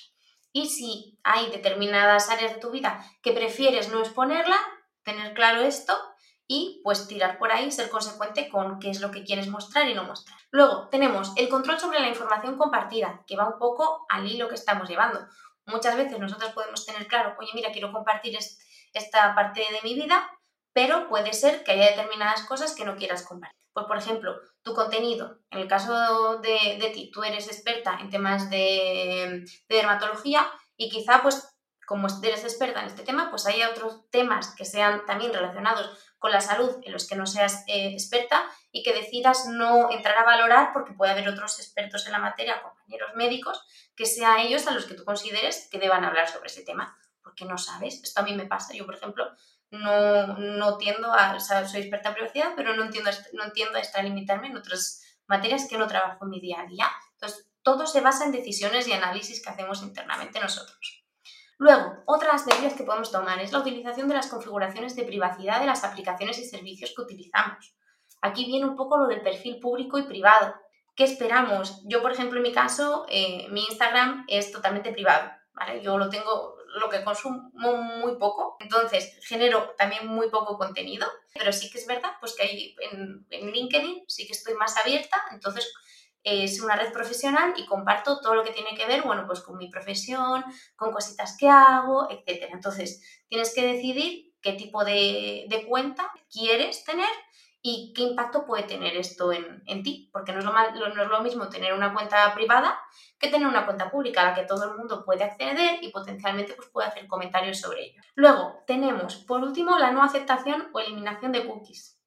Y 0.53 0.69
si 0.69 1.17
hay 1.23 1.49
determinadas 1.49 2.29
áreas 2.29 2.53
de 2.53 2.59
tu 2.59 2.71
vida 2.71 3.03
que 3.23 3.31
prefieres 3.31 3.89
no 3.89 4.01
exponerla, 4.01 4.57
tener 5.03 5.33
claro 5.33 5.61
esto 5.61 5.97
y 6.47 6.81
pues 6.83 7.07
tirar 7.07 7.37
por 7.37 7.51
ahí, 7.51 7.71
ser 7.71 7.89
consecuente 7.89 8.49
con 8.49 8.79
qué 8.79 8.89
es 8.89 8.99
lo 8.99 9.11
que 9.11 9.23
quieres 9.23 9.47
mostrar 9.47 9.87
y 9.87 9.93
no 9.93 10.03
mostrar. 10.03 10.37
Luego 10.51 10.89
tenemos 10.89 11.31
el 11.37 11.47
control 11.47 11.79
sobre 11.79 11.99
la 11.99 12.09
información 12.09 12.57
compartida, 12.57 13.23
que 13.25 13.37
va 13.37 13.47
un 13.47 13.57
poco 13.57 14.05
al 14.09 14.27
hilo 14.29 14.49
que 14.49 14.55
estamos 14.55 14.89
llevando. 14.89 15.25
Muchas 15.65 15.95
veces 15.95 16.19
nosotros 16.19 16.51
podemos 16.51 16.85
tener 16.85 17.07
claro, 17.07 17.35
oye, 17.39 17.51
mira, 17.53 17.71
quiero 17.71 17.91
compartir 17.91 18.37
esta 18.93 19.33
parte 19.33 19.61
de 19.61 19.81
mi 19.83 19.95
vida, 19.95 20.29
pero 20.73 21.07
puede 21.07 21.33
ser 21.33 21.63
que 21.63 21.71
haya 21.71 21.91
determinadas 21.91 22.43
cosas 22.43 22.75
que 22.75 22.85
no 22.85 22.95
quieras 22.95 23.25
compartir. 23.25 23.61
Pues, 23.73 23.85
por 23.85 23.97
ejemplo, 23.97 24.35
tu 24.63 24.73
contenido. 24.73 25.39
En 25.49 25.59
el 25.59 25.67
caso 25.67 26.39
de, 26.39 26.91
ti, 26.93 27.11
tú 27.13 27.23
eres 27.23 27.47
experta 27.47 27.97
en 28.01 28.09
temas 28.09 28.49
de, 28.49 29.45
dermatología 29.69 30.45
y 30.75 30.89
quizá, 30.89 31.21
pues, 31.21 31.47
como 31.91 32.07
eres 32.23 32.45
experta 32.45 32.79
en 32.79 32.87
este 32.87 33.03
tema, 33.03 33.29
pues 33.29 33.45
haya 33.47 33.69
otros 33.69 34.09
temas 34.11 34.55
que 34.55 34.63
sean 34.63 35.05
también 35.05 35.33
relacionados 35.33 35.89
con 36.19 36.31
la 36.31 36.39
salud 36.39 36.77
en 36.83 36.93
los 36.93 37.05
que 37.05 37.17
no 37.17 37.25
seas 37.25 37.65
eh, 37.67 37.91
experta 37.91 38.49
y 38.71 38.81
que 38.81 38.93
decidas 38.93 39.47
no 39.47 39.91
entrar 39.91 40.17
a 40.17 40.23
valorar 40.23 40.69
porque 40.71 40.93
puede 40.93 41.11
haber 41.11 41.27
otros 41.27 41.59
expertos 41.59 42.05
en 42.05 42.13
la 42.13 42.19
materia, 42.19 42.61
compañeros 42.61 43.11
médicos, 43.15 43.61
que 43.93 44.05
sean 44.05 44.39
ellos 44.39 44.67
a 44.67 44.71
los 44.71 44.85
que 44.85 44.93
tú 44.93 45.03
consideres 45.03 45.67
que 45.69 45.79
deban 45.79 46.05
hablar 46.05 46.29
sobre 46.29 46.47
ese 46.47 46.63
tema. 46.63 46.97
Porque 47.21 47.43
no 47.43 47.57
sabes, 47.57 48.01
esto 48.01 48.21
a 48.21 48.23
mí 48.23 48.35
me 48.35 48.45
pasa. 48.45 48.73
Yo, 48.73 48.85
por 48.85 48.95
ejemplo, 48.95 49.29
no, 49.71 50.27
no 50.37 50.77
tiendo 50.77 51.11
a, 51.13 51.35
o 51.35 51.41
sea, 51.41 51.67
soy 51.67 51.81
experta 51.81 52.07
en 52.07 52.15
privacidad, 52.15 52.53
pero 52.55 52.73
no 52.73 52.85
entiendo, 52.85 53.11
no 53.33 53.43
entiendo 53.43 53.77
a 53.77 53.81
extralimitarme 53.81 54.47
en 54.47 54.55
otras 54.55 55.03
materias 55.27 55.67
que 55.69 55.77
no 55.77 55.87
trabajo 55.87 56.23
en 56.23 56.29
mi 56.29 56.39
día 56.39 56.61
a 56.61 56.67
día. 56.67 56.89
Entonces, 57.15 57.49
todo 57.63 57.85
se 57.85 57.99
basa 57.99 58.23
en 58.23 58.31
decisiones 58.31 58.87
y 58.87 58.93
análisis 58.93 59.43
que 59.43 59.49
hacemos 59.49 59.81
internamente 59.81 60.39
nosotros. 60.39 61.00
Luego, 61.61 62.01
otras 62.07 62.47
medidas 62.47 62.73
que 62.73 62.83
podemos 62.83 63.11
tomar 63.11 63.39
es 63.39 63.51
la 63.51 63.59
utilización 63.59 64.07
de 64.07 64.15
las 64.15 64.25
configuraciones 64.25 64.95
de 64.95 65.03
privacidad 65.03 65.59
de 65.59 65.67
las 65.67 65.83
aplicaciones 65.83 66.39
y 66.39 66.45
servicios 66.45 66.91
que 66.95 67.03
utilizamos. 67.03 67.75
Aquí 68.19 68.45
viene 68.45 68.65
un 68.65 68.75
poco 68.75 68.97
lo 68.97 69.05
del 69.05 69.21
perfil 69.21 69.59
público 69.59 69.99
y 69.99 70.07
privado. 70.07 70.55
¿Qué 70.95 71.03
esperamos? 71.03 71.83
Yo, 71.85 72.01
por 72.01 72.13
ejemplo, 72.13 72.37
en 72.39 72.43
mi 72.43 72.51
caso, 72.51 73.05
eh, 73.09 73.45
mi 73.51 73.63
Instagram 73.65 74.25
es 74.27 74.51
totalmente 74.51 74.91
privado. 74.91 75.29
¿vale? 75.53 75.83
Yo 75.83 75.99
lo 75.99 76.09
tengo, 76.09 76.57
lo 76.79 76.89
que 76.89 77.03
consumo 77.03 77.51
muy 77.53 78.15
poco, 78.15 78.57
entonces 78.59 79.19
genero 79.21 79.75
también 79.77 80.07
muy 80.07 80.31
poco 80.31 80.57
contenido, 80.57 81.07
pero 81.31 81.53
sí 81.53 81.69
que 81.69 81.77
es 81.77 81.85
verdad 81.85 82.13
pues 82.19 82.35
que 82.35 82.41
hay 82.41 82.75
en, 82.91 83.27
LinkedIn 83.29 84.05
sí 84.07 84.25
que 84.25 84.33
estoy 84.33 84.55
más 84.55 84.75
abierta, 84.77 85.17
entonces 85.31 85.71
es 86.23 86.61
una 86.61 86.75
red 86.75 86.91
profesional 86.91 87.53
y 87.57 87.65
comparto 87.65 88.19
todo 88.19 88.35
lo 88.35 88.43
que 88.43 88.51
tiene 88.51 88.75
que 88.75 88.85
ver, 88.85 89.01
bueno, 89.01 89.25
pues 89.25 89.41
con 89.41 89.57
mi 89.57 89.69
profesión, 89.69 90.43
con 90.75 90.91
cositas 90.91 91.35
que 91.37 91.47
hago, 91.47 92.09
etcétera. 92.09 92.53
Entonces, 92.53 93.01
tienes 93.27 93.53
que 93.53 93.65
decidir 93.65 94.33
qué 94.41 94.53
tipo 94.53 94.83
de, 94.83 95.45
de 95.49 95.65
cuenta 95.67 96.11
quieres 96.29 96.83
tener 96.83 97.09
y 97.63 97.93
qué 97.95 98.03
impacto 98.03 98.45
puede 98.45 98.63
tener 98.63 98.95
esto 98.97 99.31
en, 99.31 99.83
ti, 99.83 100.09
porque 100.11 100.33
no 100.33 100.39
es, 100.39 100.45
lo 100.75 100.95
no 100.95 101.03
es 101.03 101.09
lo 101.09 101.21
mismo 101.21 101.47
tener 101.49 101.73
una 101.73 101.93
cuenta 101.93 102.33
privada 102.33 102.79
que 103.19 103.29
tener 103.29 103.47
una 103.47 103.65
cuenta 103.65 103.91
pública 103.91 104.21
a 104.21 104.29
la 104.29 104.33
que 104.33 104.47
todo 104.47 104.65
el 104.65 104.77
mundo 104.77 105.05
puede 105.05 105.23
acceder 105.23 105.77
y 105.83 105.89
potencialmente 105.89 106.53
pues, 106.53 106.69
puede 106.69 106.87
hacer 106.87 107.07
comentarios 107.07 107.59
sobre 107.59 107.85
ello. 107.85 108.01
Luego 108.15 108.63
tenemos, 108.65 109.17
por 109.17 109.43
último, 109.43 109.77
la 109.77 109.91
no 109.91 110.03
aceptación 110.03 110.69
o 110.73 110.79
eliminación 110.79 111.31
de 111.31 111.45
cookies. 111.45 112.00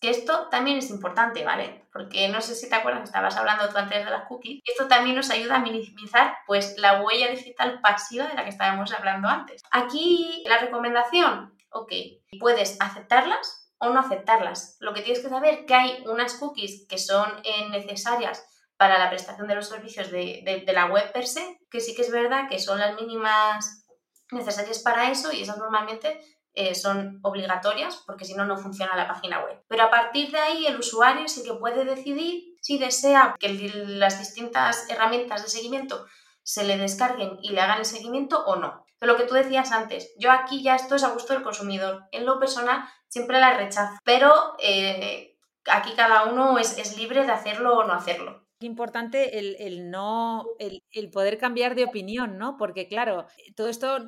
Que 0.00 0.10
esto 0.10 0.48
también 0.48 0.78
es 0.78 0.90
importante, 0.90 1.44
¿vale? 1.44 1.86
Porque 1.92 2.28
no 2.28 2.40
sé 2.40 2.54
si 2.54 2.68
te 2.68 2.74
acuerdas, 2.74 3.04
estabas 3.04 3.36
hablando 3.36 3.68
tú 3.68 3.78
antes 3.78 4.04
de 4.04 4.10
las 4.10 4.26
cookies. 4.28 4.60
Esto 4.64 4.88
también 4.88 5.16
nos 5.16 5.30
ayuda 5.30 5.56
a 5.56 5.60
minimizar 5.60 6.36
pues, 6.46 6.76
la 6.78 7.02
huella 7.02 7.30
digital 7.30 7.80
pasiva 7.80 8.26
de 8.26 8.34
la 8.34 8.44
que 8.44 8.50
estábamos 8.50 8.92
hablando 8.92 9.28
antes. 9.28 9.62
Aquí 9.70 10.42
la 10.46 10.58
recomendación, 10.58 11.56
ok, 11.70 11.92
puedes 12.38 12.76
aceptarlas 12.80 13.70
o 13.78 13.90
no 13.90 14.00
aceptarlas. 14.00 14.76
Lo 14.80 14.94
que 14.94 15.02
tienes 15.02 15.22
que 15.22 15.28
saber 15.28 15.54
es 15.54 15.66
que 15.66 15.74
hay 15.74 16.04
unas 16.06 16.34
cookies 16.34 16.86
que 16.88 16.98
son 16.98 17.30
eh, 17.44 17.68
necesarias 17.70 18.44
para 18.76 18.98
la 18.98 19.08
prestación 19.08 19.46
de 19.48 19.54
los 19.54 19.68
servicios 19.68 20.10
de, 20.10 20.64
la 20.66 20.86
web 20.86 21.12
per 21.12 21.26
se, 21.26 21.58
que 21.70 21.80
sí 21.80 21.94
que 21.94 22.02
es 22.02 22.10
verdad 22.10 22.48
que 22.48 22.58
son 22.58 22.78
las 22.78 22.94
mínimas 22.94 23.86
necesarias 24.30 24.80
para 24.80 25.10
eso 25.10 25.32
y 25.32 25.42
esas 25.42 25.56
normalmente 25.56 26.20
eh, 26.56 26.74
son 26.74 27.20
obligatorias 27.22 28.02
porque 28.06 28.24
si 28.24 28.34
no, 28.34 28.46
no 28.46 28.56
funciona 28.56 28.96
la 28.96 29.06
página 29.06 29.44
web. 29.44 29.62
Pero 29.68 29.84
a 29.84 29.90
partir 29.90 30.30
de 30.30 30.38
ahí 30.38 30.66
el 30.66 30.78
usuario 30.78 31.28
sí 31.28 31.44
que 31.44 31.52
puede 31.52 31.84
decidir 31.84 32.56
si 32.62 32.78
desea 32.78 33.36
que 33.38 33.48
las 33.86 34.18
distintas 34.18 34.88
herramientas 34.90 35.42
de 35.42 35.50
seguimiento 35.50 36.06
se 36.42 36.64
le 36.64 36.78
descarguen 36.78 37.38
y 37.42 37.50
le 37.50 37.60
hagan 37.60 37.80
el 37.80 37.84
seguimiento 37.84 38.42
o 38.46 38.56
no. 38.56 38.86
Pero 38.98 39.12
lo 39.12 39.18
que 39.18 39.26
tú 39.26 39.34
decías 39.34 39.70
antes, 39.70 40.14
yo 40.18 40.32
aquí 40.32 40.62
ya 40.62 40.74
esto 40.74 40.94
es 40.94 41.04
a 41.04 41.10
gusto 41.10 41.34
del 41.34 41.42
consumidor. 41.42 42.04
En 42.10 42.24
lo 42.24 42.40
personal 42.40 42.88
siempre 43.08 43.38
la 43.38 43.58
rechazo, 43.58 43.98
pero 44.02 44.32
eh, 44.58 45.36
aquí 45.70 45.92
cada 45.94 46.24
uno 46.24 46.58
es, 46.58 46.96
libre 46.96 47.26
de 47.26 47.32
hacerlo 47.32 47.76
o 47.76 47.84
no 47.84 47.92
hacerlo. 47.92 48.46
Importante 48.60 49.38
el, 49.38 49.90
no, 49.90 50.46
el, 50.58 51.10
poder 51.10 51.36
cambiar 51.36 51.74
de 51.74 51.84
opinión, 51.84 52.38
¿no? 52.38 52.56
Porque 52.56 52.88
claro, 52.88 53.26
todo 53.54 53.68
esto 53.68 53.98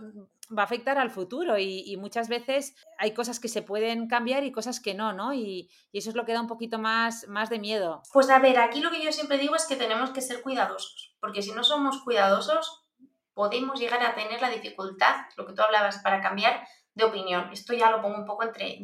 va 0.57 0.63
a 0.63 0.65
afectar 0.65 0.99
al 0.99 1.11
futuro 1.11 1.59
y, 1.59 1.97
muchas 1.99 2.29
veces 2.29 2.75
hay 2.99 3.13
cosas 3.13 3.41
que 3.41 3.49
se 3.49 3.63
pueden 3.63 4.09
cambiar 4.09 4.45
y 4.45 4.53
cosas 4.53 4.81
que 4.81 4.95
no, 4.95 5.13
¿no? 5.13 5.35
Y, 5.35 5.71
eso 5.93 6.11
es 6.11 6.17
lo 6.17 6.25
que 6.25 6.33
da 6.33 6.41
un 6.41 6.47
poquito 6.47 6.79
más, 6.79 7.27
más 7.29 7.51
de 7.51 7.59
miedo. 7.59 8.03
Pues 8.13 8.31
a 8.31 8.39
ver, 8.39 8.59
aquí 8.59 8.81
lo 8.81 8.91
que 8.91 9.03
yo 9.03 9.13
siempre 9.13 9.39
digo 9.39 9.57
es 9.57 9.67
que 9.67 9.77
tenemos 9.77 10.11
que 10.11 10.21
ser 10.21 10.43
cuidadosos, 10.43 11.17
porque 11.21 11.43
si 11.43 11.53
no 11.53 11.65
somos 11.65 12.03
cuidadosos, 12.03 12.85
podemos 13.35 13.79
llegar 13.79 14.03
a 14.03 14.15
tener 14.15 14.41
la 14.41 14.51
dificultad, 14.51 15.15
lo 15.37 15.47
que 15.47 15.53
tú 15.53 15.63
hablabas, 15.63 15.99
para 15.99 16.21
cambiar 16.21 16.67
de 16.95 17.05
opinión. 17.05 17.51
Esto 17.53 17.73
ya 17.73 17.91
lo 17.91 18.03
pongo 18.03 18.19
un 18.19 18.27
poco 18.27 18.43
entre, 18.43 18.77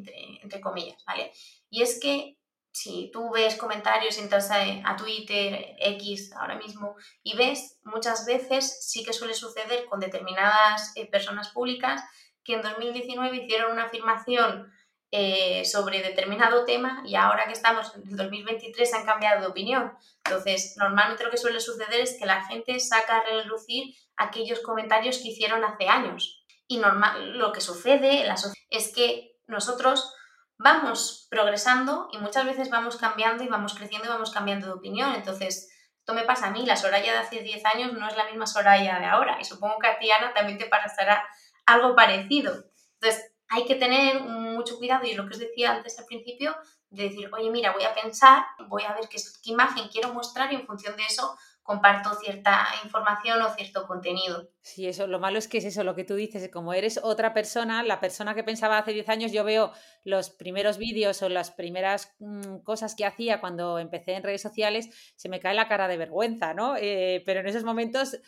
entre, 0.42 0.60
comillas, 0.60 1.04
¿vale? 1.04 1.32
Y 1.70 1.82
es 1.82 1.98
que 2.00 2.38
si 2.74 3.08
tú 3.12 3.30
ves 3.30 3.54
comentarios, 3.54 4.18
entras 4.18 4.50
a, 4.50 4.96
Twitter, 4.96 5.76
X 5.78 6.32
ahora 6.34 6.56
mismo, 6.56 6.96
y 7.22 7.36
ves 7.36 7.78
muchas 7.84 8.26
veces 8.26 8.84
sí 8.84 9.04
que 9.04 9.12
suele 9.12 9.32
suceder 9.32 9.86
con 9.86 10.00
determinadas 10.00 10.92
eh, 10.96 11.08
personas 11.08 11.50
públicas 11.50 12.02
que 12.42 12.54
en 12.54 12.62
2019 12.62 13.36
hicieron 13.36 13.72
una 13.72 13.84
afirmación 13.84 14.72
eh, 15.12 15.64
sobre 15.64 16.02
determinado 16.02 16.64
tema 16.64 17.04
y 17.06 17.14
ahora 17.14 17.44
que 17.46 17.52
estamos 17.52 17.94
en 17.94 18.16
2023 18.16 18.94
han 18.94 19.06
cambiado 19.06 19.42
de 19.42 19.46
opinión. 19.46 19.92
Entonces, 20.24 20.74
normalmente 20.76 21.22
lo 21.22 21.30
que 21.30 21.36
suele 21.36 21.60
suceder 21.60 22.00
es 22.00 22.18
que 22.18 22.26
la 22.26 22.44
gente 22.44 22.80
saca 22.80 23.18
a 23.18 23.24
relucir 23.24 23.94
aquellos 24.16 24.58
comentarios 24.60 25.18
que 25.18 25.28
hicieron 25.28 25.62
hace 25.64 25.88
años. 25.88 26.44
Y 26.66 26.78
normal, 26.78 27.38
lo 27.38 27.52
que 27.52 27.60
sucede 27.60 28.26
es 28.70 28.92
que 28.92 29.36
nosotros 29.46 30.12
vamos 30.58 31.26
progresando 31.30 32.08
y 32.12 32.18
muchas 32.18 32.44
veces 32.44 32.70
vamos 32.70 32.96
cambiando 32.96 33.44
y 33.44 33.48
vamos 33.48 33.74
creciendo 33.74 34.06
y 34.06 34.10
vamos 34.10 34.30
cambiando 34.30 34.66
de 34.66 34.72
opinión. 34.72 35.14
Entonces, 35.14 35.70
esto 35.98 36.14
me 36.14 36.24
pasa 36.24 36.48
a 36.48 36.50
mí, 36.50 36.66
la 36.66 36.76
Soraya 36.76 37.12
de 37.12 37.18
hace 37.18 37.40
10 37.40 37.64
años 37.64 37.92
no 37.92 38.06
es 38.06 38.16
la 38.16 38.26
misma 38.26 38.46
Soraya 38.46 38.98
de 38.98 39.06
ahora 39.06 39.38
y 39.40 39.44
supongo 39.44 39.78
que 39.78 39.86
a 39.86 39.98
ti, 39.98 40.10
Ana, 40.10 40.34
también 40.34 40.58
te 40.58 40.66
pasará 40.66 41.26
algo 41.66 41.96
parecido. 41.96 42.64
Entonces, 43.00 43.32
hay 43.48 43.64
que 43.64 43.74
tener 43.76 44.20
mucho 44.20 44.76
cuidado 44.78 45.04
y 45.04 45.14
lo 45.14 45.26
que 45.26 45.34
os 45.34 45.38
decía 45.38 45.72
antes 45.72 45.98
al 45.98 46.06
principio, 46.06 46.56
de 46.90 47.04
decir, 47.04 47.28
oye, 47.32 47.50
mira, 47.50 47.72
voy 47.72 47.84
a 47.84 47.94
pensar, 47.94 48.44
voy 48.68 48.82
a 48.84 48.94
ver 48.94 49.08
qué, 49.08 49.18
imagen 49.44 49.88
quiero 49.88 50.12
mostrar 50.12 50.52
y 50.52 50.56
en 50.56 50.66
función 50.66 50.96
de 50.96 51.04
eso, 51.04 51.36
comparto 51.62 52.14
cierta 52.14 52.66
información 52.84 53.42
o 53.42 53.54
cierto 53.54 53.86
contenido. 53.86 54.48
Sí, 54.66 54.86
eso, 54.86 55.06
lo 55.06 55.20
malo 55.20 55.38
es 55.38 55.46
que 55.46 55.58
es 55.58 55.66
eso, 55.66 55.84
lo 55.84 55.94
que 55.94 56.04
tú 56.04 56.14
dices, 56.14 56.48
como 56.48 56.72
eres 56.72 56.98
otra 57.02 57.34
persona, 57.34 57.82
la 57.82 58.00
persona 58.00 58.34
que 58.34 58.42
pensaba 58.42 58.78
hace 58.78 58.94
10 58.94 59.06
años, 59.10 59.30
yo 59.30 59.44
veo 59.44 59.72
los 60.04 60.30
primeros 60.30 60.78
vídeos 60.78 61.20
o 61.20 61.28
las 61.28 61.50
primeras 61.50 62.14
mm, 62.18 62.60
cosas 62.60 62.94
que 62.94 63.04
hacía 63.04 63.40
cuando 63.40 63.78
empecé 63.78 64.14
en 64.14 64.22
redes 64.22 64.40
sociales, 64.40 64.88
se 65.16 65.28
me 65.28 65.38
cae 65.38 65.52
la 65.54 65.68
cara 65.68 65.86
de 65.86 65.98
vergüenza, 65.98 66.54
¿no? 66.54 66.76
Eh, 66.78 67.22
pero 67.26 67.40
en 67.40 67.46
esos 67.46 67.62
momentos, 67.62 68.18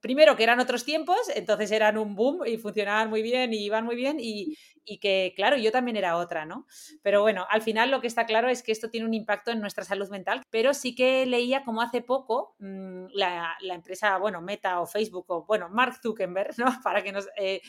primero 0.00 0.34
que 0.34 0.42
eran 0.42 0.58
otros 0.58 0.84
tiempos, 0.84 1.18
entonces 1.32 1.70
eran 1.70 1.96
un 1.96 2.16
boom 2.16 2.44
y 2.44 2.56
funcionaban 2.56 3.08
muy 3.08 3.22
bien 3.22 3.52
y 3.52 3.58
iban 3.64 3.84
muy 3.84 3.94
bien 3.94 4.16
y, 4.18 4.56
y 4.84 4.98
que, 4.98 5.32
claro, 5.36 5.56
yo 5.56 5.70
también 5.70 5.96
era 5.96 6.16
otra, 6.16 6.44
¿no? 6.44 6.66
Pero 7.02 7.22
bueno, 7.22 7.46
al 7.48 7.62
final 7.62 7.90
lo 7.90 8.00
que 8.00 8.06
está 8.08 8.26
claro 8.26 8.48
es 8.48 8.64
que 8.64 8.72
esto 8.72 8.90
tiene 8.90 9.06
un 9.06 9.14
impacto 9.14 9.50
en 9.52 9.60
nuestra 9.60 9.84
salud 9.84 10.08
mental, 10.10 10.42
pero 10.50 10.74
sí 10.74 10.94
que 10.96 11.24
leía 11.26 11.64
como 11.64 11.82
hace 11.82 12.00
poco 12.02 12.56
mm, 12.58 13.06
la, 13.14 13.56
la 13.60 13.74
empresa, 13.74 14.18
bueno, 14.18 14.40
Meta 14.40 14.80
o 14.80 14.86
Facebook 14.86 15.26
o 15.28 15.46
bueno, 15.52 15.68
Mark 15.68 16.00
Zuckerberg, 16.02 16.54
¿no? 16.56 16.64
Para 16.82 17.02
que 17.02 17.12
nos 17.12 17.28
eh, 17.36 17.60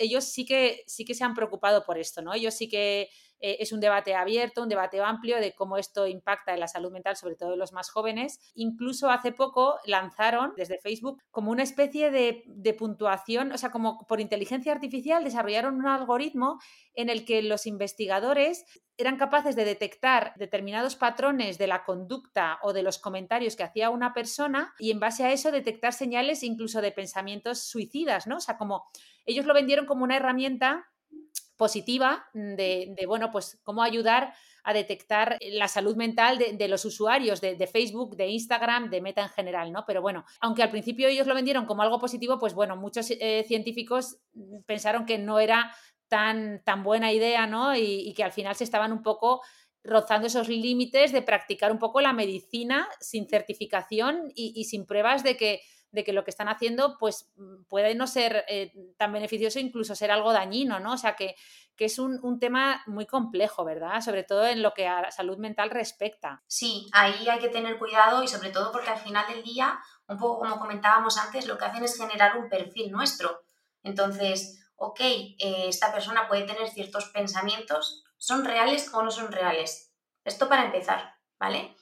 ellos 0.00 0.24
sí 0.24 0.44
que, 0.44 0.82
sí 0.88 1.04
que 1.04 1.14
se 1.14 1.22
han 1.22 1.34
preocupado 1.34 1.84
por 1.84 1.98
esto, 1.98 2.20
¿no? 2.20 2.34
Ellos 2.34 2.52
sí 2.54 2.68
que 2.68 3.08
eh, 3.40 3.56
es 3.60 3.72
un 3.72 3.80
debate 3.80 4.14
abierto, 4.14 4.62
un 4.62 4.68
debate 4.68 5.00
amplio 5.00 5.36
de 5.38 5.54
cómo 5.54 5.76
esto 5.76 6.06
impacta 6.06 6.54
en 6.54 6.60
la 6.60 6.68
salud 6.68 6.92
mental, 6.92 7.16
sobre 7.16 7.36
todo 7.36 7.52
en 7.52 7.58
los 7.58 7.72
más 7.72 7.90
jóvenes. 7.90 8.38
Incluso 8.54 9.10
hace 9.10 9.32
poco 9.32 9.76
lanzaron 9.84 10.52
desde 10.56 10.78
Facebook 10.78 11.22
como 11.30 11.50
una 11.50 11.62
especie 11.62 12.10
de, 12.10 12.42
de 12.46 12.74
puntuación, 12.74 13.52
o 13.52 13.58
sea, 13.58 13.70
como 13.70 14.06
por 14.06 14.20
inteligencia 14.20 14.72
artificial 14.72 15.24
desarrollaron 15.24 15.76
un 15.76 15.86
algoritmo 15.86 16.58
en 16.94 17.08
el 17.08 17.24
que 17.24 17.42
los 17.42 17.66
investigadores 17.66 18.64
eran 18.96 19.16
capaces 19.16 19.56
de 19.56 19.64
detectar 19.64 20.34
determinados 20.36 20.94
patrones 20.94 21.58
de 21.58 21.66
la 21.66 21.84
conducta 21.84 22.58
o 22.62 22.72
de 22.72 22.82
los 22.82 22.98
comentarios 22.98 23.56
que 23.56 23.64
hacía 23.64 23.90
una 23.90 24.12
persona 24.12 24.72
y 24.78 24.92
en 24.92 25.00
base 25.00 25.24
a 25.24 25.32
eso 25.32 25.50
detectar 25.50 25.92
señales 25.92 26.42
incluso 26.42 26.80
de 26.80 26.92
pensamientos 26.92 27.60
suicidas, 27.64 28.26
¿no? 28.26 28.36
O 28.36 28.40
sea, 28.40 28.56
como 28.56 28.84
ellos 29.26 29.46
lo 29.46 29.54
vendieron 29.54 29.86
como 29.86 30.04
una 30.04 30.16
herramienta 30.16 30.86
positiva 31.56 32.26
de, 32.32 32.96
bueno, 33.06 33.30
pues 33.30 33.60
cómo 33.62 33.82
ayudar 33.82 34.34
a 34.64 34.72
detectar 34.72 35.38
la 35.40 35.68
salud 35.68 35.94
mental 35.96 36.38
de, 36.38 36.68
los 36.68 36.84
usuarios 36.84 37.40
de, 37.40 37.66
Facebook, 37.66 38.16
de 38.16 38.28
Instagram, 38.28 38.90
de 38.90 39.00
Meta 39.00 39.22
en 39.22 39.28
general, 39.28 39.72
¿no? 39.72 39.84
Pero 39.86 40.02
bueno, 40.02 40.24
aunque 40.40 40.62
al 40.62 40.70
principio 40.70 41.08
ellos 41.08 41.26
lo 41.26 41.34
vendieron 41.34 41.66
como 41.66 41.82
algo 41.82 42.00
positivo, 42.00 42.38
pues 42.38 42.54
bueno, 42.54 42.76
muchos 42.76 43.10
eh, 43.10 43.44
científicos 43.46 44.18
pensaron 44.66 45.06
que 45.06 45.18
no 45.18 45.38
era 45.38 45.74
tan, 46.08 46.62
tan 46.64 46.82
buena 46.82 47.12
idea, 47.12 47.46
¿no? 47.46 47.76
Y, 47.76 48.12
que 48.14 48.24
al 48.24 48.32
final 48.32 48.54
se 48.54 48.64
estaban 48.64 48.92
un 48.92 49.02
poco 49.02 49.42
rozando 49.82 50.26
esos 50.26 50.48
límites 50.48 51.12
de 51.12 51.20
practicar 51.20 51.70
un 51.70 51.78
poco 51.78 52.00
la 52.00 52.14
medicina 52.14 52.88
sin 53.00 53.28
certificación 53.28 54.32
y 54.34 54.64
sin 54.64 54.86
pruebas 54.86 55.22
de 55.22 55.36
que 55.36 55.60
de 55.94 56.02
que 56.02 56.12
lo 56.12 56.24
que 56.24 56.30
están 56.30 56.48
haciendo 56.48 56.98
pues 56.98 57.30
mm, 57.36 57.64
puede 57.68 57.94
no 57.94 58.06
ser 58.06 58.44
eh, 58.48 58.72
tan 58.98 59.12
beneficioso, 59.12 59.60
incluso 59.60 59.94
ser 59.94 60.10
algo 60.10 60.32
dañino, 60.32 60.80
¿no? 60.80 60.94
O 60.94 60.96
sea 60.96 61.14
que, 61.14 61.36
que 61.76 61.84
es 61.84 62.00
un, 62.00 62.18
un, 62.22 62.40
tema 62.40 62.82
muy 62.86 63.06
complejo, 63.06 63.64
¿verdad? 63.64 64.00
Sobre 64.00 64.24
todo 64.24 64.44
en 64.44 64.60
lo 64.60 64.74
que 64.74 64.88
a 64.88 65.10
salud 65.12 65.38
mental 65.38 65.70
respecta. 65.70 66.42
Sí, 66.48 66.88
ahí 66.92 67.28
hay 67.28 67.38
que 67.38 67.48
tener 67.48 67.78
cuidado 67.78 68.24
y 68.24 68.28
sobre 68.28 68.50
todo 68.50 68.72
porque 68.72 68.90
al 68.90 68.98
final 68.98 69.24
del 69.32 69.44
día, 69.44 69.78
un 70.08 70.18
poco 70.18 70.40
como 70.40 70.58
comentábamos 70.58 71.16
antes, 71.16 71.46
lo 71.46 71.56
que 71.56 71.64
hacen 71.64 71.84
es 71.84 71.96
generar 71.96 72.36
un 72.36 72.48
perfil 72.48 72.90
nuestro. 72.90 73.44
Entonces, 73.84 74.68
ok, 74.74 75.00
eh, 75.00 75.36
esta 75.68 75.92
persona 75.92 76.26
puede 76.26 76.42
tener 76.42 76.68
ciertos 76.68 77.06
pensamientos, 77.06 78.04
¿son 78.16 78.44
reales 78.44 78.92
o 78.92 79.02
no 79.02 79.12
son 79.12 79.30
reales? 79.30 79.92
Esto 80.24 80.48
para 80.48 80.64
empezar, 80.64 81.14
¿vale? 81.38 81.76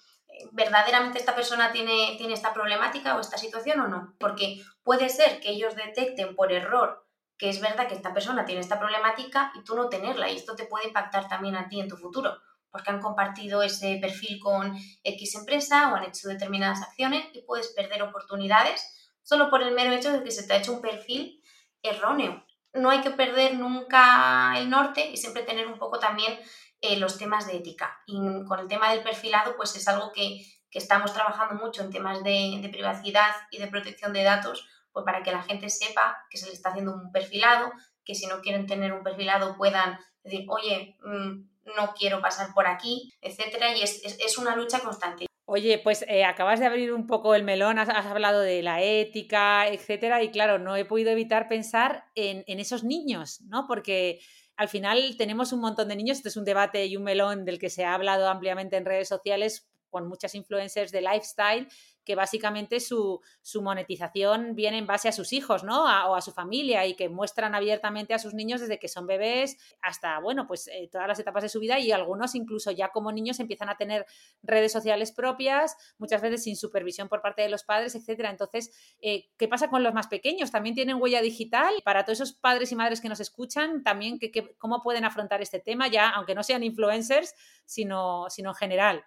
Verdaderamente 0.51 1.19
esta 1.19 1.35
persona 1.35 1.73
tiene, 1.73 2.17
tiene 2.19 2.35
esta 2.35 2.53
problemática 2.53 3.17
o 3.17 3.21
esta 3.21 3.39
situación 3.39 3.81
o 3.81 3.89
no. 3.89 4.15
Porque 4.19 4.63
puede 4.83 5.09
ser 5.09 5.41
que 5.41 5.51
ellos 5.51 5.77
detecten 5.77 6.35
por 6.35 6.53
error 6.53 7.03
que 7.43 7.49
es 7.49 7.61
verdad 7.61 7.89
que 7.89 7.97
esta 7.97 8.15
persona 8.15 8.45
tiene 8.45 8.61
esta 8.61 8.79
problemática 8.79 9.51
y 9.57 9.65
tú 9.65 9.75
no 9.75 9.89
tenerla. 9.89 10.31
Y 10.31 10.37
esto 10.37 10.55
te 10.55 10.67
puede 10.67 10.87
impactar 10.87 11.27
también 11.27 11.57
a 11.57 11.69
ti 11.69 11.81
en 11.81 11.89
tu 11.89 11.97
futuro, 11.97 12.39
porque 12.71 12.93
han 12.93 13.01
compartido 13.01 13.65
ese 13.65 13.99
perfil 14.01 14.39
con 14.39 14.77
X 15.03 15.35
empresa 15.35 15.91
o 15.91 15.97
han 15.97 16.05
hecho 16.05 16.29
determinadas 16.29 16.83
acciones 16.83 17.27
y 17.33 17.43
puedes 17.43 17.67
perder 17.73 18.01
oportunidades 18.05 19.13
solo 19.23 19.51
por 19.51 19.61
el 19.61 19.75
mero 19.75 19.93
hecho 19.93 20.13
de 20.13 20.23
que 20.23 20.31
se 20.31 20.47
te 20.47 20.53
ha 20.53 20.59
hecho 20.59 20.73
un 20.73 20.81
perfil 20.81 21.43
erróneo. 21.83 22.47
No 22.75 22.91
hay 22.91 23.01
que 23.01 23.11
perder 23.11 23.55
nunca 23.55 24.55
el 24.57 24.71
norte 24.71 25.11
y 25.11 25.17
siempre 25.17 25.43
tener 25.43 25.67
un 25.67 25.81
poco 25.81 25.99
también 25.99 26.39
eh, 26.83 26.99
los 26.99 27.17
temas 27.17 27.47
de 27.47 27.57
ética. 27.57 28.03
Y 28.07 28.19
con 28.45 28.59
el 28.59 28.67
tema 28.67 28.91
del 28.91 29.05
perfilado, 29.05 29.57
pues 29.57 29.77
es 29.77 29.87
algo 29.87 30.13
que, 30.13 30.45
estamos 30.73 31.13
trabajando 31.13 31.63
mucho 31.63 31.83
en 31.83 31.91
temas 31.91 32.25
de, 32.25 32.69
privacidad 32.73 33.31
y 33.51 33.59
de 33.59 33.67
protección 33.67 34.15
de 34.15 34.23
datos, 34.23 34.67
pues 34.91 35.05
para 35.05 35.23
que 35.23 35.31
la 35.31 35.43
gente 35.43 35.69
sepa 35.69 36.17
que 36.31 36.39
se 36.39 36.47
le 36.47 36.55
está 36.55 36.71
haciendo 36.71 36.95
un 36.95 37.13
perfilado, 37.13 37.71
que 38.05 38.15
si 38.15 38.27
no 38.27 38.41
quieren 38.41 38.67
tener 38.67 38.95
un 38.95 39.03
perfilado 39.03 39.55
puedan 39.59 39.99
decir, 40.25 40.47
oye, 40.49 40.97
mm, 41.05 41.45
no 41.77 41.95
quiero 41.95 42.23
pasar 42.23 42.55
por 42.55 42.67
aquí, 42.67 43.13
etcétera, 43.21 43.77
y 43.77 43.83
es, 43.83 44.39
una 44.39 44.57
lucha 44.57 44.81
constante. 44.81 45.27
Oye, 45.45 45.79
pues 45.79 46.07
eh, 46.09 46.25
acabas 46.25 46.59
de 46.59 46.67
abrir 46.67 46.95
un 46.95 47.07
poco 47.07 47.35
el 47.35 47.45
melón, 47.45 47.79
has, 47.79 47.91
hablado 47.91 48.41
de 48.41 48.63
la 48.63 48.81
ética, 48.81 49.69
etcétera, 49.69 50.23
y 50.23 50.31
claro, 50.31 50.59
no 50.59 50.75
he 50.75 50.87
podido 50.87 51.11
evitar 51.11 51.49
pensar 51.49 52.07
en, 52.15 52.45
en 52.47 52.61
esos 52.61 52.83
niños, 52.83 53.43
¿no? 53.43 53.67
Porque 53.69 54.21
al 54.57 54.69
final 54.69 55.17
tenemos 55.17 55.53
un 55.53 55.61
montón 55.61 55.89
de 55.89 55.97
niños, 55.97 56.19
este 56.19 56.29
es 56.29 56.37
un 56.37 56.45
debate 56.45 56.87
y 56.87 56.97
un 56.97 57.05
melón 57.05 57.45
del 57.45 57.59
que 57.59 57.71
se 57.71 57.85
ha 57.85 57.95
hablado 57.95 58.29
ampliamente 58.29 58.77
en 58.77 58.85
redes 58.85 59.09
sociales 59.09 59.69
con 59.91 60.09
muchas 60.09 60.35
influencers 60.35 60.91
de 60.91 61.03
lifestyle 61.03 61.69
que 62.05 62.15
básicamente 62.15 62.81
su, 62.81 63.21
monetización 63.61 64.55
viene 64.55 64.79
en 64.79 64.87
base 64.87 65.09
a 65.09 65.13
sus 65.13 65.33
hijos, 65.33 65.65
¿no? 65.65 65.85
o 65.85 66.15
a 66.15 66.21
su 66.21 66.33
familia 66.33 66.87
y 66.87 66.95
que 66.95 67.09
muestran 67.09 67.55
abiertamente 67.55 68.15
a 68.15 68.19
sus 68.19 68.35
niños 68.35 68.61
desde 68.61 68.79
que 68.79 68.89
son 68.89 69.07
bebés 69.07 69.57
hasta, 69.81 70.19
bueno, 70.21 70.47
pues 70.47 70.69
eh, 70.69 70.89
todas 70.91 71.07
las 71.07 71.19
etapas 71.19 71.43
de 71.43 71.49
su 71.49 71.61
vida 71.61 71.79
y 71.79 71.93
algunos 71.93 72.35
incluso 72.35 72.71
ya 72.71 72.89
como 72.89 73.13
niños 73.13 73.41
empiezan 73.41 73.69
a 73.69 73.77
tener 73.77 74.07
redes 74.43 74.73
sociales 74.73 75.13
propias, 75.13 75.77
muchas 75.99 76.21
veces 76.23 76.45
sin 76.45 76.57
supervisión 76.57 77.09
por 77.09 77.23
parte 77.23 77.43
de 77.43 77.49
los 77.49 77.65
padres, 77.65 77.95
etcétera. 77.95 78.31
Entonces, 78.31 78.73
eh, 79.01 79.31
¿qué 79.37 79.49
pasa 79.49 79.69
con 79.69 79.83
los 79.83 79.95
más 79.95 80.09
pequeños? 80.09 80.51
¿También 80.51 80.75
tienen 80.75 81.01
huella 81.01 81.21
digital? 81.21 81.75
Para 81.85 82.05
todos 82.05 82.21
esos 82.21 82.33
padres 82.35 82.73
y 82.73 82.77
madres 82.77 83.01
que 83.01 83.09
nos 83.09 83.21
escuchan, 83.21 83.83
también, 83.83 84.19
¿cómo 84.59 84.83
pueden 84.83 85.05
afrontar 85.05 85.43
este 85.43 85.61
tema 85.61 85.89
ya, 85.89 86.11
aunque 86.11 86.35
no 86.35 86.43
sean 86.43 86.63
influencers, 86.63 87.35
sino, 87.65 88.27
sino 88.29 88.51
en 88.51 88.55
general? 88.55 89.05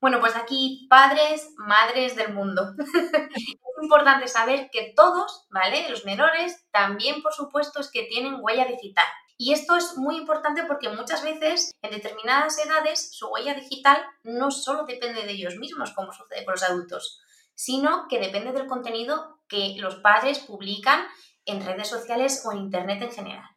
Bueno, 0.00 0.18
pues 0.20 0.34
aquí 0.34 0.86
padres, 0.88 1.52
madres 1.58 2.16
del 2.16 2.32
mundo. 2.32 2.74
es 3.34 3.82
importante 3.82 4.28
saber 4.28 4.70
que 4.72 4.92
todos, 4.96 5.46
¿vale? 5.50 5.88
Los 5.90 6.06
menores 6.06 6.64
también, 6.70 7.22
por 7.22 7.34
supuesto, 7.34 7.80
es 7.80 7.90
que 7.90 8.04
tienen 8.04 8.38
huella 8.40 8.64
digital. 8.64 9.06
Y 9.36 9.52
esto 9.52 9.76
es 9.76 9.96
muy 9.96 10.16
importante 10.16 10.64
porque 10.64 10.90
muchas 10.90 11.22
veces 11.22 11.72
en 11.82 11.90
determinadas 11.90 12.58
edades 12.58 13.16
su 13.16 13.28
huella 13.28 13.54
digital 13.54 14.02
no 14.22 14.50
solo 14.50 14.84
depende 14.84 15.24
de 15.24 15.32
ellos 15.32 15.56
mismos, 15.56 15.92
como 15.92 16.12
sucede 16.12 16.44
con 16.44 16.52
los 16.52 16.62
adultos, 16.62 17.22
sino 17.54 18.06
que 18.08 18.18
depende 18.18 18.52
del 18.52 18.66
contenido 18.66 19.40
que 19.48 19.76
los 19.78 19.96
padres 19.96 20.40
publican 20.40 21.06
en 21.46 21.64
redes 21.64 21.88
sociales 21.88 22.42
o 22.44 22.52
en 22.52 22.58
Internet 22.58 23.02
en 23.02 23.12
general. 23.12 23.48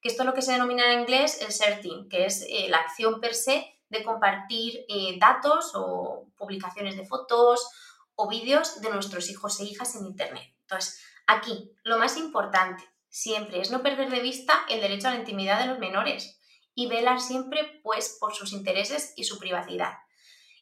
Que 0.00 0.08
esto 0.08 0.22
es 0.22 0.26
lo 0.26 0.34
que 0.34 0.42
se 0.42 0.52
denomina 0.52 0.92
en 0.92 1.00
inglés 1.00 1.40
el 1.40 1.52
setting, 1.52 2.08
que 2.08 2.24
es 2.26 2.44
eh, 2.48 2.66
la 2.68 2.78
acción 2.78 3.20
per 3.20 3.34
se 3.34 3.77
de 3.88 4.02
compartir 4.02 4.84
eh, 4.88 5.18
datos 5.18 5.72
o 5.74 6.26
publicaciones 6.36 6.96
de 6.96 7.06
fotos 7.06 7.68
o 8.14 8.28
vídeos 8.28 8.80
de 8.80 8.90
nuestros 8.90 9.30
hijos 9.30 9.58
e 9.60 9.64
hijas 9.64 9.94
en 9.94 10.06
Internet. 10.06 10.54
Entonces, 10.62 11.02
aquí 11.26 11.72
lo 11.84 11.98
más 11.98 12.16
importante 12.16 12.84
siempre 13.08 13.60
es 13.60 13.70
no 13.70 13.82
perder 13.82 14.10
de 14.10 14.20
vista 14.20 14.64
el 14.68 14.80
derecho 14.80 15.08
a 15.08 15.12
la 15.12 15.18
intimidad 15.18 15.60
de 15.60 15.66
los 15.66 15.78
menores 15.78 16.40
y 16.74 16.86
velar 16.86 17.20
siempre 17.20 17.80
pues 17.82 18.18
por 18.20 18.34
sus 18.34 18.52
intereses 18.52 19.12
y 19.16 19.24
su 19.24 19.38
privacidad. 19.38 19.94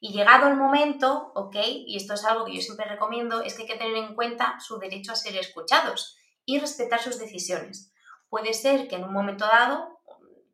Y 0.00 0.12
llegado 0.12 0.48
el 0.48 0.56
momento, 0.56 1.32
ok, 1.34 1.56
y 1.86 1.96
esto 1.96 2.14
es 2.14 2.24
algo 2.24 2.44
que 2.44 2.54
yo 2.54 2.60
siempre 2.60 2.86
recomiendo, 2.86 3.42
es 3.42 3.54
que 3.54 3.62
hay 3.62 3.68
que 3.68 3.76
tener 3.76 3.96
en 3.96 4.14
cuenta 4.14 4.58
su 4.60 4.78
derecho 4.78 5.12
a 5.12 5.16
ser 5.16 5.36
escuchados 5.36 6.16
y 6.44 6.58
respetar 6.58 7.02
sus 7.02 7.18
decisiones. 7.18 7.92
Puede 8.28 8.54
ser 8.54 8.88
que 8.88 8.96
en 8.96 9.04
un 9.04 9.12
momento 9.12 9.46
dado, 9.46 10.00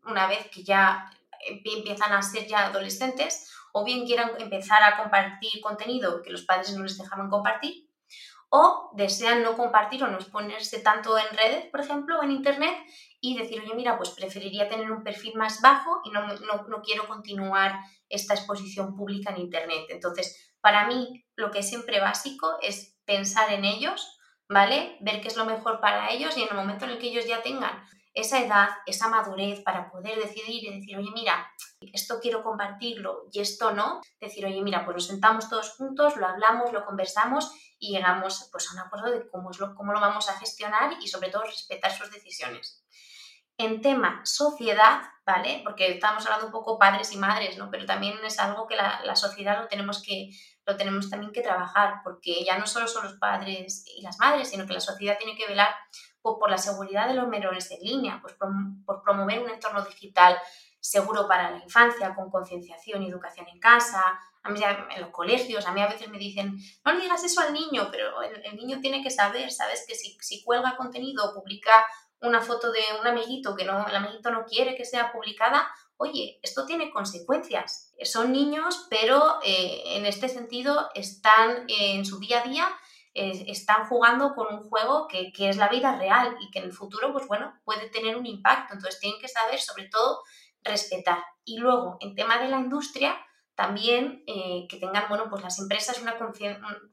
una 0.05 0.27
vez 0.27 0.49
que 0.51 0.65
ya 0.65 1.12
empiezan 1.43 2.13
a 2.13 2.23
ser 2.23 2.47
ya 2.47 2.67
adolescentes 2.67 3.51
o 3.73 3.85
bien 3.85 4.07
quieran 4.07 4.33
empezar 4.39 4.83
a 4.83 4.97
compartir 4.97 5.61
contenido 5.61 6.23
que 6.23 6.31
los 6.31 6.43
padres 6.43 6.73
no 6.73 6.83
les 6.83 6.99
dejaban 6.99 7.31
compartir 7.31 7.89
o 8.55 8.91
desean 8.95 9.43
no 9.43 9.57
compartir 9.57 10.05
o 10.05 10.09
no 10.09 10.19
exponerse 10.19 10.81
tanto 10.81 11.17
en 11.17 11.35
redes, 11.35 11.65
por 11.71 11.81
ejemplo, 11.81 12.19
o 12.19 12.23
en 12.23 12.33
Internet 12.33 12.77
y 13.19 13.35
decir, 13.39 13.63
oye, 13.63 13.75
mira, 13.75 13.97
pues 13.97 14.11
preferiría 14.11 14.69
tener 14.69 14.93
un 14.93 15.03
perfil 15.03 15.37
más 15.37 15.63
bajo 15.63 16.03
y 16.05 16.11
no, 16.11 16.27
no, 16.27 16.69
no 16.69 16.83
quiero 16.83 17.09
continuar 17.09 17.81
esta 18.11 18.35
exposición 18.35 18.95
pública 18.95 19.31
en 19.31 19.39
Internet. 19.39 19.87
Entonces, 19.89 20.53
para 20.61 20.87
mí, 20.87 21.25
lo 21.35 21.51
que 21.51 21.61
es 21.61 21.69
siempre 21.69 21.99
básico 21.99 22.59
es 22.61 22.99
pensar 23.07 23.51
en 23.55 23.65
ellos, 23.65 24.19
¿vale? 24.51 24.99
Ver 25.01 25.23
qué 25.23 25.29
es 25.29 25.37
lo 25.37 25.47
mejor 25.47 25.81
para 25.81 26.11
ellos 26.11 26.37
y 26.37 26.43
en 26.43 26.49
el 26.51 26.57
momento 26.57 26.85
en 26.85 26.91
el 26.91 26.99
que 26.99 27.09
ellos 27.09 27.27
ya 27.27 27.43
tengan 27.43 27.83
esa 28.15 28.41
edad, 28.41 28.69
esa 28.87 29.09
madurez 29.09 29.63
para 29.63 29.91
poder 29.91 30.19
decidir 30.19 30.65
y 30.65 30.79
decir, 30.79 30.97
oye, 30.99 31.11
mira, 31.15 31.51
esto 31.93 32.21
quiero 32.21 32.43
compartirlo 32.43 33.25
y 33.33 33.41
esto 33.41 33.73
no, 33.73 34.01
decir, 34.21 34.45
oye, 34.45 34.61
mira, 34.63 34.85
pues 34.85 34.95
nos 34.95 35.07
sentamos 35.07 35.49
todos 35.49 35.71
juntos, 35.77 36.17
lo 36.17 36.27
hablamos, 36.27 36.73
lo 36.73 36.85
conversamos 36.85 37.53
y 37.79 37.93
llegamos 37.93 38.49
pues, 38.53 38.71
a 38.71 38.75
un 38.75 38.81
acuerdo 38.81 39.11
de 39.11 39.29
cómo, 39.29 39.51
es 39.51 39.59
lo, 39.59 39.75
cómo 39.75 39.93
lo 39.93 40.01
vamos 40.01 40.29
a 40.29 40.39
gestionar 40.39 40.97
y 41.01 41.09
sobre 41.09 41.31
todo 41.31 41.45
respetar 41.45 41.91
sus 41.91 42.11
decisiones. 42.11 42.85
En 43.59 43.81
tema 43.81 44.23
sociedad, 44.25 45.03
¿vale? 45.27 45.61
Porque 45.63 45.93
estamos 45.93 46.25
hablando 46.25 46.47
un 46.47 46.53
poco 46.53 46.79
padres 46.79 47.13
y 47.13 47.17
madres, 47.17 47.59
¿no? 47.59 47.71
Pero 47.71 47.87
también 47.87 48.17
es 48.25 48.39
algo 48.39 48.67
que 48.67 48.77
la, 48.77 49.01
la 49.05 49.15
sociedad 49.15 49.61
lo 49.61 49.69
tenemos 49.69 50.03
que, 50.03 50.31
lo 50.67 50.77
tenemos 50.77 51.11
también 51.11 51.33
que 51.33 51.43
trabajar, 51.43 52.01
porque 52.03 52.45
ya 52.45 52.59
no 52.59 52.67
solo 52.67 52.89
son 52.89 53.05
los 53.05 53.15
padres 53.15 53.85
y 53.87 54.03
las 54.03 54.19
madres, 54.19 54.49
sino 54.49 54.67
que 54.67 54.73
la 54.73 54.81
sociedad 54.81 55.19
tiene 55.19 55.37
que 55.37 55.47
velar 55.47 55.75
por, 56.23 56.51
la 56.51 56.59
seguridad 56.59 57.09
de 57.09 57.15
los 57.15 57.29
menores 57.29 57.71
en 57.71 57.81
línea, 57.81 58.19
pues 58.23 58.35
por, 58.35 59.03
promover 59.03 59.41
un 59.41 59.51
entorno 59.51 59.85
digital 59.85 60.39
seguro 60.81 61.29
para 61.29 61.51
la 61.51 61.63
infancia, 61.63 62.15
con 62.15 62.31
concienciación 62.31 63.03
y 63.03 63.09
educación 63.09 63.47
en 63.49 63.61
casa, 63.61 64.03
a 64.45 64.51
mí 64.51 64.61
en 64.63 65.01
los 65.01 65.11
colegios, 65.11 65.67
a 65.67 65.73
mí 65.73 65.81
a 65.81 65.87
veces 65.87 66.09
me 66.09 66.19
dicen, 66.19 66.57
no 66.85 66.99
digas 66.99 67.23
eso 67.23 67.41
al 67.41 67.53
niño, 67.53 67.89
pero 67.93 68.23
el, 68.23 68.57
niño 68.57 68.81
tiene 68.81 69.03
que 69.03 69.11
saber, 69.11 69.53
¿sabes? 69.53 69.85
Que 69.87 69.95
si, 69.95 70.17
si, 70.21 70.43
cuelga 70.43 70.77
contenido 70.77 71.25
o 71.25 71.35
publica 71.35 71.87
una 72.21 72.41
foto 72.41 72.73
de 72.73 72.81
un 73.01 73.07
amiguito 73.07 73.55
que 73.55 73.65
no, 73.65 73.87
el 73.87 73.95
amiguito 73.95 74.31
no 74.31 74.45
quiere 74.45 74.75
que 74.75 74.85
sea 74.85 75.13
publicada, 75.13 75.69
oye, 75.97 76.41
esto 76.43 76.67
tiene 76.67 76.91
consecuencias. 76.91 77.93
Son 78.03 78.33
niños, 78.33 78.87
pero 78.91 79.39
eh, 79.45 79.83
en 79.97 80.07
este 80.07 80.29
sentido 80.29 80.91
están 80.95 81.65
en 81.69 82.05
su 82.05 82.19
día 82.19 82.41
a 82.41 82.49
día 82.49 82.69
están 83.15 83.87
jugando 83.89 84.35
con 84.35 84.55
un 84.55 84.69
juego 84.69 85.07
que, 85.07 85.33
es 85.39 85.57
la 85.57 85.69
vida 85.69 85.97
real 85.97 86.37
y 86.41 86.51
que 86.51 86.61
en 86.61 86.67
el 86.67 86.73
futuro, 86.73 87.13
pues 87.13 87.27
bueno, 87.27 87.59
puede 87.65 87.89
tener 87.89 88.17
un 88.17 88.27
impacto. 88.27 88.75
Entonces 88.75 89.01
tienen 89.01 89.21
que 89.21 89.29
saber, 89.29 89.61
sobre 89.61 89.89
todo, 89.89 90.23
respetar. 90.63 91.23
Y 91.45 91.59
luego, 91.59 91.97
en 92.01 92.15
tema 92.15 92.39
de 92.39 92.49
la 92.49 92.59
industria, 92.59 93.17
también 93.55 94.25
eh, 94.27 94.67
que 94.69 94.79
tengan, 94.79 95.09
bueno, 95.09 95.29
pues 95.29 95.43
las 95.43 95.59
empresas 95.59 96.01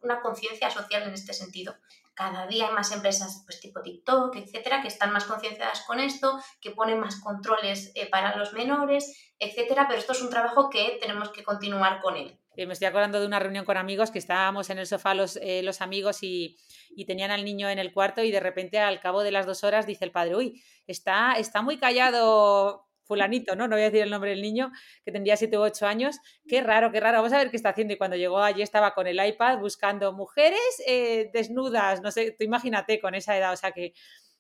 una 0.02 0.22
conciencia 0.22 0.70
social 0.70 1.04
en 1.04 1.14
este 1.14 1.34
sentido. 1.34 1.76
Cada 2.14 2.48
día 2.48 2.68
hay 2.68 2.74
más 2.74 2.92
empresas, 2.92 3.44
pues 3.46 3.62
tipo 3.62 3.82
TikTok, 3.82 4.36
etcétera, 4.36 4.82
que 4.82 4.90
están 4.90 5.14
más 5.14 5.24
concienciadas 5.24 5.86
con 5.88 6.02
esto, 6.02 6.38
que 6.60 6.72
ponen 6.72 7.00
más 7.00 7.22
controles 7.22 7.94
eh, 7.96 8.10
para 8.10 8.36
los 8.36 8.52
menores, 8.52 9.34
etcétera, 9.40 9.86
pero 9.88 10.00
esto 10.00 10.12
es 10.12 10.22
un 10.22 10.30
trabajo 10.30 10.70
que 10.70 10.98
tenemos 11.00 11.30
que 11.30 11.46
continuar 11.46 12.02
con 12.02 12.18
él. 12.18 12.39
Eh, 12.60 12.66
me 12.66 12.74
estoy 12.74 12.88
acordando 12.88 13.22
de 13.22 13.26
una 13.26 13.40
reunión 13.40 13.64
con 13.64 13.78
amigos 13.78 14.12
que 14.12 14.20
estábamos 14.20 14.70
en 14.70 14.80
el 14.80 14.86
sofá 14.86 15.14
los, 15.14 15.38
eh, 15.38 15.62
los 15.64 15.80
amigos 15.80 16.24
y, 16.24 16.58
y, 16.90 17.06
tenían 17.06 17.32
al 17.32 17.46
niño 17.46 17.70
en 17.70 17.80
el 17.80 17.94
cuarto 17.94 18.22
y 18.22 18.32
de 18.32 18.42
repente 18.42 18.80
al 18.80 19.00
cabo 19.00 19.24
de 19.24 19.32
las 19.32 19.46
dos 19.46 19.64
horas 19.64 19.88
dice 19.88 20.04
el 20.04 20.12
padre, 20.12 20.36
uy, 20.36 20.62
está, 20.86 21.36
está 21.38 21.62
muy 21.62 21.78
callado 21.78 22.86
fulanito, 23.06 23.56
¿no? 23.56 23.70
No 23.70 23.78
voy 23.78 23.84
a 23.84 23.86
decir 23.86 24.02
el 24.02 24.10
nombre 24.10 24.32
del 24.32 24.42
niño, 24.42 24.74
que 25.06 25.14
tendría 25.14 25.38
7 25.38 25.58
u 25.58 25.62
8 25.62 25.88
años. 25.88 26.18
Qué 26.50 26.62
raro, 26.62 26.92
qué 26.92 27.00
raro. 27.00 27.20
Vamos 27.20 27.32
a 27.32 27.38
ver 27.38 27.50
qué 27.50 27.56
está 27.56 27.70
haciendo. 27.70 27.94
Y 27.94 27.98
cuando 27.98 28.18
llegó 28.18 28.40
allí 28.40 28.62
estaba 28.62 28.94
con 28.94 29.08
el 29.08 29.26
iPad 29.26 29.60
buscando 29.60 30.12
mujeres 30.12 30.84
eh, 30.86 31.30
desnudas. 31.32 32.02
No 32.02 32.12
sé, 32.12 32.36
tú 32.38 32.44
imagínate 32.44 33.00
con 33.00 33.16
esa 33.16 33.38
edad. 33.38 33.54
O 33.54 33.56
sea 33.58 33.72
que 33.72 33.94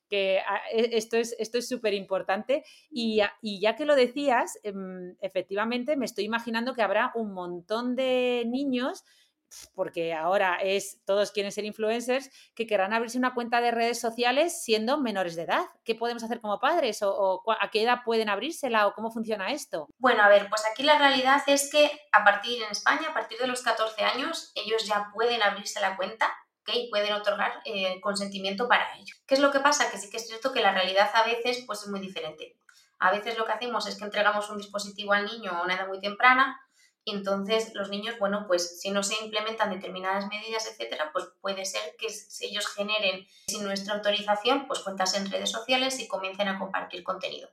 que 0.10 0.40
ah, 0.40 0.62
e, 0.72 0.98
esto 0.98 1.18
es 1.18 1.36
esto 1.40 1.58
es 1.58 1.68
súper 1.68 1.94
importante 1.94 2.64
y, 2.90 3.22
ya 3.42 3.76
que 3.76 3.86
lo 3.86 3.96
decías, 3.96 4.60
em, 4.64 5.16
efectivamente 5.22 5.96
me 5.96 6.06
estoy 6.06 6.26
imaginando 6.26 6.74
que 6.74 6.82
habrá 6.82 7.12
un 7.16 7.34
montón 7.34 7.96
de 7.96 8.44
niños 8.48 9.04
porque 9.74 10.14
ahora 10.14 10.58
es 10.62 11.00
todos 11.06 11.32
quieren 11.32 11.52
ser 11.52 11.66
influencers, 11.66 12.30
que 12.56 12.68
querrán 12.68 12.94
abrirse 12.94 13.18
una 13.18 13.34
cuenta 13.34 13.62
de 13.62 13.72
redes 13.72 14.00
sociales 14.00 14.64
siendo 14.64 15.00
menores 15.00 15.36
de 15.36 15.44
edad. 15.44 15.66
¿Qué 15.84 15.96
podemos 15.96 16.24
hacer 16.24 16.42
como 16.42 16.60
padres? 16.60 17.02
¿O, 17.02 17.44
a 17.60 17.72
qué 17.72 17.84
edad 17.84 18.00
pueden 18.06 18.30
abrírsela? 18.30 18.88
¿O 18.88 18.94
cómo 18.94 19.12
funciona 19.12 19.52
esto? 19.52 19.88
Bueno, 19.98 20.24
a 20.24 20.30
ver, 20.30 20.50
pues 20.50 20.64
aquí 20.72 20.84
la 20.84 20.98
realidad 20.98 21.42
es 21.48 21.70
que 21.72 21.90
a 22.12 22.24
partir 22.24 22.62
en 22.62 22.72
España, 22.72 23.10
a 23.10 23.14
partir 23.14 23.40
de 23.40 23.48
los 23.48 23.62
14 23.62 24.04
años, 24.04 24.52
ellos 24.56 24.86
ya 24.86 25.10
pueden 25.14 25.42
abrirse 25.42 25.80
la 25.82 25.98
cuenta 25.98 26.32
y 26.68 26.90
pueden 26.90 27.14
otorgar 27.14 27.62
eh, 27.66 28.00
consentimiento 28.02 28.68
para 28.68 28.96
ello. 28.98 29.16
¿Qué 29.26 29.36
es 29.36 29.40
lo 29.40 29.52
que 29.52 29.60
pasa? 29.60 29.90
Que 29.90 29.98
sí 29.98 30.10
que 30.10 30.18
es 30.18 30.28
cierto 30.28 30.54
que 30.54 30.62
la 30.62 30.74
realidad 30.74 31.10
a 31.14 31.24
veces 31.24 31.64
pues, 31.66 31.84
es 31.84 31.90
muy 31.90 32.00
diferente. 32.00 32.58
A 33.00 33.12
veces 33.12 33.38
lo 33.38 33.46
que 33.46 33.54
hacemos 33.54 33.88
es 33.88 33.98
que 33.98 34.04
entregamos 34.04 34.50
un 34.50 34.58
dispositivo 34.58 35.14
al 35.14 35.26
niño 35.26 35.52
a 35.52 35.64
una 35.64 35.76
edad 35.76 35.88
muy 35.88 36.00
temprana 36.00 36.60
y 37.06 37.12
entonces 37.12 37.74
los 37.74 37.90
niños, 37.90 38.20
bueno, 38.20 38.46
pues 38.46 38.82
si 38.82 38.92
no 38.92 39.04
se 39.04 39.24
implementan 39.24 39.72
determinadas 39.72 40.28
medidas, 40.28 40.68
etcétera, 40.68 41.10
pues 41.14 41.26
puede 41.42 41.66
ser 41.66 41.96
que 41.98 42.08
ellos 42.42 42.68
generen 42.68 43.26
sin 43.48 43.64
nuestra 43.64 43.96
autorización 43.96 44.68
pues 44.68 44.80
cuentas 44.80 45.16
en 45.16 45.32
redes 45.32 45.50
sociales 45.50 46.00
y 46.00 46.08
comiencen 46.08 46.50
a 46.50 46.60
compartir 46.60 47.04
contenido. 47.04 47.50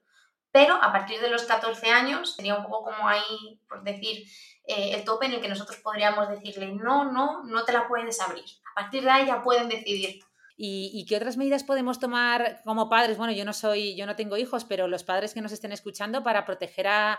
Pero 0.50 0.74
a 0.74 0.92
partir 0.92 1.20
de 1.20 1.28
los 1.28 1.44
14 1.44 1.90
años 1.90 2.34
sería 2.34 2.57
un 2.57 2.64
poco 2.64 2.84
como 2.84 3.09
ahí, 3.09 3.61
por 3.68 3.82
decir, 3.84 4.26
eh, 4.66 4.94
el 4.94 5.04
tope 5.04 5.26
en 5.26 5.34
el 5.34 5.40
que 5.40 5.48
nosotros 5.48 5.78
podríamos 5.78 6.28
decirle, 6.28 6.72
no, 6.72 7.12
no, 7.12 7.44
no 7.44 7.64
te 7.64 7.72
la 7.72 7.86
puedes 7.86 8.20
abrir. 8.20 8.44
A 8.77 8.83
partir 8.83 9.05
de 9.05 9.11
ahí 9.11 9.27
ya 9.27 9.43
pueden 9.43 9.70
decidir. 9.70 10.20
¿Y, 10.59 11.05
qué 11.07 11.16
otras 11.16 11.39
medidas 11.39 11.64
podemos 11.64 11.99
tomar 11.99 12.61
como 12.64 12.91
padres? 12.91 13.16
Bueno, 13.16 13.33
yo 13.33 13.45
no 13.45 13.55
soy, 13.55 13.97
yo 13.97 14.05
no 14.05 14.16
tengo 14.16 14.37
hijos, 14.37 14.64
pero 14.64 14.87
los 14.87 15.03
padres 15.03 15.33
que 15.33 15.41
nos 15.41 15.53
estén 15.53 15.72
escuchando 15.72 16.22
para 16.22 16.45
proteger 16.45 16.87
a, 16.89 17.18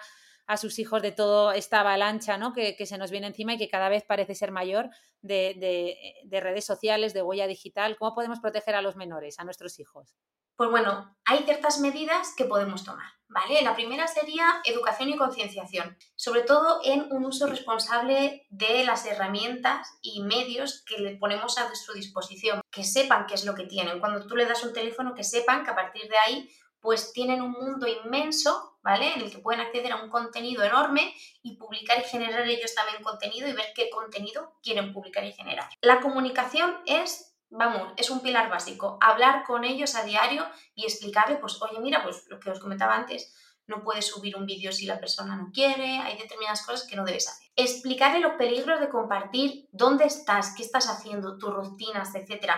sus 0.58 0.80
hijos 0.80 1.02
de 1.02 1.12
toda 1.12 1.56
esta 1.56 1.82
avalancha 1.82 2.38
¿no? 2.38 2.54
que, 2.54 2.86
se 2.86 2.98
nos 2.98 3.12
viene 3.12 3.28
encima 3.28 3.56
y 3.56 3.58
que 3.58 3.68
cada 3.68 3.90
vez 3.90 4.04
parece 4.04 4.34
ser 4.34 4.52
mayor 4.52 4.90
de, 5.22 6.16
de 6.24 6.40
redes 6.40 6.64
sociales, 6.64 7.14
de 7.14 7.22
huella 7.22 7.48
digital. 7.48 7.98
¿Cómo 7.98 8.16
podemos 8.16 8.40
proteger 8.40 8.76
a 8.76 8.82
los 8.82 8.96
menores, 8.96 9.40
a 9.40 9.44
nuestros 9.44 9.78
hijos? 9.80 10.16
Pues 10.58 10.72
bueno, 10.72 11.16
hay 11.24 11.44
ciertas 11.44 11.80
medidas 11.80 12.34
que 12.36 12.46
podemos 12.46 12.84
tomar, 12.84 13.06
¿vale? 13.28 13.62
La 13.62 13.76
primera 13.76 14.08
sería 14.08 14.60
educación 14.66 15.10
y 15.10 15.16
concienciación, 15.16 15.96
sobre 16.16 16.42
todo 16.42 16.80
en 16.84 17.12
un 17.12 17.26
uso 17.26 17.46
responsable 17.46 18.48
de 18.50 18.84
las 18.84 19.06
herramientas 19.06 19.88
y 20.02 20.24
medios 20.24 20.84
que 20.88 20.98
le 20.98 21.16
ponemos 21.18 21.60
a 21.60 21.74
su 21.76 21.94
disposición, 21.94 22.62
que 22.72 22.84
sepan 22.84 23.28
qué 23.28 23.36
es 23.36 23.46
lo 23.46 23.54
que 23.54 23.68
tienen. 23.68 24.00
Cuando 24.00 24.26
tú 24.26 24.36
le 24.36 24.48
das 24.48 24.64
un 24.64 24.74
teléfono, 24.74 25.14
que 25.14 25.24
sepan 25.24 25.64
que 25.64 25.70
a 25.70 25.76
partir 25.76 26.10
de 26.10 26.18
ahí 26.18 26.50
pues 26.80 27.14
tienen 27.14 27.42
un 27.42 27.52
mundo 27.52 27.88
inmenso, 27.88 28.80
¿vale? 28.82 29.14
En 29.14 29.22
el 29.22 29.32
que 29.32 29.40
pueden 29.40 29.62
acceder 29.62 29.92
a 29.92 30.02
un 30.02 30.10
contenido 30.10 30.64
enorme 30.64 31.14
y 31.44 31.58
publicar 31.58 32.00
y 32.00 32.04
generar 32.04 32.48
ellos 32.48 32.74
también 32.74 33.04
contenido 33.04 33.48
y 33.48 33.54
ver 33.54 33.68
qué 33.76 33.90
contenido 33.92 34.54
quieren 34.64 34.92
publicar 34.92 35.24
y 35.24 35.34
generar. 35.34 35.70
La 35.82 36.00
comunicación 36.00 36.78
es 36.86 37.27
vamos, 37.50 37.94
es 37.98 38.10
un 38.10 38.22
pilar 38.22 38.50
básico. 38.50 38.98
Hablar 39.02 39.44
con 39.46 39.64
ellos 39.64 39.96
a 39.96 40.04
diario 40.04 40.46
y 40.76 40.86
explicarle, 40.86 41.38
pues, 41.38 41.62
oye, 41.62 41.80
mira, 41.80 42.04
pues 42.04 42.26
lo 42.28 42.40
que 42.40 42.50
os 42.50 42.60
comentaba 42.60 42.96
antes, 42.96 43.34
no 43.68 43.84
puedes 43.84 44.08
subir 44.08 44.36
un 44.38 44.46
vídeo 44.46 44.72
si 44.72 44.86
la 44.86 45.00
persona 45.00 45.36
no 45.36 45.52
quiere, 45.54 46.00
hay 46.00 46.18
determinadas 46.18 46.66
cosas 46.66 46.88
que 46.88 46.96
no 46.96 47.04
debes 47.04 47.28
hacer. 47.28 47.48
Explicarle 47.56 48.20
los 48.20 48.34
peligros 48.34 48.80
de 48.80 48.90
compartir 48.90 49.68
dónde 49.72 50.06
estás, 50.06 50.54
qué 50.56 50.64
estás 50.64 50.90
haciendo, 50.90 51.38
tus 51.38 51.54
rutinas, 51.54 52.16
etc. 52.16 52.54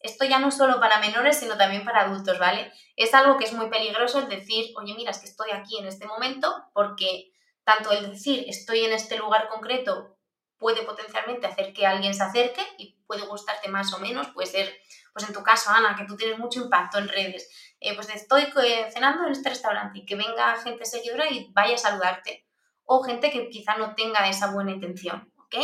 Esto 0.00 0.24
ya 0.24 0.40
no 0.40 0.50
solo 0.50 0.80
para 0.80 0.98
menores, 0.98 1.38
sino 1.38 1.56
también 1.56 1.84
para 1.84 2.02
adultos, 2.02 2.38
¿vale? 2.38 2.72
Es 2.96 3.14
algo 3.14 3.36
que 3.36 3.44
es 3.44 3.52
muy 3.52 3.70
peligroso 3.70 4.18
el 4.18 4.28
decir, 4.28 4.72
oye, 4.76 4.94
mira, 4.94 5.12
es 5.12 5.18
que 5.18 5.26
estoy 5.26 5.50
aquí 5.52 5.78
en 5.78 5.86
este 5.86 6.06
momento, 6.06 6.52
porque 6.72 7.32
tanto 7.64 7.92
el 7.92 8.10
decir 8.10 8.44
estoy 8.48 8.80
en 8.80 8.92
este 8.92 9.16
lugar 9.16 9.48
concreto 9.48 10.16
puede 10.56 10.82
potencialmente 10.82 11.46
hacer 11.46 11.72
que 11.72 11.86
alguien 11.86 12.14
se 12.14 12.24
acerque 12.24 12.62
y 12.78 12.97
puede 13.08 13.26
gustarte 13.26 13.68
más 13.68 13.92
o 13.94 13.98
menos, 13.98 14.28
puede 14.28 14.46
ser, 14.46 14.78
pues 15.12 15.26
en 15.26 15.34
tu 15.34 15.42
caso, 15.42 15.70
Ana, 15.70 15.96
que 15.96 16.04
tú 16.04 16.14
tienes 16.14 16.38
mucho 16.38 16.60
impacto 16.60 16.98
en 16.98 17.08
redes, 17.08 17.50
eh, 17.80 17.96
pues 17.96 18.08
estoy 18.10 18.42
eh, 18.42 18.90
cenando 18.92 19.24
en 19.24 19.32
este 19.32 19.48
restaurante 19.48 19.98
y 19.98 20.06
que 20.06 20.14
venga 20.14 20.56
gente 20.58 20.84
seguidora 20.84 21.28
y 21.28 21.50
vaya 21.52 21.74
a 21.74 21.78
saludarte, 21.78 22.46
o 22.84 23.02
gente 23.02 23.32
que 23.32 23.48
quizá 23.48 23.76
no 23.76 23.94
tenga 23.94 24.28
esa 24.28 24.52
buena 24.52 24.72
intención, 24.72 25.32
¿ok? 25.38 25.56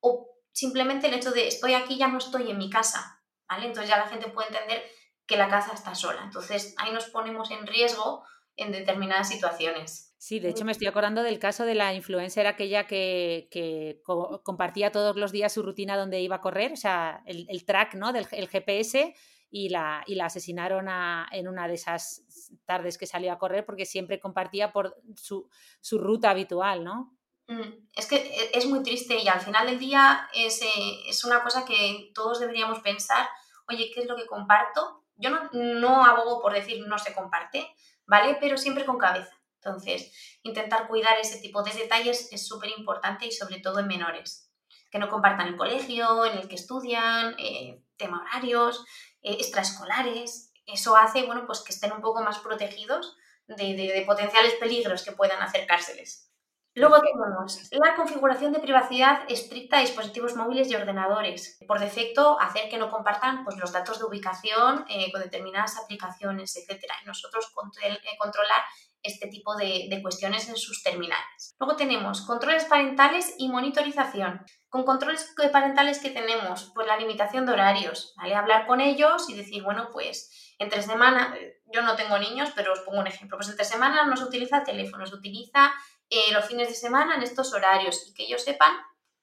O 0.00 0.28
simplemente 0.52 1.06
el 1.06 1.14
hecho 1.14 1.30
de 1.30 1.46
estoy 1.46 1.74
aquí, 1.74 1.96
ya 1.96 2.08
no 2.08 2.18
estoy 2.18 2.50
en 2.50 2.58
mi 2.58 2.68
casa, 2.68 3.22
¿vale? 3.48 3.66
Entonces 3.66 3.88
ya 3.88 3.96
la 3.96 4.08
gente 4.08 4.28
puede 4.28 4.48
entender 4.48 4.84
que 5.26 5.36
la 5.36 5.48
casa 5.48 5.72
está 5.72 5.94
sola, 5.94 6.22
entonces 6.24 6.74
ahí 6.78 6.92
nos 6.92 7.06
ponemos 7.06 7.50
en 7.52 7.66
riesgo 7.66 8.24
en 8.56 8.72
determinadas 8.72 9.28
situaciones. 9.28 10.07
Sí, 10.20 10.40
de 10.40 10.48
hecho 10.48 10.64
me 10.64 10.72
estoy 10.72 10.88
acordando 10.88 11.22
del 11.22 11.38
caso 11.38 11.64
de 11.64 11.76
la 11.76 11.94
influencer 11.94 12.48
aquella 12.48 12.88
que, 12.88 14.02
compartía 14.42 14.90
todos 14.90 15.16
los 15.16 15.30
días 15.30 15.52
su 15.52 15.62
rutina 15.62 15.96
donde 15.96 16.20
iba 16.20 16.36
a 16.36 16.40
correr, 16.40 16.72
o 16.72 16.76
sea, 16.76 17.22
el, 17.24 17.64
track, 17.64 17.94
¿no? 17.94 18.12
Del 18.12 18.26
el 18.32 18.48
GPS 18.48 19.14
y 19.48 19.68
la, 19.68 20.02
y 20.08 20.16
la 20.16 20.26
asesinaron 20.26 20.88
en 21.30 21.46
una 21.46 21.68
de 21.68 21.74
esas 21.74 22.24
tardes 22.64 22.98
que 22.98 23.06
salió 23.06 23.32
a 23.32 23.38
correr 23.38 23.64
porque 23.64 23.86
siempre 23.86 24.18
compartía 24.18 24.72
por 24.72 25.00
su, 25.14 25.48
ruta 25.92 26.30
habitual, 26.30 26.82
¿no? 26.82 27.16
Mm, 27.46 27.86
es 27.94 28.06
que 28.08 28.16
e, 28.16 28.50
es 28.54 28.66
muy 28.66 28.82
triste 28.82 29.22
y 29.22 29.28
al 29.28 29.40
final 29.40 29.68
del 29.68 29.78
día 29.78 30.28
es, 30.34 30.60
eh, 30.62 31.08
es 31.08 31.24
una 31.24 31.44
cosa 31.44 31.64
que 31.64 32.10
todos 32.12 32.40
deberíamos 32.40 32.80
pensar, 32.80 33.28
oye, 33.68 33.92
¿qué 33.94 34.00
es 34.00 34.08
lo 34.08 34.16
que 34.16 34.26
comparto? 34.26 35.04
Yo 35.14 35.30
no, 35.30 35.48
no 35.52 36.04
abogo 36.04 36.42
por 36.42 36.52
decir 36.52 36.84
no 36.88 36.98
se 36.98 37.14
comparte, 37.14 37.68
¿vale? 38.04 38.36
Pero 38.40 38.58
siempre 38.58 38.84
con 38.84 38.98
cabeza 38.98 39.37
entonces, 39.62 40.38
intentar 40.42 40.88
cuidar 40.88 41.18
ese 41.18 41.40
tipo 41.40 41.62
de 41.62 41.72
detalles 41.72 42.32
es 42.32 42.46
súper 42.46 42.70
importante 42.70 43.26
y 43.26 43.32
sobre 43.32 43.60
todo 43.60 43.80
en 43.80 43.88
menores, 43.88 44.50
que 44.90 44.98
no 44.98 45.08
compartan 45.08 45.48
el 45.48 45.56
colegio 45.56 46.24
en 46.24 46.38
el 46.38 46.48
que 46.48 46.54
estudian, 46.54 47.34
eh, 47.38 47.82
tema 47.96 48.22
horarios, 48.22 48.84
eh, 49.22 49.34
extraescolares, 49.34 50.52
eso 50.66 50.96
hace, 50.96 51.24
bueno, 51.24 51.44
pues 51.46 51.60
que 51.60 51.72
estén 51.72 51.92
un 51.92 52.02
poco 52.02 52.22
más 52.22 52.38
protegidos 52.38 53.16
de 53.46 54.04
potenciales 54.06 54.54
peligros 54.54 55.02
que 55.02 55.12
puedan 55.12 55.40
acercárseles. 55.40 56.28
Luego 56.78 57.00
tenemos 57.00 57.68
la 57.72 57.96
configuración 57.96 58.52
de 58.52 58.60
privacidad 58.60 59.22
estricta 59.28 59.78
de 59.78 59.86
dispositivos 59.86 60.36
móviles 60.36 60.70
y 60.70 60.76
ordenadores. 60.76 61.58
Por 61.66 61.80
defecto, 61.80 62.38
hacer 62.40 62.68
que 62.70 62.78
no 62.78 62.88
compartan 62.88 63.42
pues, 63.42 63.56
los 63.56 63.72
datos 63.72 63.98
de 63.98 64.04
ubicación 64.04 64.84
eh, 64.88 65.10
con 65.10 65.20
determinadas 65.20 65.76
aplicaciones, 65.76 66.56
etc. 66.56 66.84
Y 67.02 67.06
nosotros 67.06 67.52
eh, 67.82 67.98
controlar 68.16 68.62
este 69.08 69.28
tipo 69.28 69.56
de, 69.56 69.88
cuestiones 70.02 70.48
en 70.48 70.56
sus 70.56 70.82
terminales. 70.82 71.56
Luego 71.58 71.76
tenemos 71.76 72.22
controles 72.22 72.64
parentales 72.64 73.34
y 73.38 73.48
monitorización. 73.48 74.44
Con 74.68 74.84
controles 74.84 75.34
parentales 75.52 75.98
que 75.98 76.10
tenemos, 76.10 76.70
pues 76.74 76.86
la 76.86 76.96
limitación 76.96 77.46
de 77.46 77.52
horarios. 77.52 78.14
Hablar 78.18 78.66
con 78.66 78.80
ellos 78.80 79.28
y 79.28 79.34
decir, 79.34 79.62
bueno, 79.62 79.88
pues 79.92 80.54
entre 80.58 80.82
semana, 80.82 81.36
yo 81.66 81.82
no 81.82 81.96
tengo 81.96 82.18
niños, 82.18 82.50
pero 82.54 82.72
os 82.72 82.80
pongo 82.80 83.00
un 83.00 83.06
ejemplo, 83.06 83.36
pues 83.36 83.48
entre 83.48 83.64
semana 83.64 84.04
no 84.04 84.16
se 84.16 84.24
utiliza 84.24 84.64
teléfono, 84.64 85.06
se 85.06 85.14
utiliza 85.14 85.72
eh, 86.10 86.32
los 86.32 86.44
fines 86.46 86.68
de 86.68 86.74
semana 86.74 87.16
en 87.16 87.22
estos 87.22 87.52
horarios 87.52 88.06
y 88.08 88.14
que 88.14 88.24
ellos 88.24 88.42
sepan 88.42 88.72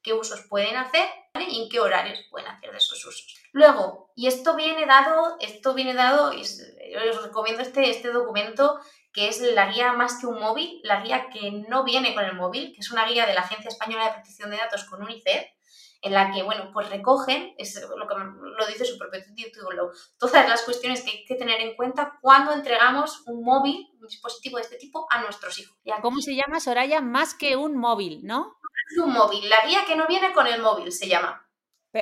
qué 0.05 0.13
usos 0.13 0.45
pueden 0.47 0.77
hacer 0.77 1.09
y 1.49 1.63
en 1.63 1.69
qué 1.69 1.79
horarios 1.79 2.19
pueden 2.29 2.47
hacer 2.47 2.71
de 2.71 2.77
esos 2.77 3.03
usos. 3.03 3.35
Luego, 3.51 4.11
y 4.15 4.27
esto 4.27 4.55
viene 4.55 4.85
dado, 4.85 5.35
esto 5.39 5.73
viene 5.73 5.93
dado, 5.93 6.31
y 6.31 6.41
os 6.41 7.23
recomiendo 7.23 7.63
este, 7.63 7.89
este 7.89 8.11
documento 8.11 8.79
que 9.15 9.29
es 9.29 9.39
la 9.39 9.71
guía 9.71 9.93
más 9.93 10.19
que 10.19 10.27
un 10.27 10.39
móvil, 10.39 10.81
la 10.83 11.01
guía 11.01 11.29
que 11.29 11.49
no 11.69 11.85
viene 11.85 12.13
con 12.13 12.25
el 12.25 12.35
móvil, 12.35 12.73
que 12.73 12.81
es 12.81 12.91
una 12.91 13.05
guía 13.05 13.25
de 13.25 13.33
la 13.33 13.41
Agencia 13.41 13.69
Española 13.69 14.05
de 14.05 14.11
Protección 14.15 14.49
de 14.49 14.57
Datos 14.57 14.83
con 14.83 15.01
UNICEF, 15.01 15.45
en 16.01 16.13
la 16.13 16.33
que, 16.33 16.43
bueno, 16.43 16.69
pues 16.73 16.89
recogen, 16.89 17.55
es 17.57 17.81
lo 17.81 18.07
que 18.07 18.15
lo 18.15 18.67
dice 18.67 18.83
su 18.83 18.97
propio 18.97 19.21
título, 19.33 19.91
todas 20.19 20.47
las 20.49 20.63
cuestiones 20.63 21.01
que 21.01 21.11
hay 21.11 21.25
que 21.25 21.35
tener 21.35 21.61
en 21.61 21.77
cuenta 21.77 22.19
cuando 22.21 22.51
entregamos 22.51 23.23
un 23.25 23.41
móvil, 23.41 23.87
un 24.01 24.07
dispositivo 24.07 24.57
de 24.57 24.63
este 24.63 24.77
tipo, 24.77 25.07
a 25.09 25.21
nuestros 25.21 25.57
hijos. 25.59 25.77
¿Cómo 26.01 26.19
se 26.19 26.35
llama, 26.35 26.59
Soraya? 26.59 26.99
Más 26.99 27.33
que 27.33 27.55
un 27.55 27.77
móvil, 27.77 28.19
¿no? 28.23 28.57
Un 29.01 29.13
móvil, 29.13 29.47
la 29.47 29.65
guía 29.65 29.85
que 29.87 29.95
no 29.95 30.07
viene 30.07 30.33
con 30.33 30.45
el 30.45 30.61
móvil 30.61 30.91
se 30.91 31.07
llama. 31.07 31.49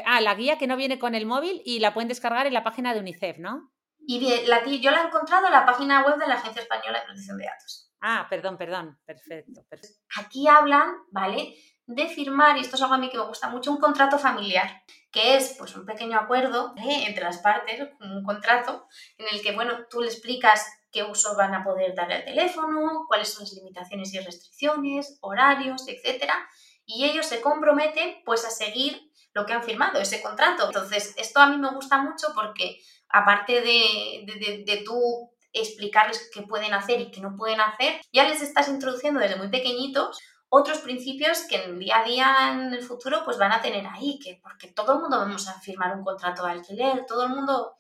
Ah, 0.08 0.20
la 0.20 0.34
guía 0.34 0.58
que 0.58 0.66
no 0.66 0.76
viene 0.76 0.98
con 0.98 1.14
el 1.14 1.28
móvil 1.28 1.62
y 1.64 1.80
la 1.80 1.94
pueden 1.94 2.08
descargar 2.08 2.48
en 2.48 2.54
la 2.54 2.64
página 2.64 2.94
de 2.94 3.00
UNICEF, 3.00 3.38
¿no? 3.38 3.72
Y 4.06 4.46
la, 4.48 4.66
yo 4.66 4.92
la 4.92 5.04
he 5.04 5.08
encontrado 5.08 5.48
en 5.48 5.54
la 5.54 5.66
página 5.66 6.04
web 6.04 6.18
de 6.18 6.28
la 6.28 6.36
Agencia 6.36 6.62
Española 6.62 7.00
de 7.00 7.06
Protección 7.06 7.38
de 7.38 7.46
Datos. 7.46 7.92
Ah, 8.02 8.28
perdón, 8.30 8.58
perdón, 8.58 9.00
perfecto, 9.06 9.64
perfecto. 9.70 9.98
Aquí 10.18 10.48
hablan, 10.48 10.94
¿vale? 11.12 11.56
de 11.86 12.08
firmar, 12.08 12.58
y 12.58 12.62
esto 12.62 12.76
es 12.76 12.82
algo 12.82 12.96
a 12.96 12.98
mí 12.98 13.10
que 13.10 13.18
me 13.18 13.26
gusta 13.26 13.50
mucho, 13.50 13.72
un 13.72 13.80
contrato 13.80 14.18
familiar, 14.18 14.84
que 15.12 15.36
es 15.36 15.56
pues 15.58 15.76
un 15.76 15.86
pequeño 15.86 16.18
acuerdo 16.18 16.74
¿eh? 16.78 17.06
entre 17.08 17.26
las 17.26 17.40
partes, 17.40 17.90
un 18.00 18.24
contrato 18.24 18.88
en 19.18 19.28
el 19.32 19.42
que, 19.42 19.52
bueno, 19.52 19.86
tú 19.90 20.02
le 20.02 20.08
explicas 20.08 20.66
qué 20.92 21.04
uso 21.04 21.36
van 21.36 21.54
a 21.54 21.64
poder 21.64 21.94
darle 21.94 22.16
al 22.16 22.26
teléfono, 22.26 23.06
cuáles 23.08 23.34
son 23.34 23.44
las 23.44 23.54
limitaciones 23.54 24.14
y 24.14 24.20
restricciones, 24.20 25.18
horarios, 25.22 25.88
etcétera, 25.88 26.48
y 26.86 27.06
ellos 27.06 27.26
se 27.26 27.42
comprometen 27.42 28.22
pues 28.24 28.46
a 28.46 28.50
seguir 28.50 29.12
lo 29.34 29.46
que 29.46 29.54
han 29.54 29.64
firmado, 29.64 30.00
ese 30.00 30.22
contrato. 30.22 30.68
Entonces, 30.68 31.16
esto 31.18 31.40
a 31.40 31.48
mí 31.48 31.58
me 31.58 31.72
gusta 31.72 31.98
mucho 31.98 32.28
porque 32.36 32.80
aparte 33.14 33.62
de, 33.62 34.26
de, 34.26 34.64
de 34.66 34.84
tú 34.84 35.32
explicarles 35.54 36.30
qué 36.34 36.42
pueden 36.42 36.74
hacer 36.74 37.00
y 37.00 37.12
qué 37.12 37.22
no 37.22 37.36
pueden 37.38 37.62
hacer, 37.62 38.02
ya 38.12 38.28
les 38.28 38.42
estás 38.42 38.68
introduciendo 38.68 39.22
desde 39.22 39.38
muy 39.38 39.50
pequeñitos 39.50 40.20
otros 40.56 40.80
principios 40.80 41.48
que 41.50 41.56
en 41.56 41.72
el 41.72 41.80
día 41.80 42.00
a 42.00 42.04
día 42.04 42.52
en 42.52 42.74
el 42.74 42.84
futuro 42.84 43.24
pues 43.26 43.40
van 43.40 43.52
a 43.52 43.62
tener 43.62 43.88
ahí, 43.88 44.20
que 44.20 44.40
porque 44.44 44.68
todo 44.68 44.94
el 44.94 45.00
mundo 45.00 45.18
vamos 45.18 45.48
a 45.48 45.60
firmar 45.60 45.98
un 45.98 46.04
contrato 46.04 46.46
de 46.46 46.52
alquiler, 46.52 47.08
todo 47.08 47.24
el 47.24 47.30
mundo 47.30 47.76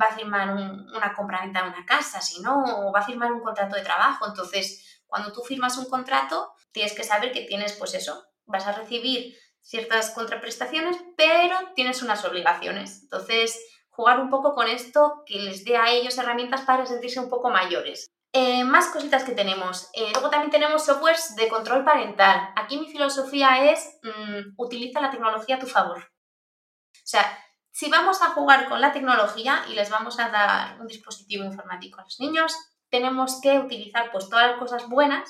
va 0.00 0.06
a 0.08 0.14
firmar 0.14 0.50
una 0.50 1.14
compra-venta 1.16 1.62
de 1.62 1.68
una 1.70 1.86
casa, 1.86 2.20
si 2.20 2.42
no, 2.42 2.86
o 2.86 2.92
va 2.92 3.00
a 3.00 3.06
firmar 3.06 3.32
un 3.32 3.40
contrato 3.40 3.76
de 3.76 3.82
trabajo. 3.82 4.26
Entonces, 4.26 5.02
cuando 5.06 5.32
tú 5.32 5.42
firmas 5.42 5.78
un 5.78 5.86
contrato, 5.86 6.52
tienes 6.70 6.92
que 6.92 7.02
saber 7.02 7.32
que 7.32 7.46
tienes, 7.46 7.72
pues 7.72 7.94
eso, 7.94 8.22
vas 8.44 8.66
a 8.66 8.72
recibir 8.72 9.34
ciertas 9.62 10.10
contraprestaciones, 10.10 10.98
pero 11.16 11.56
tienes 11.74 12.02
unas 12.02 12.24
obligaciones. 12.26 13.02
Entonces, 13.04 13.58
jugar 13.98 14.20
un 14.20 14.30
poco 14.30 14.54
con 14.54 14.68
esto 14.68 15.24
que 15.26 15.40
les 15.40 15.64
dé 15.64 15.76
a 15.76 15.90
ellos 15.90 16.16
herramientas 16.16 16.60
para 16.60 16.86
sentirse 16.86 17.18
un 17.18 17.28
poco 17.28 17.50
mayores. 17.50 18.06
Eh, 18.32 18.62
más 18.62 18.86
cositas 18.90 19.24
que 19.24 19.32
tenemos. 19.32 19.90
Eh, 19.92 20.12
luego 20.12 20.30
también 20.30 20.52
tenemos 20.52 20.84
softwares 20.84 21.34
de 21.34 21.48
control 21.48 21.84
parental. 21.84 22.50
Aquí 22.54 22.78
mi 22.78 22.86
filosofía 22.86 23.72
es 23.72 23.98
mm, 24.04 24.54
utiliza 24.56 25.00
la 25.00 25.10
tecnología 25.10 25.56
a 25.56 25.58
tu 25.58 25.66
favor. 25.66 25.98
O 25.98 27.06
sea, 27.06 27.24
si 27.72 27.90
vamos 27.90 28.22
a 28.22 28.26
jugar 28.26 28.68
con 28.68 28.80
la 28.80 28.92
tecnología 28.92 29.64
y 29.68 29.74
les 29.74 29.90
vamos 29.90 30.20
a 30.20 30.28
dar 30.28 30.80
un 30.80 30.86
dispositivo 30.86 31.42
informático 31.44 32.00
a 32.00 32.04
los 32.04 32.20
niños, 32.20 32.54
tenemos 32.90 33.40
que 33.40 33.58
utilizar 33.58 34.12
pues 34.12 34.28
todas 34.28 34.50
las 34.52 34.60
cosas 34.60 34.88
buenas 34.88 35.28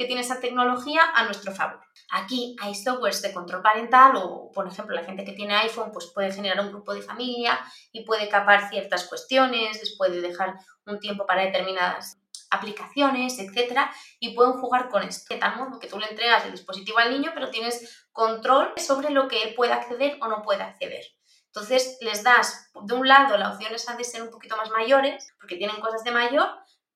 que 0.00 0.06
tiene 0.06 0.22
esa 0.22 0.40
tecnología 0.40 1.02
a 1.14 1.24
nuestro 1.24 1.52
favor. 1.52 1.78
Aquí 2.10 2.56
hay 2.58 2.74
softwares 2.74 3.20
de 3.20 3.34
control 3.34 3.60
parental 3.60 4.16
o, 4.16 4.50
por 4.50 4.66
ejemplo, 4.66 4.96
la 4.96 5.04
gente 5.04 5.26
que 5.26 5.32
tiene 5.32 5.54
iPhone 5.56 5.92
pues 5.92 6.10
puede 6.14 6.32
generar 6.32 6.58
un 6.64 6.72
grupo 6.72 6.94
de 6.94 7.02
familia 7.02 7.60
y 7.92 8.02
puede 8.06 8.26
capar 8.30 8.70
ciertas 8.70 9.04
cuestiones, 9.04 9.78
les 9.78 9.98
puede 9.98 10.22
dejar 10.22 10.54
un 10.86 11.00
tiempo 11.00 11.26
para 11.26 11.44
determinadas 11.44 12.18
aplicaciones, 12.50 13.38
etcétera, 13.38 13.92
y 14.18 14.34
pueden 14.34 14.54
jugar 14.54 14.88
con 14.88 15.02
esto. 15.02 15.34
De 15.34 15.38
tal 15.38 15.58
modo 15.58 15.78
que 15.78 15.86
tú 15.86 15.98
le 15.98 16.06
entregas 16.06 16.46
el 16.46 16.52
dispositivo 16.52 16.96
al 16.96 17.10
niño, 17.10 17.32
pero 17.34 17.50
tienes 17.50 18.08
control 18.10 18.72
sobre 18.78 19.10
lo 19.10 19.28
que 19.28 19.42
él 19.42 19.54
puede 19.54 19.74
acceder 19.74 20.16
o 20.22 20.28
no 20.28 20.40
puede 20.40 20.62
acceder. 20.62 21.04
Entonces 21.44 21.98
les 22.00 22.22
das, 22.22 22.70
de 22.84 22.94
un 22.94 23.06
lado, 23.06 23.36
la 23.36 23.52
opción 23.52 23.74
esa 23.74 23.96
de 23.96 24.04
ser 24.04 24.22
un 24.22 24.30
poquito 24.30 24.56
más 24.56 24.70
mayores, 24.70 25.30
porque 25.38 25.56
tienen 25.56 25.78
cosas 25.82 26.04
de 26.04 26.10
mayor, 26.10 26.48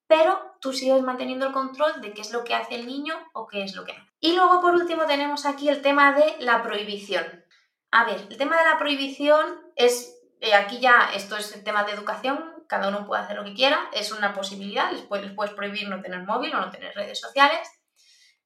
pero 0.07 0.57
tú 0.61 0.73
sigues 0.73 1.03
manteniendo 1.03 1.47
el 1.47 1.53
control 1.53 2.01
de 2.01 2.13
qué 2.13 2.21
es 2.21 2.33
lo 2.33 2.45
que 2.45 2.55
hace 2.55 2.75
el 2.75 2.87
niño 2.87 3.15
o 3.33 3.47
qué 3.47 3.63
es 3.63 3.75
lo 3.75 3.85
que 3.85 3.95
no. 3.95 4.05
Y 4.21 4.35
luego, 4.35 4.61
por 4.61 4.75
último, 4.75 5.07
tenemos 5.07 5.47
aquí 5.47 5.69
el 5.69 5.83
tema 5.83 6.13
de 6.13 6.37
la 6.41 6.63
prohibición. 6.63 7.45
A 7.91 8.05
ver, 8.05 8.27
el 8.29 8.37
tema 8.37 8.59
de 8.59 8.65
la 8.65 8.79
prohibición 8.79 9.61
es, 9.77 10.19
eh, 10.41 10.55
aquí 10.55 10.81
ya, 10.81 11.11
esto 11.15 11.37
es 11.37 11.55
el 11.55 11.65
tema 11.65 11.85
de 11.85 11.93
educación, 11.93 12.55
cada 12.69 12.89
uno 12.89 13.07
puede 13.07 13.23
hacer 13.23 13.37
lo 13.37 13.45
que 13.45 13.55
quiera, 13.55 13.89
es 13.93 14.13
una 14.13 14.33
posibilidad, 14.33 14.91
les 14.91 15.03
puedes, 15.03 15.31
prohibir 15.53 15.89
no 15.89 16.01
tener 16.01 16.23
móvil 16.25 16.55
o 16.55 16.61
no 16.61 16.71
tener 16.71 16.95
redes 16.95 17.21
sociales, 17.21 17.69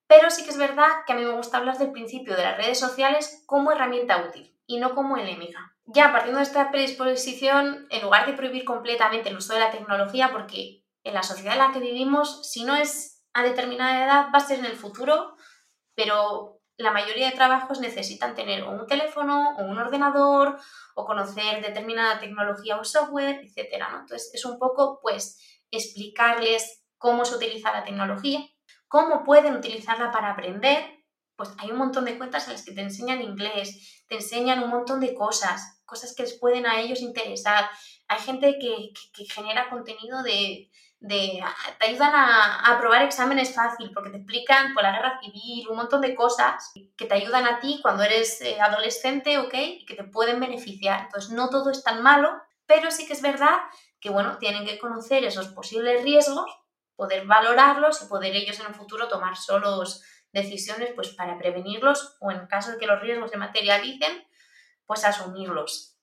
pero 0.07 0.31
sí 0.31 0.45
que 0.45 0.51
es 0.51 0.59
verdad 0.59 0.89
que 1.07 1.13
a 1.13 1.17
mí 1.17 1.25
me 1.25 1.33
gusta 1.33 1.59
hablar 1.59 1.79
del 1.79 1.93
principio 1.93 2.37
de 2.37 2.43
las 2.43 2.57
redes 2.57 2.79
sociales 2.79 3.43
como 3.47 3.73
herramienta 3.73 4.25
útil 4.27 4.55
y 4.67 4.79
no 4.79 4.95
como 4.95 5.17
enemiga. 5.17 5.77
Ya 5.87 6.13
partiendo 6.13 6.39
de 6.39 6.45
esta 6.45 6.71
predisposición, 6.71 7.87
en 7.91 8.03
lugar 8.03 8.27
de 8.27 8.35
prohibir 8.35 8.65
completamente 8.65 9.29
el 9.29 9.37
uso 9.37 9.55
de 9.55 9.61
la 9.61 9.71
tecnología, 9.71 10.31
porque 10.33 10.85
en 11.09 11.15
la 11.15 11.23
sociedad 11.23 11.55
en 11.55 11.59
la 11.59 11.73
que 11.73 11.81
vivimos, 11.81 12.49
si 12.49 12.65
no 12.65 12.77
es 12.77 13.25
a 13.33 13.43
determinada 13.43 14.05
edad, 14.05 14.27
va 14.33 14.39
a 14.39 14.41
ser 14.41 14.59
en 14.59 14.67
el 14.67 14.77
futuro, 14.77 15.37
pero 15.95 16.61
la 16.77 16.93
mayoría 16.93 17.31
de 17.31 17.37
trabajos 17.37 17.81
necesitan 17.81 18.35
tener 18.35 18.63
un 18.65 18.87
teléfono 18.87 19.57
o 19.57 19.65
un 19.65 19.79
ordenador 19.79 20.59
o 20.95 21.05
conocer 21.05 21.61
determinada 21.61 22.21
tecnología 22.21 22.79
o 22.79 22.85
software, 22.85 23.41
etc. 23.43 23.83
Entonces, 24.01 24.31
es 24.33 24.45
un 24.45 24.59
poco, 24.59 25.01
pues, 25.03 25.63
explicarles 25.71 26.85
cómo 26.99 27.25
se 27.25 27.37
utiliza 27.37 27.73
la 27.73 27.85
tecnología, 27.85 28.41
cómo 28.87 29.25
pueden 29.25 29.57
utilizarla 29.57 30.13
para 30.13 30.33
aprender. 30.33 30.95
Pues 31.37 31.51
hay 31.59 31.71
un 31.71 31.79
montón 31.79 32.05
de 32.05 32.19
cuentas 32.19 32.47
en 32.47 32.55
las 32.55 32.65
que 32.65 32.73
te 32.73 32.81
enseñan 32.81 33.23
inglés, 33.23 34.05
te 34.09 34.17
enseñan 34.17 34.63
un 34.63 34.71
montón 34.71 34.99
de 34.99 35.15
cosas, 35.15 35.81
cosas 35.85 36.15
que 36.15 36.25
les 36.25 36.39
pueden 36.39 36.67
a 36.67 36.81
ellos 36.81 37.01
interesar. 37.01 37.71
Hay 38.09 38.19
gente 38.19 38.59
que 38.59 39.25
genera 39.25 39.71
contenido 39.71 40.23
de, 40.25 40.69
de, 41.01 41.41
te 41.79 41.87
ayudan 41.87 42.15
a, 42.15 42.75
aprobar 42.75 43.03
exámenes 43.03 43.55
fácil 43.55 43.91
porque 43.95 44.11
te 44.11 44.17
explican 44.19 44.75
por 44.75 44.83
la 44.83 44.93
guerra 44.93 45.21
civil, 45.21 45.69
un 45.69 45.77
montón 45.77 46.01
de 46.01 46.15
cosas 46.15 46.73
que 46.97 47.07
te 47.07 47.15
ayudan 47.15 47.47
a 47.47 47.61
ti 47.61 47.79
cuando 47.83 48.03
eres 48.03 48.41
eh, 48.41 48.61
adolescente, 48.61 49.39
¿ok? 49.39 49.55
Y 49.55 49.87
que 49.87 49.95
te 49.95 50.05
pueden 50.05 50.41
beneficiar. 50.41 51.03
Entonces, 51.03 51.31
no 51.31 51.51
todo 51.51 51.71
es 51.71 51.83
tan 51.85 52.03
malo, 52.03 52.41
pero 52.67 52.91
sí 52.91 53.07
que 53.07 53.13
es 53.13 53.23
verdad 53.23 53.59
que, 54.01 54.11
bueno, 54.11 54.39
tienen 54.39 54.65
que 54.67 54.79
conocer 54.79 55.25
esos 55.25 55.49
posibles 55.49 56.03
riesgos, 56.03 56.51
poder 56.97 57.27
valorarlos 57.27 58.03
y 58.03 58.07
poder 58.07 58.35
ellos 58.35 58.59
en 58.61 58.67
el 58.67 58.75
futuro 58.75 59.09
tomar 59.09 59.37
solos 59.37 60.03
decisiones 60.33 60.91
pues 60.95 61.09
para 61.11 61.39
prevenirlos 61.39 62.17
o 62.21 62.31
en 62.31 62.47
caso 62.49 62.73
de 62.73 62.79
que 62.79 62.87
los 62.87 63.01
riesgos 63.01 63.31
se 63.31 63.37
materialicen, 63.37 64.27
pues 64.85 65.05
asumirlos. 65.05 65.98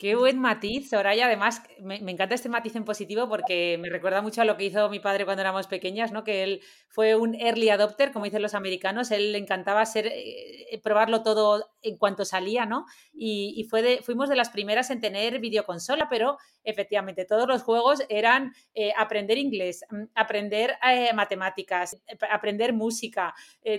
Qué 0.00 0.14
buen 0.14 0.38
matiz, 0.38 0.88
Soraya. 0.88 1.26
Además, 1.26 1.62
me, 1.78 1.96
encanta 1.96 2.34
este 2.34 2.48
matiz 2.48 2.74
en 2.74 2.86
positivo 2.86 3.28
porque 3.28 3.76
me 3.78 3.90
recuerda 3.90 4.22
mucho 4.22 4.40
a 4.40 4.46
lo 4.46 4.56
que 4.56 4.64
hizo 4.64 4.88
mi 4.88 4.98
padre 4.98 5.26
cuando 5.26 5.42
éramos 5.42 5.66
pequeñas, 5.66 6.10
¿no? 6.10 6.24
Que 6.24 6.42
él 6.42 6.62
fue 6.88 7.16
un 7.16 7.34
early 7.34 7.68
adopter, 7.68 8.10
como 8.10 8.24
dicen 8.24 8.40
los 8.40 8.54
americanos. 8.54 9.10
Él 9.10 9.32
le 9.32 9.36
encantaba 9.36 9.84
ser, 9.84 10.06
eh, 10.06 10.80
probarlo 10.82 11.22
todo 11.22 11.68
en 11.82 11.98
cuanto 11.98 12.24
salía, 12.24 12.64
¿no? 12.64 12.86
Y, 13.12 13.68
fuimos 14.02 14.30
de 14.30 14.36
las 14.36 14.48
primeras 14.48 14.90
en 14.90 15.02
tener 15.02 15.38
videoconsola, 15.38 16.08
pero 16.08 16.38
efectivamente 16.64 17.26
todos 17.26 17.46
los 17.46 17.62
juegos 17.62 18.02
eran 18.08 18.54
eh, 18.74 18.92
aprender 18.96 19.36
inglés, 19.36 19.84
mm, 19.90 20.04
aprender 20.14 20.78
eh, 20.82 21.12
matemáticas, 21.12 22.00
aprender 22.30 22.72
música, 22.72 23.34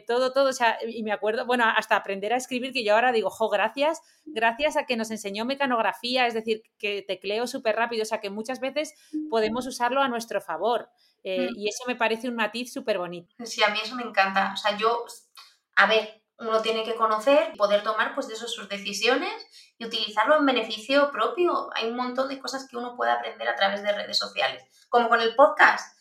todo, 0.06 0.32
todo. 0.34 0.50
O 0.50 0.54
sea, 0.54 0.78
y 0.88 1.02
me 1.02 1.14
acuerdo, 1.14 1.48
bueno, 1.48 1.64
hasta 1.66 1.96
aprender 1.96 2.32
a 2.32 2.38
escribir, 2.38 2.74
que 2.74 2.84
yo 2.84 2.94
ahora 2.94 3.12
digo, 3.12 3.32
jo, 3.32 3.50
gracias, 3.50 4.02
gracias 4.24 4.78
a 4.78 4.86
que 4.86 4.96
nos 4.96 5.10
enseñó 5.10 5.46
mecanografía 5.46 6.11
es 6.18 6.34
decir, 6.34 6.64
que 6.78 7.02
tecleo 7.02 7.48
súper 7.48 7.76
rápido, 7.76 8.04
o 8.04 8.06
sea 8.06 8.20
que 8.20 8.30
muchas 8.30 8.60
veces 8.60 8.94
podemos 9.30 9.66
usarlo 9.68 10.02
a 10.02 10.08
nuestro 10.08 10.42
favor. 10.42 10.90
Eh, 11.24 11.50
Mm. 11.52 11.58
Y 11.58 11.70
eso 11.70 11.84
me 11.88 11.96
parece 11.96 12.28
un 12.28 12.36
matiz 12.36 12.74
súper 12.74 12.98
bonito. 12.98 13.36
Sí, 13.46 13.64
a 13.64 13.70
mí 13.70 13.80
eso 13.84 13.96
me 13.96 14.04
encanta. 14.04 14.52
O 14.54 14.58
sea, 14.58 14.78
yo, 14.78 15.06
a 15.76 15.86
ver, 15.86 16.24
uno 16.40 16.62
tiene 16.62 16.84
que 16.84 16.96
conocer, 16.96 17.54
poder 17.58 17.84
tomar 17.84 18.16
pues 18.16 18.28
de 18.28 18.34
eso 18.34 18.48
sus 18.48 18.68
decisiones 18.68 19.32
y 19.78 19.86
utilizarlo 19.86 20.38
en 20.38 20.46
beneficio 20.46 21.12
propio. 21.12 21.70
Hay 21.76 21.90
un 21.90 21.96
montón 21.96 22.30
de 22.30 22.40
cosas 22.40 22.68
que 22.68 22.78
uno 22.78 22.96
puede 22.96 23.12
aprender 23.12 23.48
a 23.48 23.56
través 23.56 23.84
de 23.84 23.92
redes 23.94 24.18
sociales, 24.18 24.64
como 24.90 25.10
con 25.10 25.22
el 25.22 25.36
podcast. 25.36 25.96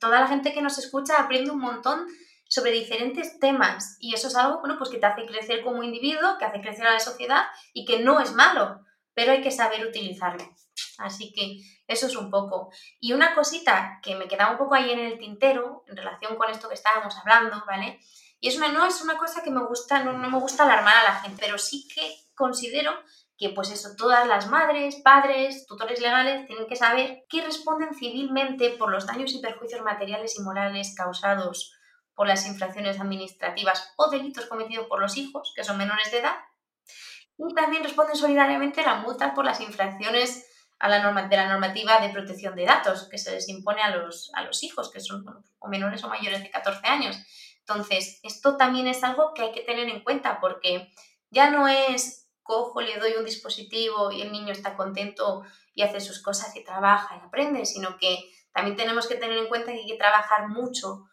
Toda 0.00 0.20
la 0.20 0.26
gente 0.26 0.52
que 0.52 0.62
nos 0.62 0.78
escucha 0.78 1.20
aprende 1.20 1.50
un 1.50 1.60
montón 1.60 2.06
sobre 2.48 2.72
diferentes 2.72 3.38
temas 3.38 3.96
y 4.00 4.14
eso 4.14 4.26
es 4.26 4.34
algo 4.34 4.58
bueno, 4.58 4.76
pues 4.76 4.90
que 4.90 4.98
te 4.98 5.06
hace 5.06 5.24
crecer 5.24 5.62
como 5.62 5.84
individuo, 5.84 6.36
que 6.38 6.44
hace 6.44 6.60
crecer 6.60 6.86
a 6.86 6.94
la 6.94 7.00
sociedad 7.00 7.44
y 7.72 7.84
que 7.84 8.00
no 8.00 8.18
es 8.20 8.32
malo, 8.32 8.80
pero 9.20 9.32
hay 9.32 9.42
que 9.42 9.50
saber 9.50 9.86
utilizarlo. 9.86 10.42
Así 10.96 11.30
que 11.34 11.60
eso 11.86 12.06
es 12.06 12.16
un 12.16 12.30
poco. 12.30 12.70
Y 13.00 13.12
una 13.12 13.34
cosita 13.34 14.00
que 14.02 14.16
me 14.16 14.28
quedaba 14.28 14.52
un 14.52 14.56
poco 14.56 14.74
ahí 14.74 14.90
en 14.90 14.98
el 14.98 15.18
tintero 15.18 15.84
en 15.88 15.98
relación 15.98 16.36
con 16.36 16.48
esto 16.48 16.68
que 16.68 16.74
estábamos 16.74 17.14
hablando, 17.18 17.62
¿vale? 17.66 18.00
Y 18.40 18.48
es 18.48 18.56
una, 18.56 18.68
no 18.68 18.86
es 18.86 19.02
una 19.02 19.18
cosa 19.18 19.42
que 19.42 19.50
me 19.50 19.62
gusta, 19.62 20.02
no, 20.02 20.14
no 20.14 20.30
me 20.30 20.40
gusta 20.40 20.62
alarmar 20.62 20.96
a 20.96 21.04
la 21.04 21.14
gente, 21.16 21.36
pero 21.38 21.58
sí 21.58 21.86
que 21.94 22.14
considero 22.34 22.92
que 23.36 23.50
pues 23.50 23.70
eso, 23.70 23.90
todas 23.94 24.26
las 24.26 24.48
madres, 24.48 24.96
padres, 25.04 25.66
tutores 25.66 26.00
legales 26.00 26.46
tienen 26.46 26.66
que 26.66 26.76
saber 26.76 27.26
que 27.28 27.42
responden 27.42 27.94
civilmente 27.94 28.70
por 28.70 28.90
los 28.90 29.06
daños 29.06 29.34
y 29.34 29.42
perjuicios 29.42 29.82
materiales 29.82 30.38
y 30.38 30.42
morales 30.42 30.94
causados 30.96 31.74
por 32.14 32.26
las 32.26 32.46
infracciones 32.46 32.98
administrativas 32.98 33.92
o 33.98 34.08
delitos 34.08 34.46
cometidos 34.46 34.86
por 34.86 34.98
los 34.98 35.18
hijos, 35.18 35.52
que 35.54 35.62
son 35.62 35.76
menores 35.76 36.10
de 36.10 36.20
edad, 36.20 36.36
y 37.48 37.54
también 37.54 37.82
responden 37.82 38.16
solidariamente 38.16 38.80
a 38.80 38.86
la 38.86 38.94
multa 38.96 39.34
por 39.34 39.44
las 39.44 39.60
infracciones 39.60 40.46
a 40.78 40.88
la 40.88 41.02
norma, 41.02 41.28
de 41.28 41.36
la 41.36 41.48
normativa 41.48 42.00
de 42.00 42.08
protección 42.08 42.54
de 42.56 42.64
datos 42.64 43.08
que 43.10 43.18
se 43.18 43.32
les 43.32 43.48
impone 43.48 43.82
a 43.82 43.94
los, 43.94 44.30
a 44.34 44.42
los 44.44 44.62
hijos, 44.62 44.90
que 44.90 45.00
son 45.00 45.24
o 45.58 45.68
menores 45.68 46.02
o 46.04 46.08
mayores 46.08 46.42
de 46.42 46.50
14 46.50 46.86
años. 46.86 47.16
Entonces, 47.58 48.18
esto 48.22 48.56
también 48.56 48.86
es 48.88 49.04
algo 49.04 49.32
que 49.34 49.42
hay 49.42 49.52
que 49.52 49.60
tener 49.60 49.88
en 49.88 50.02
cuenta 50.02 50.40
porque 50.40 50.90
ya 51.30 51.50
no 51.50 51.68
es 51.68 52.28
cojo, 52.42 52.80
le 52.80 52.98
doy 52.98 53.12
un 53.12 53.24
dispositivo 53.24 54.10
y 54.10 54.22
el 54.22 54.32
niño 54.32 54.52
está 54.52 54.76
contento 54.76 55.42
y 55.74 55.82
hace 55.82 56.00
sus 56.00 56.22
cosas 56.22 56.56
y 56.56 56.64
trabaja 56.64 57.16
y 57.16 57.26
aprende, 57.26 57.64
sino 57.66 57.96
que 57.98 58.18
también 58.52 58.76
tenemos 58.76 59.06
que 59.06 59.14
tener 59.14 59.36
en 59.36 59.48
cuenta 59.48 59.72
que 59.72 59.80
hay 59.80 59.86
que 59.86 59.96
trabajar 59.96 60.48
mucho 60.48 61.08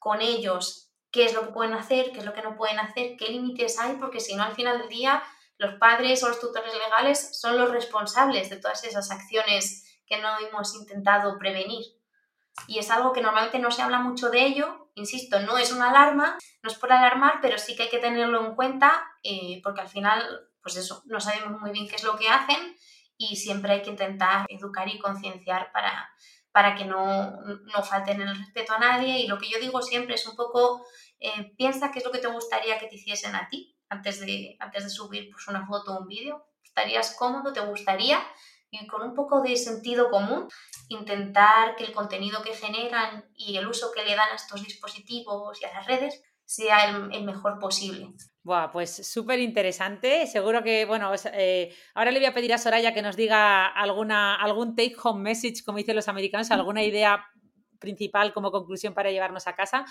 con 0.00 0.20
ellos, 0.20 0.90
qué 1.10 1.24
es 1.24 1.32
lo 1.32 1.46
que 1.46 1.52
pueden 1.52 1.74
hacer, 1.74 2.12
qué 2.12 2.18
es 2.18 2.24
lo 2.24 2.34
que 2.34 2.42
no 2.42 2.56
pueden 2.56 2.78
hacer, 2.78 3.16
qué 3.16 3.28
límites 3.28 3.78
hay, 3.78 3.94
porque 3.94 4.20
si 4.20 4.34
no 4.34 4.42
al 4.42 4.54
final 4.54 4.78
del 4.78 4.88
día 4.88 5.22
los 5.58 5.74
padres 5.74 6.22
o 6.22 6.28
los 6.28 6.40
tutores 6.40 6.72
legales 6.74 7.40
son 7.40 7.56
los 7.56 7.70
responsables 7.70 8.50
de 8.50 8.56
todas 8.56 8.84
esas 8.84 9.10
acciones 9.10 10.00
que 10.06 10.18
no 10.20 10.38
hemos 10.38 10.74
intentado 10.74 11.38
prevenir. 11.38 11.84
Y 12.66 12.78
es 12.78 12.90
algo 12.90 13.12
que 13.12 13.20
normalmente 13.20 13.58
no 13.58 13.70
se 13.70 13.82
habla 13.82 14.00
mucho 14.00 14.30
de 14.30 14.44
ello, 14.44 14.90
insisto, 14.94 15.40
no 15.40 15.58
es 15.58 15.72
una 15.72 15.90
alarma, 15.90 16.38
no 16.62 16.70
es 16.70 16.76
por 16.76 16.92
alarmar, 16.92 17.38
pero 17.42 17.58
sí 17.58 17.76
que 17.76 17.84
hay 17.84 17.88
que 17.90 17.98
tenerlo 17.98 18.44
en 18.46 18.54
cuenta 18.54 19.06
eh, 19.22 19.60
porque 19.62 19.82
al 19.82 19.88
final, 19.88 20.48
pues 20.62 20.76
eso, 20.76 21.02
no 21.06 21.20
sabemos 21.20 21.60
muy 21.60 21.70
bien 21.70 21.86
qué 21.86 21.96
es 21.96 22.04
lo 22.04 22.16
que 22.16 22.28
hacen 22.28 22.76
y 23.18 23.36
siempre 23.36 23.72
hay 23.72 23.82
que 23.82 23.90
intentar 23.90 24.46
educar 24.48 24.88
y 24.88 24.98
concienciar 24.98 25.70
para, 25.72 26.08
para 26.50 26.74
que 26.74 26.86
no, 26.86 27.30
no 27.42 27.82
falten 27.82 28.22
el 28.22 28.36
respeto 28.36 28.72
a 28.72 28.78
nadie. 28.78 29.20
Y 29.20 29.26
lo 29.26 29.38
que 29.38 29.50
yo 29.50 29.58
digo 29.58 29.82
siempre 29.82 30.14
es 30.14 30.26
un 30.26 30.36
poco, 30.36 30.86
eh, 31.20 31.54
piensa 31.56 31.90
qué 31.90 31.98
es 31.98 32.04
lo 32.04 32.12
que 32.12 32.18
te 32.18 32.28
gustaría 32.28 32.78
que 32.78 32.86
te 32.86 32.96
hiciesen 32.96 33.34
a 33.34 33.48
ti 33.48 33.75
antes 33.88 34.20
de, 34.20 34.56
antes 34.60 34.84
de 34.84 34.90
subir 34.90 35.30
pues, 35.30 35.46
una 35.48 35.66
foto 35.66 35.94
o 35.94 36.00
un 36.00 36.06
vídeo. 36.06 36.46
¿Estarías 36.62 37.14
cómodo? 37.16 37.52
¿Te 37.52 37.60
gustaría? 37.60 38.18
Y 38.70 38.86
con 38.86 39.02
un 39.02 39.14
poco 39.14 39.40
de 39.42 39.56
sentido 39.56 40.10
común, 40.10 40.48
intentar 40.88 41.76
que 41.76 41.84
el 41.84 41.92
contenido 41.92 42.42
que 42.42 42.54
generan 42.54 43.24
y 43.34 43.56
el 43.56 43.66
uso 43.66 43.92
que 43.92 44.04
le 44.04 44.16
dan 44.16 44.30
a 44.30 44.34
estos 44.34 44.62
dispositivos 44.62 45.60
y 45.62 45.64
a 45.64 45.72
las 45.72 45.86
redes 45.86 46.22
sea 46.44 46.90
el, 46.90 47.14
el 47.14 47.24
mejor 47.24 47.58
posible. 47.58 48.08
Buah, 48.42 48.70
pues 48.70 48.94
súper 49.08 49.40
interesante. 49.40 50.26
Seguro 50.28 50.62
que, 50.62 50.84
bueno, 50.84 51.12
eh, 51.32 51.74
ahora 51.94 52.12
le 52.12 52.20
voy 52.20 52.26
a 52.26 52.34
pedir 52.34 52.54
a 52.54 52.58
Soraya 52.58 52.94
que 52.94 53.02
nos 53.02 53.16
diga 53.16 53.66
alguna, 53.66 54.36
algún 54.36 54.76
take 54.76 54.94
home 55.02 55.20
message, 55.20 55.64
como 55.64 55.78
dicen 55.78 55.96
los 55.96 56.06
americanos, 56.06 56.50
alguna 56.52 56.82
idea 56.84 57.26
principal 57.80 58.32
como 58.32 58.52
conclusión 58.52 58.94
para 58.94 59.10
llevarnos 59.10 59.48
a 59.48 59.56
casa. 59.56 59.84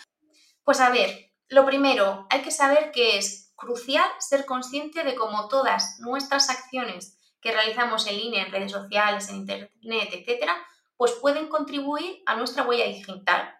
Pues 0.64 0.80
a 0.80 0.89
ver, 0.89 1.34
lo 1.50 1.66
primero, 1.66 2.28
hay 2.30 2.41
que 2.41 2.52
saber 2.52 2.91
que 2.91 3.18
es 3.18 3.45
crucial 3.56 4.06
ser 4.20 4.45
consciente 4.45 5.03
de 5.03 5.16
cómo 5.16 5.47
todas 5.47 5.99
nuestras 5.99 6.49
acciones 6.49 7.18
que 7.41 7.51
realizamos 7.51 8.08
en 8.08 8.18
línea, 8.18 8.45
en 8.45 8.51
redes 8.51 8.72
sociales, 8.72 9.30
en 9.30 9.38
internet, 9.38 10.10
etcétera, 10.12 10.56
pues 10.97 11.12
pueden 11.14 11.47
contribuir 11.47 12.24
a 12.26 12.36
nuestra 12.36 12.64
huella 12.64 12.86
digital 12.86 13.56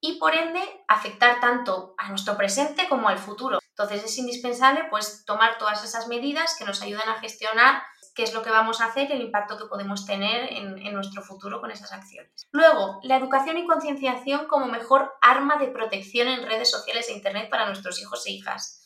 y 0.00 0.18
por 0.18 0.34
ende 0.34 0.60
afectar 0.86 1.40
tanto 1.40 1.94
a 1.98 2.10
nuestro 2.10 2.36
presente 2.36 2.88
como 2.88 3.08
al 3.08 3.18
futuro. 3.18 3.58
Entonces 3.70 4.04
es 4.04 4.18
indispensable 4.18 4.86
pues 4.90 5.24
tomar 5.24 5.58
todas 5.58 5.82
esas 5.82 6.08
medidas 6.08 6.56
que 6.58 6.64
nos 6.64 6.82
ayudan 6.82 7.08
a 7.08 7.18
gestionar 7.20 7.82
qué 8.14 8.22
es 8.22 8.32
lo 8.32 8.42
que 8.42 8.50
vamos 8.50 8.80
a 8.80 8.86
hacer 8.86 9.10
y 9.10 9.14
el 9.14 9.22
impacto 9.22 9.58
que 9.58 9.64
podemos 9.64 10.06
tener 10.06 10.52
en, 10.52 10.78
en, 10.78 10.94
nuestro 10.94 11.22
futuro 11.22 11.60
con 11.60 11.70
esas 11.70 11.92
acciones. 11.92 12.46
Luego, 12.52 13.00
la 13.02 13.16
educación 13.16 13.58
y 13.58 13.66
concienciación 13.66 14.46
como 14.46 14.66
mejor 14.66 15.12
arma 15.20 15.56
de 15.56 15.68
protección 15.68 16.28
en 16.28 16.46
redes 16.46 16.70
sociales 16.70 17.08
e 17.08 17.14
Internet 17.14 17.50
para 17.50 17.66
nuestros 17.66 18.00
hijos 18.00 18.24
e 18.26 18.32
hijas. 18.32 18.83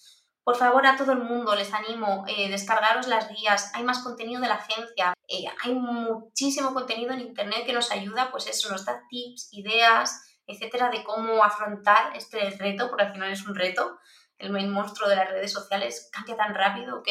Por 0.49 0.57
favor, 0.57 0.87
a 0.87 0.97
todo 0.97 1.13
el 1.13 1.19
mundo 1.19 1.55
les 1.55 1.75
animo, 1.75 2.25
eh, 2.27 2.49
descargaros 2.49 3.07
las 3.07 3.29
guías, 3.29 3.71
hay 3.75 3.85
más 3.85 3.99
contenido 3.99 4.41
de 4.41 4.49
la 4.49 4.55
agencia, 4.55 5.13
eh, 5.29 5.45
hay 5.63 5.75
muchísimo 5.75 6.73
contenido 6.73 7.13
en 7.13 7.21
Internet 7.21 7.67
que 7.67 7.75
nos 7.75 7.93
ayuda, 7.93 8.31
pues 8.31 8.47
eso, 8.47 8.71
nos 8.71 8.87
da 8.87 9.03
tips, 9.11 9.51
ideas, 9.53 10.25
etcétera, 10.47 10.89
de 10.89 11.05
cómo 11.05 11.45
afrontar 11.45 12.17
este 12.17 12.49
reto, 12.59 12.89
porque 12.89 13.05
al 13.05 13.13
final 13.13 13.31
es 13.31 13.47
un 13.47 13.55
reto, 13.55 13.99
el 14.39 14.71
monstruo 14.71 15.07
de 15.11 15.17
las 15.17 15.29
redes 15.29 15.53
sociales 15.53 16.09
cambia 16.11 16.39
tan 16.39 16.55
rápido, 16.55 17.01
¿ok? 17.01 17.09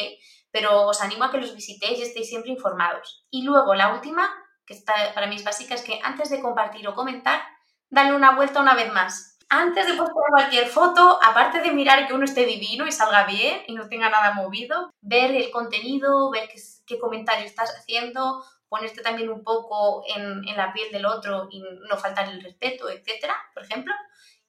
Pero 0.50 0.88
os 0.88 1.00
animo 1.00 1.22
a 1.22 1.30
que 1.30 1.38
los 1.38 1.54
visitéis 1.54 2.00
y 2.00 2.02
estéis 2.02 2.28
siempre 2.28 2.50
informados. 2.50 3.24
Y 3.30 3.44
luego 3.44 3.72
la 3.76 3.94
última, 3.94 4.34
que 4.66 4.74
está, 4.74 4.94
para 5.14 5.28
mí 5.28 5.36
es 5.36 5.44
básica, 5.44 5.76
es 5.76 5.82
que 5.82 6.00
antes 6.02 6.28
de 6.30 6.42
compartir 6.42 6.88
o 6.88 6.96
comentar, 6.96 7.40
dale 7.88 8.16
una 8.16 8.34
vuelta 8.34 8.60
una 8.60 8.74
vez 8.74 8.92
más. 8.92 9.27
Antes 9.50 9.86
de 9.86 9.94
postear 9.94 10.26
cualquier 10.30 10.66
foto, 10.66 11.18
aparte 11.22 11.60
de 11.60 11.72
mirar 11.72 12.06
que 12.06 12.12
uno 12.12 12.24
esté 12.24 12.44
divino 12.44 12.86
y 12.86 12.92
salga 12.92 13.24
bien 13.24 13.62
y 13.66 13.74
no 13.74 13.88
tenga 13.88 14.10
nada 14.10 14.34
movido, 14.34 14.90
ver 15.00 15.34
el 15.34 15.50
contenido, 15.50 16.30
ver 16.30 16.50
qué, 16.86 16.98
comentario 16.98 17.46
estás 17.46 17.74
haciendo, 17.78 18.44
ponerte 18.68 19.00
también 19.00 19.30
un 19.30 19.42
poco 19.42 20.04
en, 20.14 20.46
en, 20.46 20.56
la 20.56 20.72
piel 20.74 20.92
del 20.92 21.06
otro 21.06 21.48
y 21.50 21.60
no 21.60 21.96
faltar 21.96 22.28
el 22.28 22.42
respeto, 22.42 22.90
etcétera, 22.90 23.34
por 23.54 23.64
ejemplo, 23.64 23.94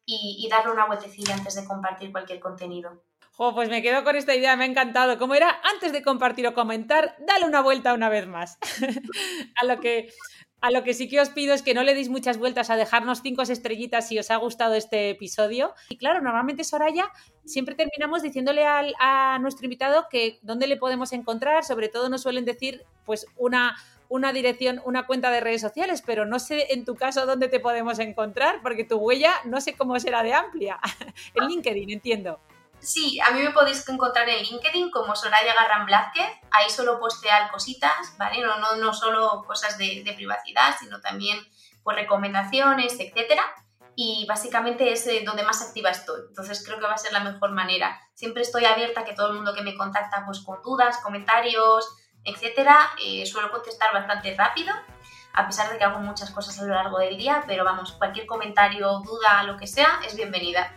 y, 0.10 0.48
darle 0.50 0.72
una 0.72 0.86
vueltecilla 0.86 1.36
antes 1.36 1.56
de 1.56 1.66
compartir 1.68 2.12
cualquier 2.12 2.40
contenido. 2.40 3.04
Oh, 3.38 3.54
pues 3.54 3.70
me 3.70 3.82
quedo 3.82 4.04
con 4.04 4.16
esta 4.18 4.36
idea, 4.36 4.58
me 4.58 4.66
ha 4.66 4.68
encantado. 4.68 5.18
¿Cómo 5.18 5.34
era? 5.34 5.62
Antes 5.74 5.94
de 5.94 6.02
compartir 6.02 6.46
o 6.48 6.54
comentar, 6.54 7.16
dale 7.20 7.46
una 7.46 7.62
vuelta 7.62 7.94
una 7.94 8.10
vez 8.10 8.28
más. 8.28 8.58
a, 9.62 9.66
lo 9.66 9.80
que, 9.80 10.12
a 10.62 10.72
lo 10.72 10.84
que 10.84 10.94
sí 10.94 11.08
que 11.08 11.22
os 11.22 11.30
pido 11.30 11.54
es 11.54 11.62
que 11.62 11.74
no 11.74 11.84
le 11.84 11.94
deis 11.94 12.10
muchas 12.10 12.38
vueltas 12.38 12.70
a 12.70 12.76
dejarnos 12.76 13.22
cinco 13.22 13.44
estrellitas 13.44 14.08
si 14.08 14.20
os 14.20 14.30
ha 14.30 14.36
gustado 14.36 14.76
este 14.76 15.10
episodio. 15.10 15.74
Y 15.90 15.98
claro, 15.98 16.22
normalmente 16.22 16.64
Soraya 16.64 17.12
siempre 17.46 17.76
terminamos 17.76 18.22
diciéndole 18.22 18.66
al, 18.66 18.94
a 19.00 19.40
nuestro 19.40 19.66
invitado 19.66 20.08
que 20.10 20.40
dónde 20.42 20.68
le 20.68 20.78
podemos 20.78 21.14
encontrar. 21.14 21.64
Sobre 21.64 21.88
todo 21.88 22.10
nos 22.10 22.22
suelen 22.22 22.46
decir 22.46 22.84
pues 23.06 23.26
una, 23.38 23.78
una 24.10 24.34
dirección, 24.34 24.82
una 24.84 25.06
cuenta 25.06 25.32
de 25.32 25.40
redes 25.40 25.62
sociales, 25.62 26.04
pero 26.06 26.26
no 26.26 26.40
sé 26.40 26.74
en 26.74 26.84
tu 26.84 26.96
caso 26.96 27.26
dónde 27.26 27.48
te 27.48 27.60
podemos 27.60 28.00
encontrar 28.00 28.62
porque 28.62 28.84
tu 28.84 28.98
huella 28.98 29.34
no 29.46 29.62
sé 29.62 29.74
cómo 29.74 30.00
será 30.00 30.24
de 30.24 30.34
amplia. 30.34 30.80
en 31.36 31.48
LinkedIn, 31.48 31.90
entiendo. 31.90 32.40
Sí, 32.82 33.20
a 33.20 33.32
mí 33.32 33.42
me 33.42 33.52
podéis 33.52 33.88
encontrar 33.90 34.28
en 34.30 34.44
LinkedIn 34.44 34.90
como 34.90 35.16
Soraya 35.16 35.54
Garran 35.54 35.86
Blázquez. 35.86 36.30
Ahí 36.52 36.70
suelo 36.70 37.00
postear 37.00 37.52
cositas, 37.52 38.16
¿vale? 38.18 38.42
No, 38.42 38.58
no, 38.58 38.76
no 38.78 38.94
solo 38.94 39.44
cosas 39.46 39.78
de, 39.78 40.14
privacidad, 40.16 40.76
sino 40.80 41.02
también 41.02 41.40
pues, 41.84 41.98
recomendaciones, 41.98 42.94
etcétera. 43.00 43.44
Y 43.96 44.26
básicamente 44.30 44.94
es 44.94 45.10
donde 45.26 45.44
más 45.44 45.62
activa 45.62 45.90
estoy. 45.90 46.22
Entonces 46.30 46.64
creo 46.66 46.80
que 46.80 46.86
va 46.86 46.94
a 46.94 46.98
ser 46.98 47.12
la 47.12 47.20
mejor 47.20 47.52
manera. 47.52 48.00
Siempre 48.14 48.44
estoy 48.44 48.64
abierta 48.64 49.02
a 49.02 49.06
que 49.06 49.14
todo 49.14 49.28
el 49.28 49.36
mundo 49.36 49.54
que 49.54 49.62
me 49.62 49.76
contacta 49.76 50.24
pues, 50.26 50.40
con 50.40 50.62
dudas, 50.64 51.00
comentarios, 51.04 51.86
etcétera, 52.24 52.92
eh, 53.04 53.26
suelo 53.26 53.52
contestar 53.52 53.94
bastante 53.94 54.36
rápido, 54.36 54.74
a 55.34 55.46
pesar 55.46 55.72
de 55.72 55.78
que 55.78 55.84
hago 55.84 56.00
muchas 56.00 56.32
cosas 56.32 56.60
a 56.60 56.66
lo 56.66 56.74
largo 56.74 57.00
del 57.00 57.18
día, 57.18 57.44
pero 57.48 57.64
vamos, 57.64 57.94
cualquier 57.94 58.26
comentario, 58.26 59.00
duda, 59.00 59.44
lo 59.44 59.58
que 59.58 59.68
sea, 59.68 60.00
es 60.06 60.16
bienvenida. 60.16 60.74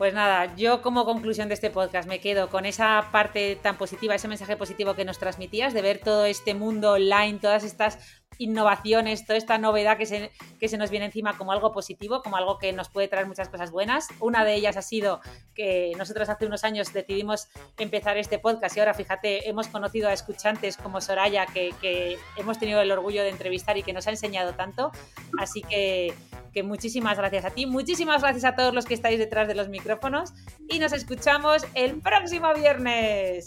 Pues 0.00 0.14
nada, 0.14 0.56
yo 0.56 0.80
como 0.80 1.04
conclusión 1.04 1.48
de 1.48 1.54
este 1.54 1.68
podcast 1.68 2.08
me 2.08 2.20
quedo 2.20 2.48
con 2.48 2.64
esa 2.64 3.10
parte 3.12 3.54
tan 3.56 3.76
positiva, 3.76 4.14
ese 4.14 4.28
mensaje 4.28 4.56
positivo 4.56 4.94
que 4.94 5.04
nos 5.04 5.18
transmitías, 5.18 5.74
de 5.74 5.82
ver 5.82 5.98
todo 5.98 6.24
este 6.24 6.54
mundo 6.54 6.92
online, 6.92 7.38
todas 7.38 7.64
estas 7.64 7.98
innovaciones, 8.38 9.26
toda 9.26 9.36
esta 9.36 9.58
novedad 9.58 9.98
que 9.98 10.06
se, 10.06 10.30
que 10.58 10.68
se 10.68 10.78
nos 10.78 10.90
viene 10.90 11.06
encima 11.06 11.36
como 11.36 11.52
algo 11.52 11.72
positivo, 11.72 12.22
como 12.22 12.36
algo 12.36 12.58
que 12.58 12.72
nos 12.72 12.88
puede 12.88 13.08
traer 13.08 13.26
muchas 13.26 13.48
cosas 13.48 13.70
buenas. 13.70 14.08
Una 14.18 14.44
de 14.44 14.54
ellas 14.54 14.76
ha 14.76 14.82
sido 14.82 15.20
que 15.54 15.92
nosotros 15.98 16.28
hace 16.28 16.46
unos 16.46 16.64
años 16.64 16.92
decidimos 16.92 17.48
empezar 17.78 18.16
este 18.16 18.38
podcast 18.38 18.76
y 18.76 18.80
ahora 18.80 18.94
fíjate, 18.94 19.48
hemos 19.48 19.68
conocido 19.68 20.08
a 20.08 20.12
escuchantes 20.12 20.76
como 20.76 21.00
Soraya 21.00 21.46
que, 21.46 21.74
que 21.80 22.18
hemos 22.36 22.58
tenido 22.58 22.80
el 22.80 22.90
orgullo 22.90 23.22
de 23.22 23.30
entrevistar 23.30 23.76
y 23.76 23.82
que 23.82 23.92
nos 23.92 24.06
ha 24.06 24.10
enseñado 24.10 24.54
tanto. 24.54 24.92
Así 25.38 25.62
que, 25.62 26.14
que 26.52 26.62
muchísimas 26.62 27.18
gracias 27.18 27.44
a 27.44 27.50
ti, 27.50 27.66
muchísimas 27.66 28.22
gracias 28.22 28.44
a 28.44 28.54
todos 28.54 28.74
los 28.74 28.86
que 28.86 28.94
estáis 28.94 29.18
detrás 29.18 29.48
de 29.48 29.54
los 29.54 29.68
micrófonos 29.68 30.32
y 30.68 30.78
nos 30.78 30.92
escuchamos 30.92 31.66
el 31.74 32.00
próximo 32.00 32.52
viernes. 32.54 33.46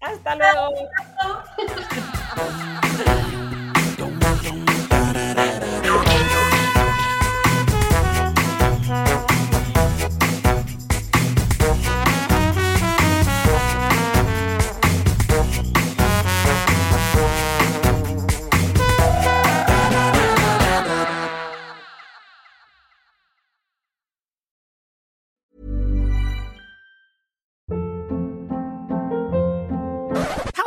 Hasta 0.00 0.36
luego. 0.36 0.68